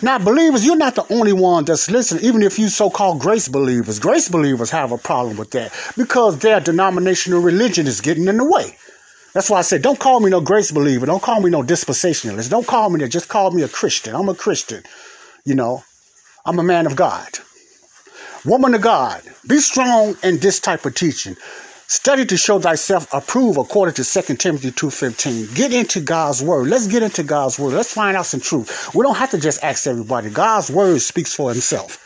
Now, 0.02 0.18
believers, 0.18 0.66
you're 0.66 0.76
not 0.76 0.96
the 0.96 1.10
only 1.12 1.32
one 1.32 1.64
that's 1.64 1.90
listening, 1.90 2.24
even 2.24 2.42
if 2.42 2.58
you 2.58 2.68
so 2.68 2.90
called 2.90 3.20
grace 3.20 3.48
believers. 3.48 3.98
Grace 3.98 4.28
believers 4.28 4.70
have 4.70 4.92
a 4.92 4.98
problem 4.98 5.38
with 5.38 5.50
that 5.52 5.72
because 5.96 6.38
their 6.38 6.60
denominational 6.60 7.40
religion 7.40 7.86
is 7.86 8.02
getting 8.02 8.28
in 8.28 8.36
the 8.36 8.44
way. 8.44 8.76
That's 9.32 9.48
why 9.48 9.58
I 9.58 9.62
said, 9.62 9.82
don't 9.82 9.98
call 9.98 10.20
me 10.20 10.30
no 10.30 10.40
grace 10.40 10.70
believer. 10.72 11.06
Don't 11.06 11.22
call 11.22 11.40
me 11.40 11.50
no 11.50 11.62
dispensationalist. 11.62 12.50
Don't 12.50 12.66
call 12.66 12.90
me 12.90 13.00
that. 13.00 13.08
Just 13.08 13.28
call 13.28 13.50
me 13.50 13.62
a 13.62 13.68
Christian. 13.68 14.14
I'm 14.14 14.28
a 14.28 14.34
Christian. 14.34 14.82
You 15.44 15.54
know, 15.54 15.84
I'm 16.44 16.58
a 16.58 16.62
man 16.62 16.86
of 16.86 16.96
God. 16.96 17.28
Woman 18.44 18.74
of 18.74 18.80
God. 18.80 19.22
Be 19.46 19.58
strong 19.58 20.16
in 20.22 20.38
this 20.38 20.60
type 20.60 20.84
of 20.84 20.94
teaching. 20.94 21.36
Study 21.90 22.26
to 22.26 22.36
show 22.36 22.58
thyself 22.58 23.08
approved 23.14 23.58
according 23.58 23.94
to 23.94 24.04
2 24.04 24.34
Timothy 24.36 24.70
2.15. 24.70 25.54
Get 25.54 25.72
into 25.72 26.00
God's 26.00 26.42
word. 26.42 26.68
Let's 26.68 26.86
get 26.86 27.02
into 27.02 27.22
God's 27.22 27.58
word. 27.58 27.72
Let's 27.72 27.94
find 27.94 28.14
out 28.14 28.26
some 28.26 28.40
truth. 28.40 28.94
We 28.94 29.02
don't 29.02 29.16
have 29.16 29.30
to 29.30 29.38
just 29.38 29.64
ask 29.64 29.86
everybody. 29.86 30.28
God's 30.28 30.70
word 30.70 31.00
speaks 31.00 31.32
for 31.32 31.48
himself. 31.48 32.04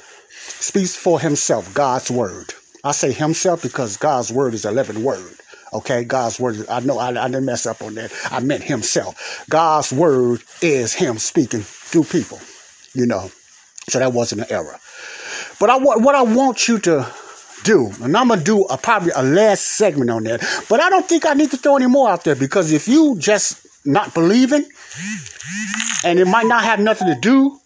Speaks 0.60 0.94
for 0.94 1.18
himself. 1.18 1.74
God's 1.74 2.12
word. 2.12 2.54
I 2.84 2.92
say 2.92 3.10
himself 3.10 3.62
because 3.62 3.96
God's 3.96 4.32
word 4.32 4.54
is 4.54 4.64
a 4.64 4.70
living 4.70 5.02
word. 5.02 5.34
Okay, 5.72 6.04
God's 6.04 6.38
word. 6.38 6.64
I 6.68 6.78
know 6.78 6.98
I, 6.98 7.08
I 7.08 7.26
didn't 7.26 7.44
mess 7.44 7.66
up 7.66 7.82
on 7.82 7.96
that. 7.96 8.12
I 8.30 8.38
meant 8.38 8.62
himself. 8.62 9.44
God's 9.50 9.92
word 9.92 10.44
is 10.60 10.94
him 10.94 11.18
speaking 11.18 11.62
through 11.62 12.04
people. 12.04 12.38
You 12.94 13.06
know, 13.06 13.32
so 13.88 13.98
that 13.98 14.12
wasn't 14.12 14.42
an 14.42 14.46
error. 14.48 14.78
But 15.58 15.70
I, 15.70 15.78
what 15.78 16.14
I 16.14 16.22
want 16.22 16.68
you 16.68 16.78
to 16.80 17.12
do. 17.64 17.90
And 18.02 18.16
I'm 18.16 18.28
gonna 18.28 18.42
do 18.42 18.64
a, 18.64 18.76
probably 18.76 19.12
a 19.14 19.22
last 19.22 19.62
segment 19.62 20.10
on 20.10 20.24
that. 20.24 20.40
But 20.68 20.80
I 20.80 20.90
don't 20.90 21.06
think 21.06 21.26
I 21.26 21.34
need 21.34 21.50
to 21.50 21.56
throw 21.56 21.76
any 21.76 21.86
more 21.86 22.08
out 22.08 22.24
there 22.24 22.34
because 22.34 22.72
if 22.72 22.88
you 22.88 23.16
just 23.18 23.66
not 23.84 24.14
believing, 24.14 24.64
and 26.04 26.18
it 26.18 26.26
might 26.26 26.46
not 26.46 26.64
have 26.64 26.80
nothing 26.80 27.08
to 27.08 27.18
do 27.20 27.58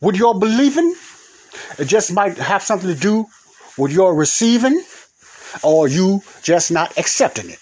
with 0.00 0.16
your 0.16 0.38
believing, 0.38 0.94
it 1.78 1.86
just 1.86 2.12
might 2.12 2.36
have 2.38 2.62
something 2.62 2.88
to 2.88 3.00
do 3.00 3.26
with 3.76 3.92
your 3.92 4.14
receiving, 4.14 4.82
or 5.62 5.88
you 5.88 6.22
just 6.42 6.70
not 6.70 6.96
accepting 6.98 7.50
it. 7.50 7.58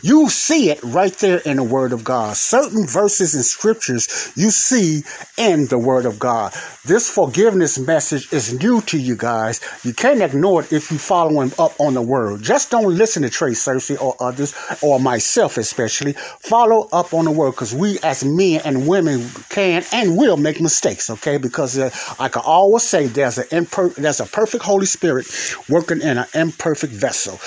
You 0.00 0.30
see 0.30 0.70
it 0.70 0.82
right 0.82 1.12
there 1.18 1.38
in 1.38 1.58
the 1.58 1.62
Word 1.62 1.92
of 1.92 2.02
God. 2.02 2.36
Certain 2.36 2.86
verses 2.86 3.34
and 3.34 3.44
scriptures 3.44 4.32
you 4.34 4.50
see 4.50 5.02
in 5.36 5.66
the 5.66 5.78
Word 5.78 6.06
of 6.06 6.18
God. 6.18 6.54
This 6.84 7.10
forgiveness 7.10 7.78
message 7.78 8.32
is 8.32 8.58
new 8.58 8.80
to 8.82 8.98
you 8.98 9.16
guys. 9.16 9.60
You 9.84 9.92
can't 9.92 10.22
ignore 10.22 10.62
it 10.62 10.72
if 10.72 10.90
you 10.90 10.98
following 10.98 11.52
up 11.58 11.78
on 11.78 11.94
the 11.94 12.02
Word. 12.02 12.42
Just 12.42 12.70
don't 12.70 12.96
listen 12.96 13.22
to 13.22 13.30
Trey 13.30 13.50
Cercy 13.50 14.00
or 14.00 14.16
others 14.18 14.54
or 14.80 14.98
myself 14.98 15.58
especially. 15.58 16.14
Follow 16.14 16.88
up 16.92 17.12
on 17.12 17.26
the 17.26 17.30
Word 17.30 17.50
because 17.50 17.74
we 17.74 17.98
as 18.00 18.24
men 18.24 18.62
and 18.64 18.88
women 18.88 19.28
can 19.50 19.84
and 19.92 20.16
will 20.16 20.36
make 20.36 20.60
mistakes. 20.60 21.10
Okay, 21.10 21.36
because 21.36 21.76
uh, 21.78 21.90
I 22.18 22.28
can 22.28 22.42
always 22.44 22.82
say 22.82 23.06
there's 23.06 23.38
a 23.38 23.44
imper- 23.44 23.94
there's 23.96 24.20
a 24.20 24.26
perfect 24.26 24.64
Holy 24.64 24.86
Spirit 24.86 25.26
working 25.68 26.00
in 26.00 26.18
an 26.18 26.26
imperfect 26.34 26.92
vessel. 26.92 27.38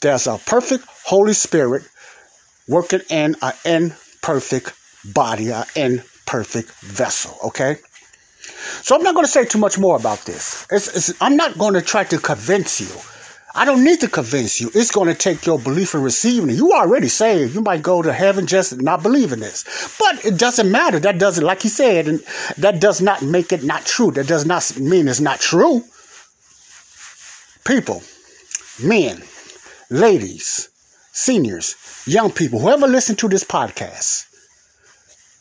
There's 0.00 0.26
a 0.26 0.36
perfect 0.38 0.84
Holy 1.04 1.32
Spirit 1.32 1.82
working 2.68 3.00
in 3.10 3.36
an 3.42 3.52
imperfect 3.64 4.74
body, 5.12 5.50
an 5.50 5.64
imperfect 5.74 6.70
vessel. 6.80 7.36
Okay? 7.48 7.76
So 8.82 8.96
I'm 8.96 9.02
not 9.02 9.14
going 9.14 9.24
to 9.24 9.30
say 9.30 9.44
too 9.44 9.58
much 9.58 9.78
more 9.78 9.96
about 9.96 10.20
this. 10.20 10.66
It's, 10.70 10.88
it's, 10.96 11.22
I'm 11.22 11.36
not 11.36 11.58
going 11.58 11.74
to 11.74 11.82
try 11.82 12.04
to 12.04 12.18
convince 12.18 12.80
you. 12.80 13.00
I 13.54 13.66
don't 13.66 13.84
need 13.84 14.00
to 14.00 14.08
convince 14.08 14.60
you. 14.60 14.70
It's 14.74 14.90
going 14.90 15.08
to 15.08 15.14
take 15.14 15.44
your 15.44 15.58
belief 15.58 15.94
in 15.94 16.02
receiving 16.02 16.48
it. 16.48 16.54
You 16.54 16.72
already 16.72 17.08
saved. 17.08 17.54
You 17.54 17.60
might 17.60 17.82
go 17.82 18.00
to 18.00 18.12
heaven 18.12 18.46
just 18.46 18.80
not 18.80 19.02
believing 19.02 19.40
this. 19.40 19.94
But 19.98 20.24
it 20.24 20.38
doesn't 20.38 20.70
matter. 20.70 20.98
That 20.98 21.18
doesn't, 21.18 21.44
like 21.44 21.60
he 21.60 21.68
said, 21.68 22.08
and 22.08 22.20
that 22.56 22.80
does 22.80 23.02
not 23.02 23.20
make 23.20 23.52
it 23.52 23.62
not 23.62 23.84
true. 23.84 24.10
That 24.12 24.26
does 24.26 24.46
not 24.46 24.78
mean 24.78 25.06
it's 25.06 25.20
not 25.20 25.38
true. 25.38 25.84
People, 27.64 28.02
men, 28.82 29.22
ladies, 29.90 30.68
seniors, 31.12 31.76
young 32.06 32.32
people, 32.32 32.58
whoever 32.58 32.86
listen 32.86 33.16
to 33.16 33.28
this 33.28 33.44
podcast, 33.44 34.26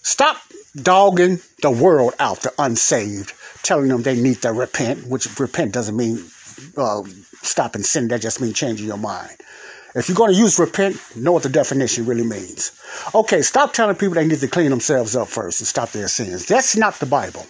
stop 0.03 0.38
dogging 0.76 1.39
the 1.61 1.72
world 1.72 2.13
out, 2.19 2.41
the 2.41 2.53
unsaved, 2.59 3.34
telling 3.63 3.88
them 3.88 4.03
they 4.03 4.19
need 4.19 4.41
to 4.41 4.51
repent, 4.51 5.07
which 5.07 5.28
repent 5.39 5.74
doesn't 5.74 5.95
mean 5.95 6.24
uh, 6.78 7.01
stopping 7.41 7.84
sin, 7.84 8.07
that 8.09 8.22
just 8.22 8.41
means 8.41 8.53
changing 8.53 8.86
your 8.86 8.97
mind. 8.97 9.36
If 9.93 10.07
you're 10.07 10.15
going 10.15 10.32
to 10.34 10.39
use 10.39 10.57
repent, 10.57 10.97
know 11.17 11.34
what 11.34 11.43
the 11.43 11.49
definition 11.49 12.05
really 12.05 12.26
means. 12.26 12.72
Okay, 13.13 13.41
stop 13.41 13.74
telling 13.74 13.95
people 13.95 14.15
they 14.15 14.28
need 14.28 14.39
to 14.39 14.47
clean 14.47 14.69
themselves 14.69 15.15
up 15.15 15.28
first 15.28 15.59
and 15.59 15.67
stop 15.67 15.91
their 15.91 16.07
sins. 16.07 16.45
That's 16.45 16.78
not 16.78 16.95
the 16.95 17.05
Bible. 17.05 17.45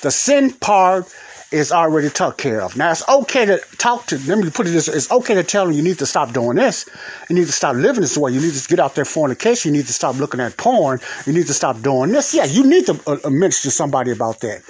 The 0.00 0.10
sin 0.10 0.52
part 0.52 1.12
is 1.56 1.72
already 1.72 2.10
took 2.10 2.38
care 2.38 2.62
of. 2.62 2.76
Now 2.76 2.90
it's 2.90 3.08
okay 3.08 3.44
to 3.46 3.58
talk 3.78 4.06
to. 4.06 4.18
Let 4.26 4.38
me 4.38 4.50
put 4.50 4.66
it 4.66 4.70
this: 4.70 4.88
It's 4.88 5.10
okay 5.10 5.34
to 5.34 5.42
tell 5.42 5.66
them 5.66 5.74
you 5.74 5.82
need 5.82 5.98
to 5.98 6.06
stop 6.06 6.32
doing 6.32 6.56
this. 6.56 6.88
You 7.28 7.36
need 7.36 7.46
to 7.46 7.52
stop 7.52 7.76
living 7.76 8.02
this 8.02 8.16
way. 8.16 8.32
You 8.32 8.40
need 8.40 8.54
to 8.54 8.68
get 8.68 8.80
out 8.80 8.94
there 8.94 9.04
fornication. 9.04 9.72
You 9.72 9.80
need 9.80 9.86
to 9.86 9.92
stop 9.92 10.16
looking 10.16 10.40
at 10.40 10.56
porn. 10.56 11.00
You 11.26 11.32
need 11.32 11.46
to 11.46 11.54
stop 11.54 11.80
doing 11.82 12.12
this. 12.12 12.34
Yeah, 12.34 12.44
you 12.44 12.66
need 12.66 12.86
to 12.86 13.00
uh, 13.06 13.30
mention 13.30 13.62
to 13.62 13.70
somebody 13.70 14.10
about 14.10 14.40
that. 14.40 14.62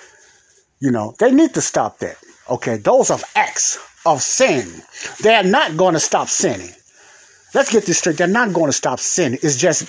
You 0.81 0.91
know, 0.91 1.15
they 1.19 1.33
need 1.33 1.55
to 1.55 1.61
stop 1.61 1.99
that. 1.99 2.17
Okay, 2.49 2.77
those 2.77 3.11
are 3.11 3.19
acts 3.35 3.79
of 4.05 4.23
sin. 4.23 4.83
They 5.23 5.35
are 5.35 5.43
not 5.43 5.77
going 5.77 5.95
to 5.95 6.01
stop 6.01 6.29
sinning. 6.29 6.71
Let's 7.55 7.73
get 7.73 7.87
this 7.87 7.99
straight. 7.99 8.19
They're 8.19 8.29
not 8.29 8.53
going 8.53 8.67
to 8.69 8.73
stop 8.73 9.01
sinning. 9.01 9.39
It's 9.43 9.57
just 9.57 9.89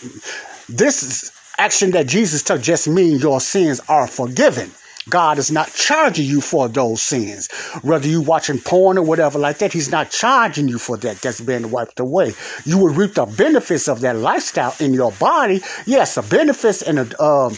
this 0.70 1.32
action 1.58 1.92
that 1.92 2.08
Jesus 2.08 2.44
took 2.44 2.62
just 2.62 2.88
means 2.88 3.22
your 3.22 3.42
sins 3.42 3.82
are 3.90 4.08
forgiven. 4.08 4.72
God 5.10 5.38
is 5.38 5.52
not 5.52 5.74
charging 5.74 6.26
you 6.26 6.42
for 6.42 6.68
those 6.68 7.02
sins. 7.02 7.52
Whether 7.82 8.08
you 8.08 8.22
watching 8.22 8.60
porn 8.60 8.98
or 8.98 9.04
whatever 9.04 9.40
like 9.40 9.60
that, 9.60 9.74
He's 9.74 9.92
not 9.92 10.12
charging 10.12 10.68
you 10.68 10.78
for 10.78 10.98
that. 10.98 11.22
That's 11.22 11.42
been 11.42 11.72
wiped 11.72 12.00
away. 12.00 12.34
You 12.66 12.78
will 12.78 12.94
reap 12.94 13.14
the 13.14 13.26
benefits 13.26 13.88
of 13.88 14.02
that 14.02 14.18
lifestyle 14.18 14.76
in 14.80 14.94
your 14.94 15.12
body. 15.14 15.62
Yes, 15.86 16.16
the 16.16 16.22
benefits 16.22 16.82
and 16.82 16.98
the 16.98 17.24
um, 17.24 17.58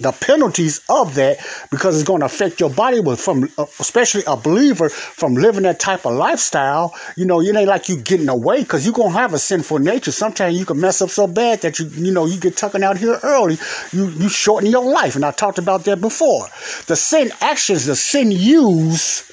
the 0.00 0.12
penalties 0.12 0.80
of 0.88 1.14
that 1.14 1.38
because 1.70 1.94
it's 1.94 2.06
going 2.06 2.20
to 2.20 2.26
affect 2.26 2.58
your 2.58 2.70
body 2.70 3.00
with 3.00 3.20
from 3.20 3.44
uh, 3.58 3.66
especially 3.78 4.22
a 4.26 4.36
believer 4.36 4.88
from 4.88 5.34
living 5.34 5.62
that 5.62 5.78
type 5.78 6.06
of 6.06 6.14
lifestyle. 6.14 6.94
You 7.16 7.26
know 7.26 7.40
it 7.40 7.54
ain't 7.54 7.68
like 7.68 7.88
you 7.88 7.96
getting 7.96 8.28
away 8.28 8.62
because 8.62 8.84
you're 8.84 8.94
going 8.94 9.12
to 9.12 9.18
have 9.18 9.34
a 9.34 9.38
sinful 9.38 9.78
nature. 9.78 10.12
Sometimes 10.12 10.58
you 10.58 10.64
can 10.64 10.80
mess 10.80 11.02
up 11.02 11.10
so 11.10 11.26
bad 11.26 11.60
that 11.62 11.78
you 11.78 11.86
you 11.86 12.12
know 12.12 12.26
you 12.26 12.40
get 12.40 12.56
tucking 12.56 12.82
out 12.82 12.96
here 12.96 13.18
early. 13.22 13.58
You 13.92 14.08
you 14.08 14.28
shorten 14.28 14.70
your 14.70 14.84
life 14.84 15.16
and 15.16 15.24
i 15.24 15.30
talked 15.30 15.58
about 15.58 15.84
that 15.84 16.00
before. 16.00 16.46
The 16.86 16.96
sin 16.96 17.30
actions 17.40 17.86
the 17.86 17.96
sin 17.96 18.30
use 18.30 19.30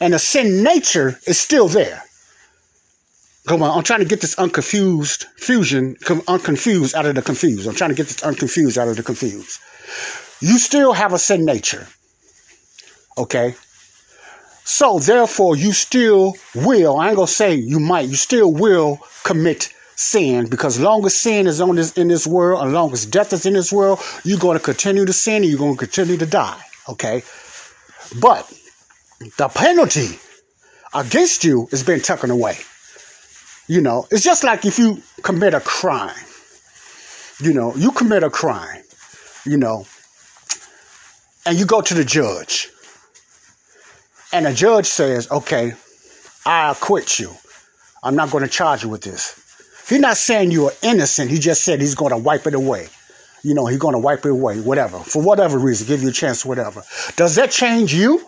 and 0.00 0.14
the 0.14 0.18
sin 0.18 0.62
nature 0.62 1.18
is 1.26 1.38
still 1.38 1.68
there. 1.68 2.02
Come 3.46 3.62
on, 3.62 3.76
I'm 3.76 3.82
trying 3.82 4.00
to 4.00 4.04
get 4.06 4.20
this 4.20 4.38
unconfused 4.38 5.24
fusion, 5.36 5.96
unconfused 6.28 6.94
out 6.94 7.06
of 7.06 7.16
the 7.16 7.22
confused. 7.22 7.66
I'm 7.66 7.74
trying 7.74 7.90
to 7.90 7.96
get 7.96 8.06
this 8.06 8.22
unconfused 8.22 8.78
out 8.78 8.86
of 8.86 8.96
the 8.96 9.02
confused. 9.02 9.58
You 10.40 10.58
still 10.58 10.92
have 10.92 11.12
a 11.12 11.18
sin 11.18 11.44
nature. 11.44 11.86
Okay? 13.16 13.54
So 14.64 14.98
therefore, 14.98 15.56
you 15.56 15.72
still 15.72 16.36
will, 16.54 16.96
I 16.98 17.08
ain't 17.08 17.16
gonna 17.16 17.26
say 17.26 17.54
you 17.54 17.80
might, 17.80 18.08
you 18.08 18.16
still 18.16 18.52
will 18.52 19.00
commit 19.24 19.72
sin 19.96 20.48
because 20.48 20.80
long 20.80 21.04
as 21.04 21.16
sin 21.16 21.46
is 21.46 21.60
on 21.60 21.76
this 21.76 21.92
in 21.98 22.08
this 22.08 22.26
world, 22.26 22.62
and 22.62 22.72
long 22.72 22.92
as 22.92 23.04
death 23.06 23.32
is 23.32 23.44
in 23.44 23.54
this 23.54 23.72
world, 23.72 24.00
you're 24.24 24.38
gonna 24.38 24.60
continue 24.60 25.04
to 25.04 25.12
sin 25.12 25.42
and 25.42 25.46
you're 25.46 25.58
gonna 25.58 25.76
continue 25.76 26.16
to 26.16 26.26
die. 26.26 26.60
Okay? 26.88 27.22
But 28.20 28.50
the 29.38 29.48
penalty 29.48 30.18
against 30.94 31.44
you 31.44 31.68
is 31.72 31.82
being 31.82 32.00
taken 32.00 32.30
away. 32.30 32.58
You 33.68 33.80
know, 33.80 34.06
it's 34.10 34.24
just 34.24 34.44
like 34.44 34.64
if 34.64 34.78
you 34.78 35.02
commit 35.22 35.54
a 35.54 35.60
crime. 35.60 36.14
You 37.40 37.52
know, 37.52 37.74
you 37.74 37.90
commit 37.90 38.22
a 38.22 38.30
crime, 38.30 38.81
you 39.44 39.56
know, 39.56 39.86
and 41.46 41.58
you 41.58 41.66
go 41.66 41.80
to 41.80 41.94
the 41.94 42.04
judge. 42.04 42.68
And 44.32 44.46
the 44.46 44.52
judge 44.52 44.86
says, 44.86 45.30
okay, 45.30 45.74
I 46.46 46.70
acquit 46.70 47.18
you. 47.18 47.30
I'm 48.02 48.16
not 48.16 48.30
going 48.30 48.44
to 48.44 48.50
charge 48.50 48.82
you 48.82 48.88
with 48.88 49.02
this. 49.02 49.38
He's 49.88 50.00
not 50.00 50.16
saying 50.16 50.50
you 50.50 50.66
are 50.66 50.72
innocent. 50.82 51.30
He 51.30 51.38
just 51.38 51.64
said 51.64 51.80
he's 51.80 51.94
going 51.94 52.12
to 52.12 52.16
wipe 52.16 52.46
it 52.46 52.54
away. 52.54 52.88
You 53.42 53.54
know, 53.54 53.66
he's 53.66 53.78
going 53.78 53.94
to 53.94 53.98
wipe 53.98 54.24
it 54.24 54.30
away, 54.30 54.60
whatever, 54.60 54.98
for 54.98 55.20
whatever 55.20 55.58
reason, 55.58 55.88
give 55.88 56.02
you 56.02 56.10
a 56.10 56.12
chance, 56.12 56.46
whatever. 56.46 56.82
Does 57.16 57.34
that 57.34 57.50
change 57.50 57.92
you? 57.92 58.24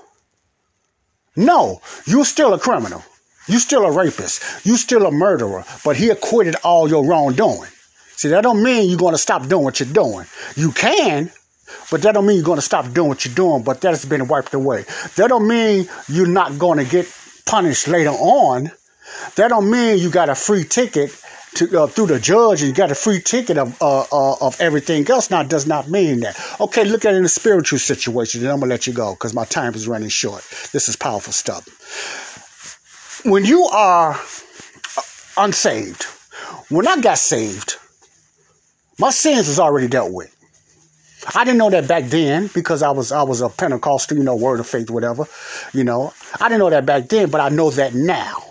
No, 1.36 1.80
you're 2.06 2.24
still 2.24 2.52
a 2.52 2.58
criminal. 2.58 3.02
You're 3.46 3.60
still 3.60 3.84
a 3.84 3.92
rapist. 3.92 4.66
You're 4.66 4.76
still 4.76 5.06
a 5.06 5.12
murderer. 5.12 5.64
But 5.84 5.96
he 5.96 6.10
acquitted 6.10 6.56
all 6.64 6.88
your 6.88 7.04
wrongdoing. 7.06 7.70
See, 8.16 8.28
that 8.28 8.42
don't 8.42 8.62
mean 8.62 8.88
you're 8.88 8.98
going 8.98 9.14
to 9.14 9.18
stop 9.18 9.46
doing 9.48 9.64
what 9.64 9.80
you're 9.80 9.92
doing. 9.92 10.26
You 10.56 10.72
can, 10.72 11.30
but 11.90 12.02
that 12.02 12.12
don't 12.12 12.26
mean 12.26 12.36
you're 12.36 12.44
going 12.44 12.58
to 12.58 12.62
stop 12.62 12.92
doing 12.92 13.08
what 13.08 13.24
you're 13.24 13.34
doing. 13.34 13.62
But 13.62 13.80
that 13.82 13.90
has 13.90 14.04
been 14.04 14.28
wiped 14.28 14.54
away. 14.54 14.84
That 15.16 15.28
don't 15.28 15.48
mean 15.48 15.88
you're 16.08 16.26
not 16.26 16.58
going 16.58 16.78
to 16.78 16.84
get 16.84 17.12
punished 17.46 17.88
later 17.88 18.10
on. 18.10 18.70
That 19.36 19.48
don't 19.48 19.70
mean 19.70 19.98
you 19.98 20.10
got 20.10 20.28
a 20.28 20.34
free 20.34 20.64
ticket 20.64 21.14
to, 21.56 21.82
uh, 21.82 21.86
through 21.86 22.06
the 22.06 22.18
judge 22.18 22.62
and 22.62 22.68
you 22.68 22.74
got 22.74 22.90
a 22.90 22.96
free 22.96 23.20
ticket 23.20 23.58
of 23.58 23.80
uh, 23.80 24.00
uh, 24.10 24.36
of 24.40 24.60
everything 24.60 25.08
else. 25.08 25.30
Now 25.30 25.42
it 25.42 25.48
does 25.48 25.66
not 25.66 25.88
mean 25.88 26.20
that. 26.20 26.40
Okay, 26.60 26.84
look 26.84 27.04
at 27.04 27.14
it 27.14 27.18
in 27.18 27.24
a 27.24 27.28
spiritual 27.28 27.78
situation, 27.78 28.40
and 28.42 28.50
I'm 28.50 28.60
gonna 28.60 28.70
let 28.70 28.86
you 28.86 28.92
go 28.92 29.12
because 29.12 29.34
my 29.34 29.44
time 29.44 29.74
is 29.74 29.86
running 29.86 30.08
short. 30.08 30.42
This 30.72 30.88
is 30.88 30.96
powerful 30.96 31.32
stuff 31.32 31.68
when 33.24 33.44
you 33.44 33.64
are 33.64 34.20
unsaved, 35.36 36.04
when 36.68 36.86
I 36.86 37.00
got 37.00 37.18
saved, 37.18 37.76
my 38.98 39.10
sins 39.10 39.48
is 39.48 39.58
already 39.58 39.88
dealt 39.88 40.12
with. 40.12 40.30
I 41.34 41.44
didn't 41.44 41.58
know 41.58 41.70
that 41.70 41.88
back 41.88 42.04
then 42.04 42.50
because 42.54 42.82
I 42.82 42.90
was 42.90 43.10
I 43.10 43.22
was 43.22 43.40
a 43.40 43.48
Pentecostal, 43.48 44.18
you 44.18 44.24
know, 44.24 44.36
word 44.36 44.60
of 44.60 44.66
faith, 44.66 44.90
whatever. 44.90 45.24
You 45.72 45.84
know, 45.84 46.12
I 46.40 46.48
didn't 46.48 46.58
know 46.58 46.70
that 46.70 46.86
back 46.86 47.08
then, 47.08 47.30
but 47.30 47.40
I 47.40 47.48
know 47.48 47.70
that 47.70 47.94
now. 47.94 48.44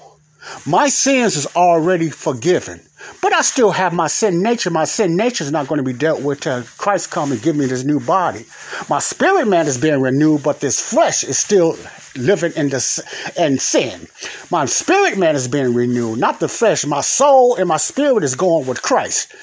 My 0.66 0.90
sins 0.90 1.38
is 1.38 1.48
already 1.56 2.10
forgiven. 2.10 2.82
But 3.22 3.34
I 3.34 3.42
still 3.42 3.72
have 3.72 3.94
my 3.94 4.08
sin 4.08 4.42
nature. 4.42 4.70
My 4.70 4.86
sin 4.86 5.16
nature 5.16 5.44
is 5.44 5.52
not 5.52 5.68
going 5.68 5.78
to 5.78 5.84
be 5.84 5.94
dealt 5.94 6.22
with 6.22 6.42
till 6.42 6.64
Christ 6.78 7.12
come 7.12 7.32
and 7.32 7.42
give 7.42 7.56
me 7.56 7.66
this 7.66 7.84
new 7.84 8.00
body. 8.00 8.46
My 8.90 9.00
spirit 9.00 9.48
man 9.48 9.68
is 9.68 9.78
being 9.78 10.02
renewed, 10.02 10.44
but 10.44 10.60
this 10.60 10.80
flesh 10.80 11.24
is 11.24 11.38
still 11.38 11.78
living 12.16 12.54
in 12.56 12.70
the 12.70 13.32
in 13.38 13.60
sin. 13.60 14.08
My 14.52 14.66
spirit 14.66 15.18
man 15.18 15.36
is 15.36 15.48
being 15.48 15.74
renewed, 15.74 16.20
not 16.20 16.40
the 16.40 16.50
flesh. 16.50 16.86
My 16.86 17.02
soul 17.02 17.56
and 17.56 17.68
my 17.68 17.78
spirit 17.78 18.24
is 18.24 18.36
going 18.36 18.68
with 18.68 18.82
Christ 18.82 19.34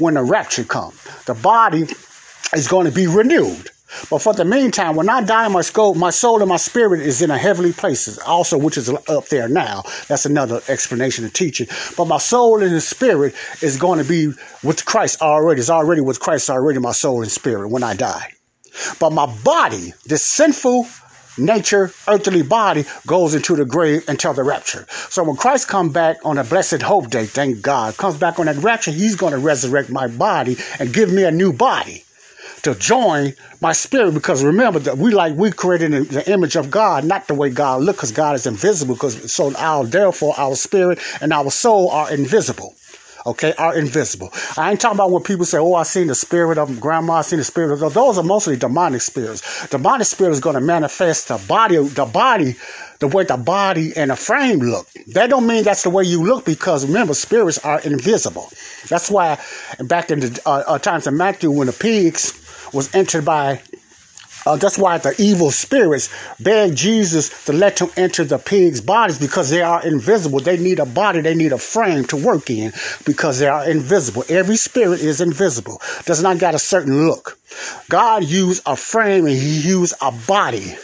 when 0.00 0.14
the 0.14 0.22
rapture 0.22 0.64
comes. 0.64 1.02
The 1.26 1.34
body 1.34 1.86
is 2.54 2.68
going 2.68 2.86
to 2.86 2.92
be 2.92 3.06
renewed. 3.06 3.70
But 4.08 4.22
for 4.22 4.32
the 4.32 4.44
meantime, 4.44 4.94
when 4.94 5.08
I 5.08 5.20
die, 5.20 5.48
my 5.48 5.62
soul, 5.62 5.94
my 5.94 6.10
soul 6.10 6.40
and 6.40 6.48
my 6.48 6.58
spirit 6.58 7.00
is 7.00 7.22
in 7.22 7.30
a 7.30 7.36
heavenly 7.36 7.72
places, 7.72 8.18
also 8.18 8.56
which 8.56 8.76
is 8.76 8.88
up 8.88 9.26
there 9.26 9.48
now. 9.48 9.82
That's 10.06 10.26
another 10.26 10.60
explanation 10.68 11.24
of 11.24 11.32
teaching. 11.32 11.66
But 11.96 12.04
my 12.04 12.18
soul 12.18 12.62
and 12.62 12.72
the 12.72 12.80
spirit 12.80 13.34
is 13.62 13.76
going 13.76 13.98
to 13.98 14.08
be 14.08 14.28
with 14.62 14.84
Christ 14.84 15.20
already. 15.20 15.60
It's 15.60 15.70
already 15.70 16.00
with 16.02 16.20
Christ 16.20 16.50
already, 16.50 16.78
my 16.78 16.92
soul 16.92 17.22
and 17.22 17.30
spirit 17.30 17.68
when 17.68 17.82
I 17.82 17.94
die. 17.94 18.32
But 19.00 19.10
my 19.10 19.26
body, 19.42 19.92
this 20.06 20.24
sinful 20.24 20.86
nature, 21.38 21.92
earthly 22.08 22.42
body 22.42 22.84
goes 23.06 23.34
into 23.34 23.56
the 23.56 23.64
grave 23.64 24.08
until 24.08 24.34
the 24.34 24.42
rapture. 24.42 24.86
So 24.88 25.24
when 25.24 25.36
Christ 25.36 25.68
come 25.68 25.90
back 25.90 26.18
on 26.24 26.38
a 26.38 26.44
blessed 26.44 26.82
hope 26.82 27.10
day, 27.10 27.26
thank 27.26 27.62
God, 27.62 27.96
comes 27.96 28.16
back 28.16 28.38
on 28.38 28.46
that 28.46 28.56
rapture, 28.56 28.90
he's 28.90 29.16
going 29.16 29.32
to 29.32 29.38
resurrect 29.38 29.90
my 29.90 30.06
body 30.06 30.56
and 30.78 30.92
give 30.92 31.12
me 31.12 31.24
a 31.24 31.30
new 31.30 31.52
body 31.52 32.04
to 32.62 32.74
join 32.74 33.32
my 33.60 33.72
spirit 33.72 34.12
because 34.12 34.44
remember 34.44 34.78
that 34.80 34.98
we 34.98 35.10
like 35.10 35.34
we 35.36 35.50
created 35.50 35.94
in 35.94 36.04
the 36.04 36.30
image 36.30 36.56
of 36.56 36.70
God, 36.70 37.04
not 37.04 37.26
the 37.26 37.34
way 37.34 37.50
God 37.50 37.82
look, 37.82 37.96
because 37.96 38.12
God 38.12 38.34
is 38.34 38.46
invisible. 38.46 38.94
Because 38.94 39.32
so 39.32 39.54
our 39.56 39.84
therefore 39.84 40.34
our 40.38 40.54
spirit 40.54 40.98
and 41.20 41.32
our 41.32 41.50
soul 41.50 41.90
are 41.90 42.12
invisible. 42.12 42.74
Okay, 43.26 43.52
are 43.58 43.76
invisible. 43.76 44.30
I 44.56 44.70
ain't 44.70 44.80
talking 44.80 44.96
about 44.96 45.10
when 45.10 45.22
people 45.22 45.44
say, 45.44 45.58
"Oh, 45.58 45.74
I 45.74 45.82
seen 45.82 46.06
the 46.06 46.14
spirit 46.14 46.58
of 46.58 46.80
grandma, 46.80 47.14
I 47.14 47.22
seen 47.22 47.38
the 47.38 47.44
spirit 47.44 47.82
of." 47.82 47.94
Those 47.94 48.18
are 48.18 48.24
mostly 48.24 48.56
demonic 48.56 49.02
spirits. 49.02 49.66
Demonic 49.68 50.06
spirit 50.06 50.32
is 50.32 50.40
going 50.40 50.54
to 50.54 50.60
manifest 50.60 51.28
the 51.28 51.38
body, 51.48 51.76
the 51.76 52.06
body, 52.06 52.56
the 52.98 53.08
way 53.08 53.24
the 53.24 53.36
body 53.36 53.92
and 53.96 54.10
the 54.10 54.16
frame 54.16 54.60
look. 54.60 54.88
That 55.08 55.30
don't 55.30 55.46
mean 55.46 55.64
that's 55.64 55.82
the 55.82 55.90
way 55.90 56.04
you 56.04 56.24
look 56.24 56.44
because 56.44 56.86
remember, 56.86 57.14
spirits 57.14 57.58
are 57.58 57.80
invisible. 57.80 58.50
That's 58.88 59.10
why 59.10 59.38
back 59.80 60.10
in 60.10 60.20
the 60.20 60.40
uh, 60.46 60.62
uh, 60.66 60.78
times 60.78 61.06
of 61.06 61.14
Matthew, 61.14 61.50
when 61.50 61.66
the 61.66 61.72
pigs 61.72 62.34
was 62.72 62.94
entered 62.94 63.24
by 63.24 63.60
uh, 64.46 64.56
that's 64.56 64.78
why 64.78 64.98
the 64.98 65.14
evil 65.18 65.50
spirits 65.50 66.08
begged 66.40 66.76
Jesus 66.76 67.44
to 67.44 67.52
let 67.52 67.76
them 67.76 67.90
enter 67.96 68.24
the 68.24 68.38
pigs' 68.38 68.80
bodies 68.80 69.18
because 69.18 69.50
they 69.50 69.62
are 69.62 69.84
invisible. 69.86 70.40
They 70.40 70.56
need 70.56 70.78
a 70.78 70.86
body, 70.86 71.20
they 71.20 71.34
need 71.34 71.52
a 71.52 71.58
frame 71.58 72.04
to 72.04 72.16
work 72.16 72.50
in 72.50 72.72
because 73.04 73.38
they 73.38 73.48
are 73.48 73.68
invisible. 73.68 74.24
Every 74.28 74.56
spirit 74.56 75.00
is 75.00 75.20
invisible, 75.20 75.80
does 76.04 76.22
not 76.22 76.38
got 76.38 76.54
a 76.54 76.58
certain 76.58 77.06
look. 77.06 77.38
God 77.88 78.24
used 78.24 78.62
a 78.66 78.76
frame 78.76 79.26
and 79.26 79.36
He 79.36 79.60
used 79.60 79.94
a 80.00 80.12
body 80.12 80.74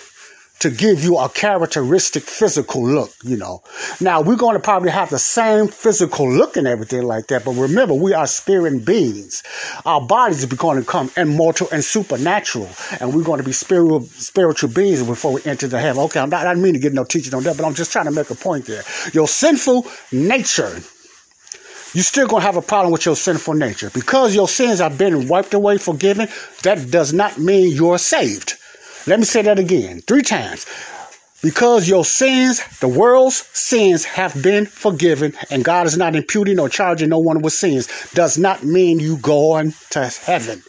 to 0.59 0.71
give 0.71 1.05
you 1.05 1.19
a 1.19 1.29
characteristic 1.29 2.23
physical 2.23 2.87
look, 2.87 3.13
you 3.23 3.37
know. 3.37 3.63
Now, 4.01 4.23
we're 4.23 4.37
going 4.37 4.55
to 4.55 4.63
probably 4.63 4.91
have 4.91 5.11
the 5.11 5.19
same 5.19 5.69
physical 5.69 6.31
look 6.31 6.57
and 6.57 6.67
everything 6.67 7.03
like 7.03 7.27
that, 7.27 7.45
but 7.45 7.53
remember, 7.53 7.93
we 7.95 8.15
are 8.15 8.27
spirit 8.27 8.85
beings. 8.85 9.43
Our 9.85 10.01
bodies 10.01 10.45
are 10.45 10.57
going 10.57 10.81
to 10.81 10.85
come 10.85 11.11
immortal 11.17 11.69
and 11.73 11.85
supernatural, 11.85 12.71
and 13.01 13.15
we're 13.15 13.23
going 13.23 13.39
to 13.39 13.45
be 13.45 13.53
spiritual, 13.53 14.01
spiritual 14.03 14.71
beings 14.71 15.03
before 15.03 15.35
we 15.35 15.43
enter 15.45 15.69
the 15.69 15.79
heaven. 15.79 16.03
Okay, 16.05 16.21
I'm 16.21 16.31
not, 16.31 16.47
I 16.47 16.55
didn't 16.55 16.65
mean 16.65 16.75
to 16.75 16.81
get 16.81 16.95
no 16.95 17.05
teaching 17.05 17.35
on 17.35 17.43
that, 17.43 17.57
but 17.59 17.67
I'm 17.67 17.75
just 17.75 17.93
trying 17.93 18.07
to 18.07 18.11
make 18.11 18.31
a 18.31 18.35
point 18.35 18.65
there. 18.65 18.83
Your 19.13 19.29
sinful 19.29 19.87
nature, 20.11 20.81
you're 21.93 22.03
still 22.03 22.27
going 22.27 22.41
to 22.41 22.47
have 22.47 22.57
a 22.57 22.63
problem 22.63 22.93
with 22.93 23.05
your 23.05 23.17
sinful 23.17 23.55
nature. 23.55 23.91
Because 23.91 24.35
your 24.35 24.49
sins 24.49 24.79
have 24.79 24.97
been 24.97 25.29
wiped 25.29 25.53
away, 25.53 25.77
forgiven, 25.77 26.29
that 26.63 26.91
does 26.91 27.13
not 27.13 27.39
mean 27.39 27.75
you're 27.75 27.99
saved. 27.99 28.55
Let 29.07 29.21
me 29.21 29.25
say 29.25 29.43
that 29.43 29.59
again, 29.59 30.01
three 30.01 30.23
times. 30.23 30.67
Because 31.43 31.89
your 31.89 32.05
sins, 32.05 32.61
the 32.81 32.89
world's 32.89 33.47
sins, 33.53 34.05
have 34.05 34.43
been 34.43 34.67
forgiven, 34.67 35.35
and 35.51 35.65
God 35.65 35.87
is 35.87 35.97
not 35.97 36.17
imputing 36.17 36.59
or 36.59 36.69
charging 36.69 37.11
no 37.11 37.19
one 37.19 37.41
with 37.41 37.53
sins, 37.53 37.89
does 38.15 38.37
not 38.37 38.65
mean 38.65 38.99
you 38.99 39.19
going 39.19 39.75
to 39.91 40.07
heaven. 40.07 40.63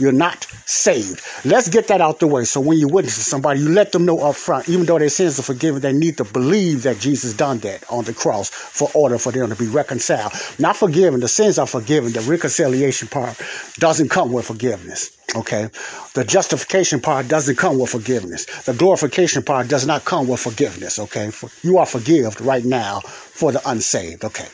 You're 0.00 0.12
not 0.12 0.44
saved. 0.64 1.20
Let's 1.44 1.68
get 1.68 1.88
that 1.88 2.00
out 2.00 2.20
the 2.20 2.26
way. 2.26 2.44
So 2.44 2.60
when 2.60 2.78
you 2.78 2.88
witness 2.88 3.16
to 3.16 3.22
somebody, 3.22 3.60
you 3.60 3.68
let 3.68 3.92
them 3.92 4.06
know 4.06 4.20
up 4.20 4.36
front, 4.36 4.68
even 4.68 4.86
though 4.86 4.98
their 4.98 5.10
sins 5.10 5.38
are 5.38 5.42
forgiven, 5.42 5.82
they 5.82 5.92
need 5.92 6.16
to 6.16 6.24
believe 6.24 6.84
that 6.84 6.98
Jesus 6.98 7.34
done 7.34 7.58
that 7.58 7.84
on 7.90 8.04
the 8.04 8.14
cross 8.14 8.48
for 8.48 8.88
order 8.94 9.18
for 9.18 9.30
them 9.30 9.50
to 9.50 9.56
be 9.56 9.68
reconciled. 9.68 10.32
Not 10.58 10.76
forgiven. 10.76 11.20
The 11.20 11.28
sins 11.28 11.58
are 11.58 11.66
forgiven. 11.66 12.12
The 12.12 12.20
reconciliation 12.22 13.08
part 13.08 13.40
doesn't 13.74 14.08
come 14.08 14.32
with 14.32 14.46
forgiveness. 14.46 15.16
Okay. 15.36 15.68
The 16.14 16.24
justification 16.24 17.00
part 17.00 17.28
doesn't 17.28 17.56
come 17.56 17.78
with 17.78 17.90
forgiveness. 17.90 18.46
The 18.62 18.72
glorification 18.74 19.42
part 19.42 19.68
does 19.68 19.86
not 19.86 20.04
come 20.04 20.26
with 20.26 20.40
forgiveness. 20.40 20.98
Okay. 20.98 21.30
You 21.62 21.78
are 21.78 21.86
forgiven 21.86 22.32
right 22.44 22.64
now 22.64 23.00
for 23.00 23.52
the 23.52 23.60
unsaved. 23.68 24.24
Okay. 24.24 24.48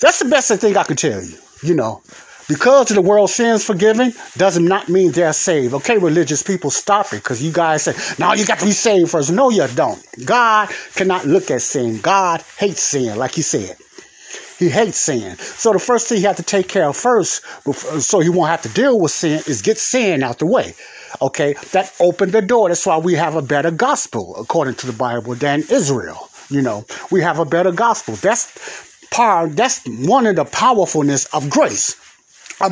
That's 0.00 0.18
the 0.18 0.26
best 0.26 0.52
thing 0.52 0.76
I 0.76 0.84
can 0.84 0.96
tell 0.96 1.22
you. 1.22 1.36
You 1.62 1.74
know, 1.74 2.02
because 2.48 2.90
of 2.90 2.96
the 2.96 3.02
world 3.02 3.30
sins 3.30 3.64
forgiven 3.64 4.12
does 4.36 4.58
not 4.58 4.88
mean 4.88 5.12
they're 5.12 5.32
saved. 5.32 5.74
Okay, 5.74 5.98
religious 5.98 6.42
people, 6.42 6.70
stop 6.70 7.06
it 7.12 7.22
because 7.22 7.42
you 7.42 7.52
guys 7.52 7.84
say, 7.84 7.94
no, 8.18 8.34
you 8.34 8.44
got 8.44 8.58
to 8.58 8.66
be 8.66 8.72
saved 8.72 9.10
first. 9.10 9.32
No, 9.32 9.50
you 9.50 9.66
don't. 9.68 10.04
God 10.24 10.70
cannot 10.94 11.26
look 11.26 11.50
at 11.50 11.62
sin. 11.62 12.00
God 12.00 12.42
hates 12.58 12.82
sin, 12.82 13.16
like 13.16 13.32
he 13.32 13.42
said. 13.42 13.76
He 14.58 14.68
hates 14.68 14.98
sin. 14.98 15.36
So 15.36 15.72
the 15.72 15.78
first 15.78 16.08
thing 16.08 16.18
he 16.18 16.24
had 16.24 16.36
to 16.36 16.42
take 16.42 16.68
care 16.68 16.88
of 16.88 16.96
first, 16.96 17.44
so 18.00 18.20
he 18.20 18.28
won't 18.28 18.50
have 18.50 18.62
to 18.62 18.68
deal 18.68 19.00
with 19.00 19.10
sin, 19.10 19.42
is 19.46 19.62
get 19.62 19.78
sin 19.78 20.22
out 20.22 20.38
the 20.38 20.46
way. 20.46 20.74
Okay, 21.22 21.54
that 21.72 21.92
opened 22.00 22.32
the 22.32 22.42
door. 22.42 22.68
That's 22.68 22.86
why 22.86 22.98
we 22.98 23.14
have 23.14 23.36
a 23.36 23.42
better 23.42 23.70
gospel, 23.70 24.36
according 24.36 24.74
to 24.76 24.86
the 24.86 24.92
Bible, 24.92 25.34
than 25.34 25.64
Israel. 25.70 26.28
You 26.50 26.60
know, 26.60 26.84
we 27.10 27.22
have 27.22 27.38
a 27.38 27.44
better 27.44 27.72
gospel. 27.72 28.16
That's 28.16 29.06
part. 29.10 29.56
That's 29.56 29.80
one 29.86 30.26
of 30.26 30.36
the 30.36 30.44
powerfulness 30.44 31.24
of 31.26 31.48
grace 31.48 31.96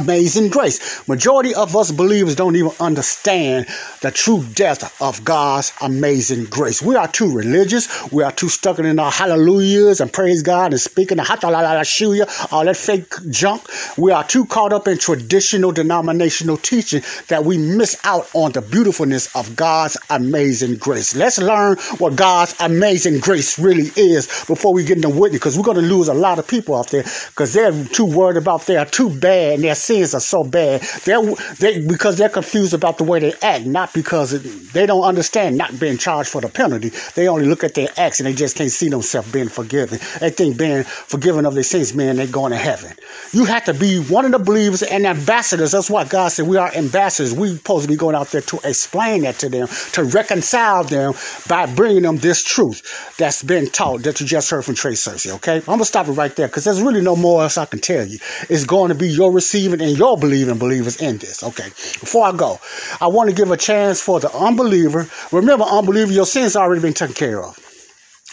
amazing 0.01 0.49
grace. 0.49 1.07
Majority 1.09 1.55
of 1.55 1.77
us 1.77 1.91
believers 1.91 2.35
don't 2.35 2.57
even 2.57 2.73
understand 2.81 3.67
the 4.01 4.11
true 4.11 4.43
depth 4.55 5.01
of 5.01 5.25
God's 5.25 5.73
amazing 5.81 6.45
grace. 6.45 6.83
We 6.83 6.97
are 6.97 7.09
too 7.09 7.33
religious. 7.33 8.11
We 8.13 8.23
are 8.23 8.33
too 8.33 8.49
stuck 8.49 8.79
in 8.79 8.99
our 8.99 9.11
hallelujahs 9.11 10.01
and 10.01 10.13
praise 10.13 10.43
God 10.43 10.73
and 10.73 10.81
speaking 10.81 11.19
the 11.19 11.25
hallelujah, 11.25 12.27
all 12.51 12.65
that 12.65 12.77
fake 12.77 13.13
junk. 13.31 13.63
We 13.99 14.13
are 14.13 14.25
too 14.25 14.47
caught 14.47 14.73
up 14.73 14.89
in 14.89 14.99
traditional 14.99 15.73
denominational 15.73 16.57
teaching 16.57 17.03
that 17.29 17.45
we 17.45 17.59
miss 17.59 18.01
out 18.05 18.29
on 18.35 18.53
the 18.53 18.63
beautifulness 18.63 19.35
of 19.37 19.57
God's 19.57 19.97
amazing 20.11 20.77
grace. 20.77 21.15
Let's 21.15 21.39
learn 21.39 21.77
what 21.99 22.17
God's 22.17 22.55
amazing 22.61 23.21
grace 23.21 23.59
really 23.59 23.91
is 23.97 24.27
before 24.47 24.73
we 24.73 24.85
get 24.85 24.97
into 24.97 25.09
witness 25.09 25.41
because 25.41 25.57
we're 25.57 25.65
going 25.65 25.77
to 25.77 25.83
lose 25.83 26.09
a 26.09 26.15
lot 26.15 26.39
of 26.39 26.47
people 26.47 26.77
out 26.77 26.89
there 26.89 27.03
because 27.03 27.53
they're 27.53 27.73
too 27.85 28.05
worried 28.05 28.37
about 28.37 28.63
they're 28.67 28.85
too 28.85 29.11
bad 29.11 29.55
and 29.55 29.65
their 29.65 29.75
sins 29.83 30.15
are 30.15 30.21
so 30.21 30.45
bad. 30.45 30.81
They're 31.05 31.23
they 31.59 31.81
because 31.81 32.17
they're 32.17 32.29
confused 32.29 32.75
about 32.75 32.99
the 32.99 33.05
way 33.05 33.21
they 33.21 33.35
act, 33.43 33.67
not 33.67 33.93
because 33.93 34.33
it, 34.33 34.43
they 34.73 34.87
don't 34.87 35.03
understand 35.03 35.57
not 35.59 35.79
being 35.79 35.99
charged 35.99 36.31
for 36.31 36.41
the 36.41 36.49
penalty. 36.49 36.91
They 37.15 37.29
only 37.29 37.47
look 37.47 37.65
at 37.65 37.75
their 37.75 37.89
acts 37.97 38.21
and 38.21 38.27
they 38.27 38.35
just 38.35 38.57
can't 38.57 38.71
see 38.71 38.89
themselves 38.89 39.31
being 39.33 39.49
forgiven. 39.49 39.99
They 40.21 40.31
think 40.31 40.57
being 40.57 40.85
forgiven 40.85 41.47
of 41.47 41.55
their 41.55 41.63
sins, 41.63 41.95
man, 41.95 42.17
they're 42.17 42.27
going 42.27 42.53
to 42.53 42.59
heaven. 42.59 42.93
You 43.33 43.45
have 43.47 43.65
to 43.65 43.75
be 43.75 43.99
one 43.99 44.25
of 44.25 44.33
the 44.33 44.39
believers 44.39 44.83
and 44.83 45.07
ambassadors. 45.07 45.73
That's 45.73 45.91
why 45.91 46.05
God 46.05 46.29
said 46.29 46.47
we 46.47 46.57
are 46.57 46.73
ambassadors. 46.75 47.33
We're 47.33 47.57
supposed 47.57 47.85
to 47.85 47.89
be 47.89 47.97
going 47.97 48.15
out 48.15 48.29
there 48.29 48.41
to 48.43 48.61
explain 48.65 49.23
that 49.23 49.39
to 49.41 49.49
them, 49.49 49.69
to 49.93 50.05
reconcile 50.05 50.85
them 50.85 51.15
by 51.49 51.67
bringing 51.67 52.03
them 52.03 52.19
this 52.19 52.43
truth 52.43 53.17
that's 53.19 53.43
been 53.43 53.67
taught 53.67 54.03
that 54.03 54.21
you 54.21 54.27
just 54.27 54.51
heard 54.51 54.65
from 54.65 54.75
Trey 54.75 54.93
Cercy. 54.93 55.33
Okay, 55.37 55.57
I'm 55.57 55.65
gonna 55.65 55.85
stop 55.85 56.09
it 56.09 56.13
right 56.13 56.35
there 56.35 56.47
because 56.47 56.65
there's 56.65 56.83
really 56.83 57.01
no 57.01 57.17
more 57.17 57.43
else 57.43 57.59
I 57.59 57.67
can 57.67 57.81
tell 57.81 58.07
you. 58.07 58.19
It's 58.49 58.65
going 58.65 58.89
to 58.91 58.95
be 58.95 59.09
your 59.09 59.33
receiving 59.69 59.87
and 59.87 59.99
your 59.99 60.17
believing 60.17 60.59
believers 60.59 61.01
in 61.01 61.19
this. 61.19 61.43
Okay, 61.43 61.69
before 61.69 62.27
I 62.27 62.33
go, 62.33 62.59
I 63.01 63.07
want 63.09 63.31
to 63.31 63.37
give 63.37 63.51
a 63.51 63.57
chance 63.57 64.01
for 64.01 64.21
the 64.21 64.33
unbeliever. 64.35 65.07
Remember, 65.31 65.65
unbeliever, 65.65 66.13
your 66.13 66.27
sins 66.27 66.57
already 66.57 66.81
been 66.81 66.95
taken 66.95 67.15
care 67.15 67.43
of. 67.43 67.59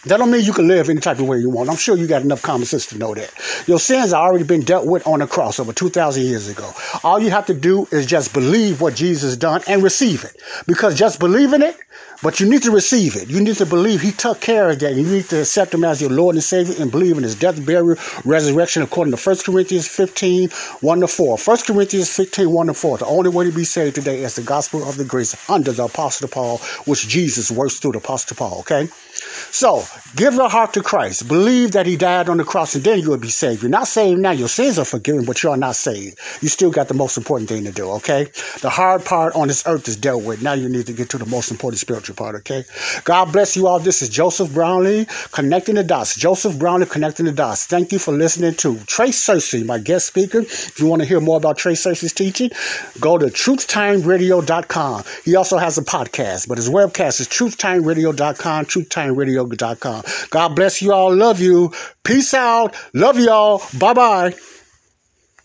That 0.06 0.18
don't 0.18 0.32
mean 0.32 0.46
you 0.46 0.54
can 0.54 0.68
live 0.68 0.90
any 0.90 1.02
type 1.02 1.20
of 1.20 1.28
way 1.28 1.40
you 1.40 1.50
want. 1.50 1.70
I'm 1.70 1.76
sure 1.76 1.98
you 1.98 2.08
got 2.08 2.22
enough 2.22 2.42
common 2.42 2.66
sense 2.66 2.86
to 2.88 2.98
know 2.98 3.14
that. 3.14 3.34
Your 3.68 3.80
sins 3.80 4.12
have 4.12 4.22
already 4.22 4.46
been 4.46 4.62
dealt 4.62 4.86
with 4.86 5.06
on 5.06 5.20
the 5.20 5.28
cross 5.28 5.60
over 5.60 5.74
2,000 5.74 6.24
years 6.24 6.48
ago. 6.48 6.72
All 7.04 7.20
you 7.20 7.30
have 7.32 7.48
to 7.48 7.54
do 7.54 7.86
is 7.92 8.06
just 8.06 8.34
believe 8.34 8.80
what 8.80 8.96
Jesus 8.96 9.36
done 9.36 9.62
and 9.68 9.84
receive 9.84 10.24
it. 10.24 10.42
Because 10.68 10.98
just 10.98 11.20
believing 11.20 11.62
it, 11.62 11.76
but 12.24 12.40
you 12.40 12.50
need 12.50 12.64
to 12.64 12.72
receive 12.72 13.18
it. 13.18 13.30
You 13.30 13.42
need 13.42 13.56
to 13.58 13.66
believe 13.66 14.02
he 14.02 14.12
took 14.12 14.40
care 14.40 14.70
of 14.70 14.80
that. 14.80 14.94
You 14.94 15.04
need 15.04 15.26
to 15.26 15.42
accept 15.42 15.74
him 15.74 15.84
as 15.84 16.00
your 16.00 16.10
Lord 16.10 16.36
and 16.36 16.44
Savior 16.44 16.76
and 16.82 16.92
believe 16.92 17.18
in 17.18 17.24
his 17.24 17.36
death, 17.36 17.66
burial, 17.66 17.98
resurrection 18.24 18.84
according 18.84 19.14
to 19.14 19.22
1 19.22 19.38
Corinthians 19.46 19.88
15, 19.88 20.50
1 20.50 21.00
to 21.02 21.08
4. 21.08 21.38
1 21.38 21.58
Corinthians 21.68 22.16
15, 22.16 22.52
1 22.52 22.68
to 22.68 22.74
4. 22.74 22.98
The 23.00 23.06
only 23.06 23.30
way 23.30 23.46
to 23.46 23.52
be 23.52 23.66
saved 23.66 23.96
today 23.96 24.24
is 24.24 24.36
the 24.36 24.44
gospel 24.44 24.88
of 24.88 24.96
the 24.96 25.06
grace 25.06 25.50
under 25.50 25.74
the 25.74 25.86
Apostle 25.86 26.30
Paul, 26.30 26.60
which 26.86 27.08
Jesus 27.08 27.52
works 27.52 27.80
through 27.80 27.94
the 27.94 27.98
Apostle 28.00 28.38
Paul, 28.38 28.60
okay? 28.60 28.88
So, 29.52 29.84
give 30.16 30.34
your 30.36 30.50
heart 30.50 30.74
to 30.74 30.82
Christ. 30.82 31.28
Believe 31.28 31.72
that 31.72 31.86
he 31.86 31.98
died 31.98 32.30
on 32.30 32.38
the 32.38 32.44
cross 32.44 32.76
and 32.76 32.84
then 32.84 33.00
you 33.00 33.10
will 33.10 33.18
be 33.18 33.30
saved. 33.30 33.62
You're 33.62 33.70
not 33.70 33.88
saved 33.88 34.20
now. 34.20 34.32
Your 34.32 34.48
sins 34.48 34.78
are 34.80 34.86
forgiven, 34.86 35.26
but 35.26 35.42
you 35.44 35.50
are 35.50 35.58
not 35.58 35.76
saved. 35.76 36.20
You 36.42 36.50
still 36.50 36.72
got 36.72 36.88
the 36.88 36.94
most 36.94 37.18
important 37.18 37.50
thing 37.50 37.64
to 37.66 37.72
do, 37.72 37.90
okay? 37.92 38.28
The 38.62 38.70
hard 38.70 39.06
part 39.06 39.36
on 39.36 39.48
this 39.48 39.64
earth 39.66 39.88
is 39.88 39.96
dealt 39.96 40.24
with. 40.24 40.42
Now 40.42 40.54
you 40.54 40.70
need 40.70 40.86
to 40.88 40.94
get 40.94 41.10
to 41.10 41.18
the 41.18 41.26
most 41.26 41.52
important 41.52 41.80
spiritual 41.80 42.16
part, 42.16 42.36
okay? 42.36 42.64
God 43.04 43.32
bless 43.32 43.56
you 43.56 43.68
all. 43.68 43.80
This 43.80 44.02
is 44.02 44.10
Joseph 44.10 44.54
Brownlee, 44.54 45.08
Connecting 45.32 45.76
the 45.76 45.84
Dots. 45.84 46.16
Joseph 46.16 46.58
Brownlee, 46.58 46.86
Connecting 46.86 47.26
the 47.26 47.32
Dots. 47.32 47.66
Thank 47.66 47.92
you 47.92 48.00
for 48.00 48.12
listening 48.12 48.56
to 48.56 48.78
Trey 48.86 49.10
Cercy, 49.10 49.66
my 49.66 49.80
guest 49.80 50.08
speaker. 50.08 50.40
If 50.40 50.80
you 50.80 50.88
want 50.88 51.02
to 51.02 51.08
hear 51.08 51.20
more 51.20 51.38
about 51.38 51.58
Trey 51.58 51.74
Cercy's 51.74 52.14
teaching, 52.14 52.52
go 53.00 53.18
to 53.18 53.28
truthtimeradio.com. 53.28 55.04
He 55.26 55.36
also 55.36 55.58
has 55.58 55.78
a 55.78 55.84
podcast, 55.84 56.48
but 56.48 56.58
his 56.58 56.70
webcast 56.70 57.22
is 57.22 57.28
truthtimeradio.com, 57.28 58.66
truthtimeradio.com. 59.30 60.04
God 60.30 60.56
bless 60.56 60.82
you 60.82 60.94
all. 60.94 61.14
Love 61.16 61.40
you. 61.40 61.72
Peace 62.04 62.34
out. 62.34 62.76
Love 62.94 63.20
y'all. 63.20 63.62
Bye 63.78 63.94
bye. 63.94 64.36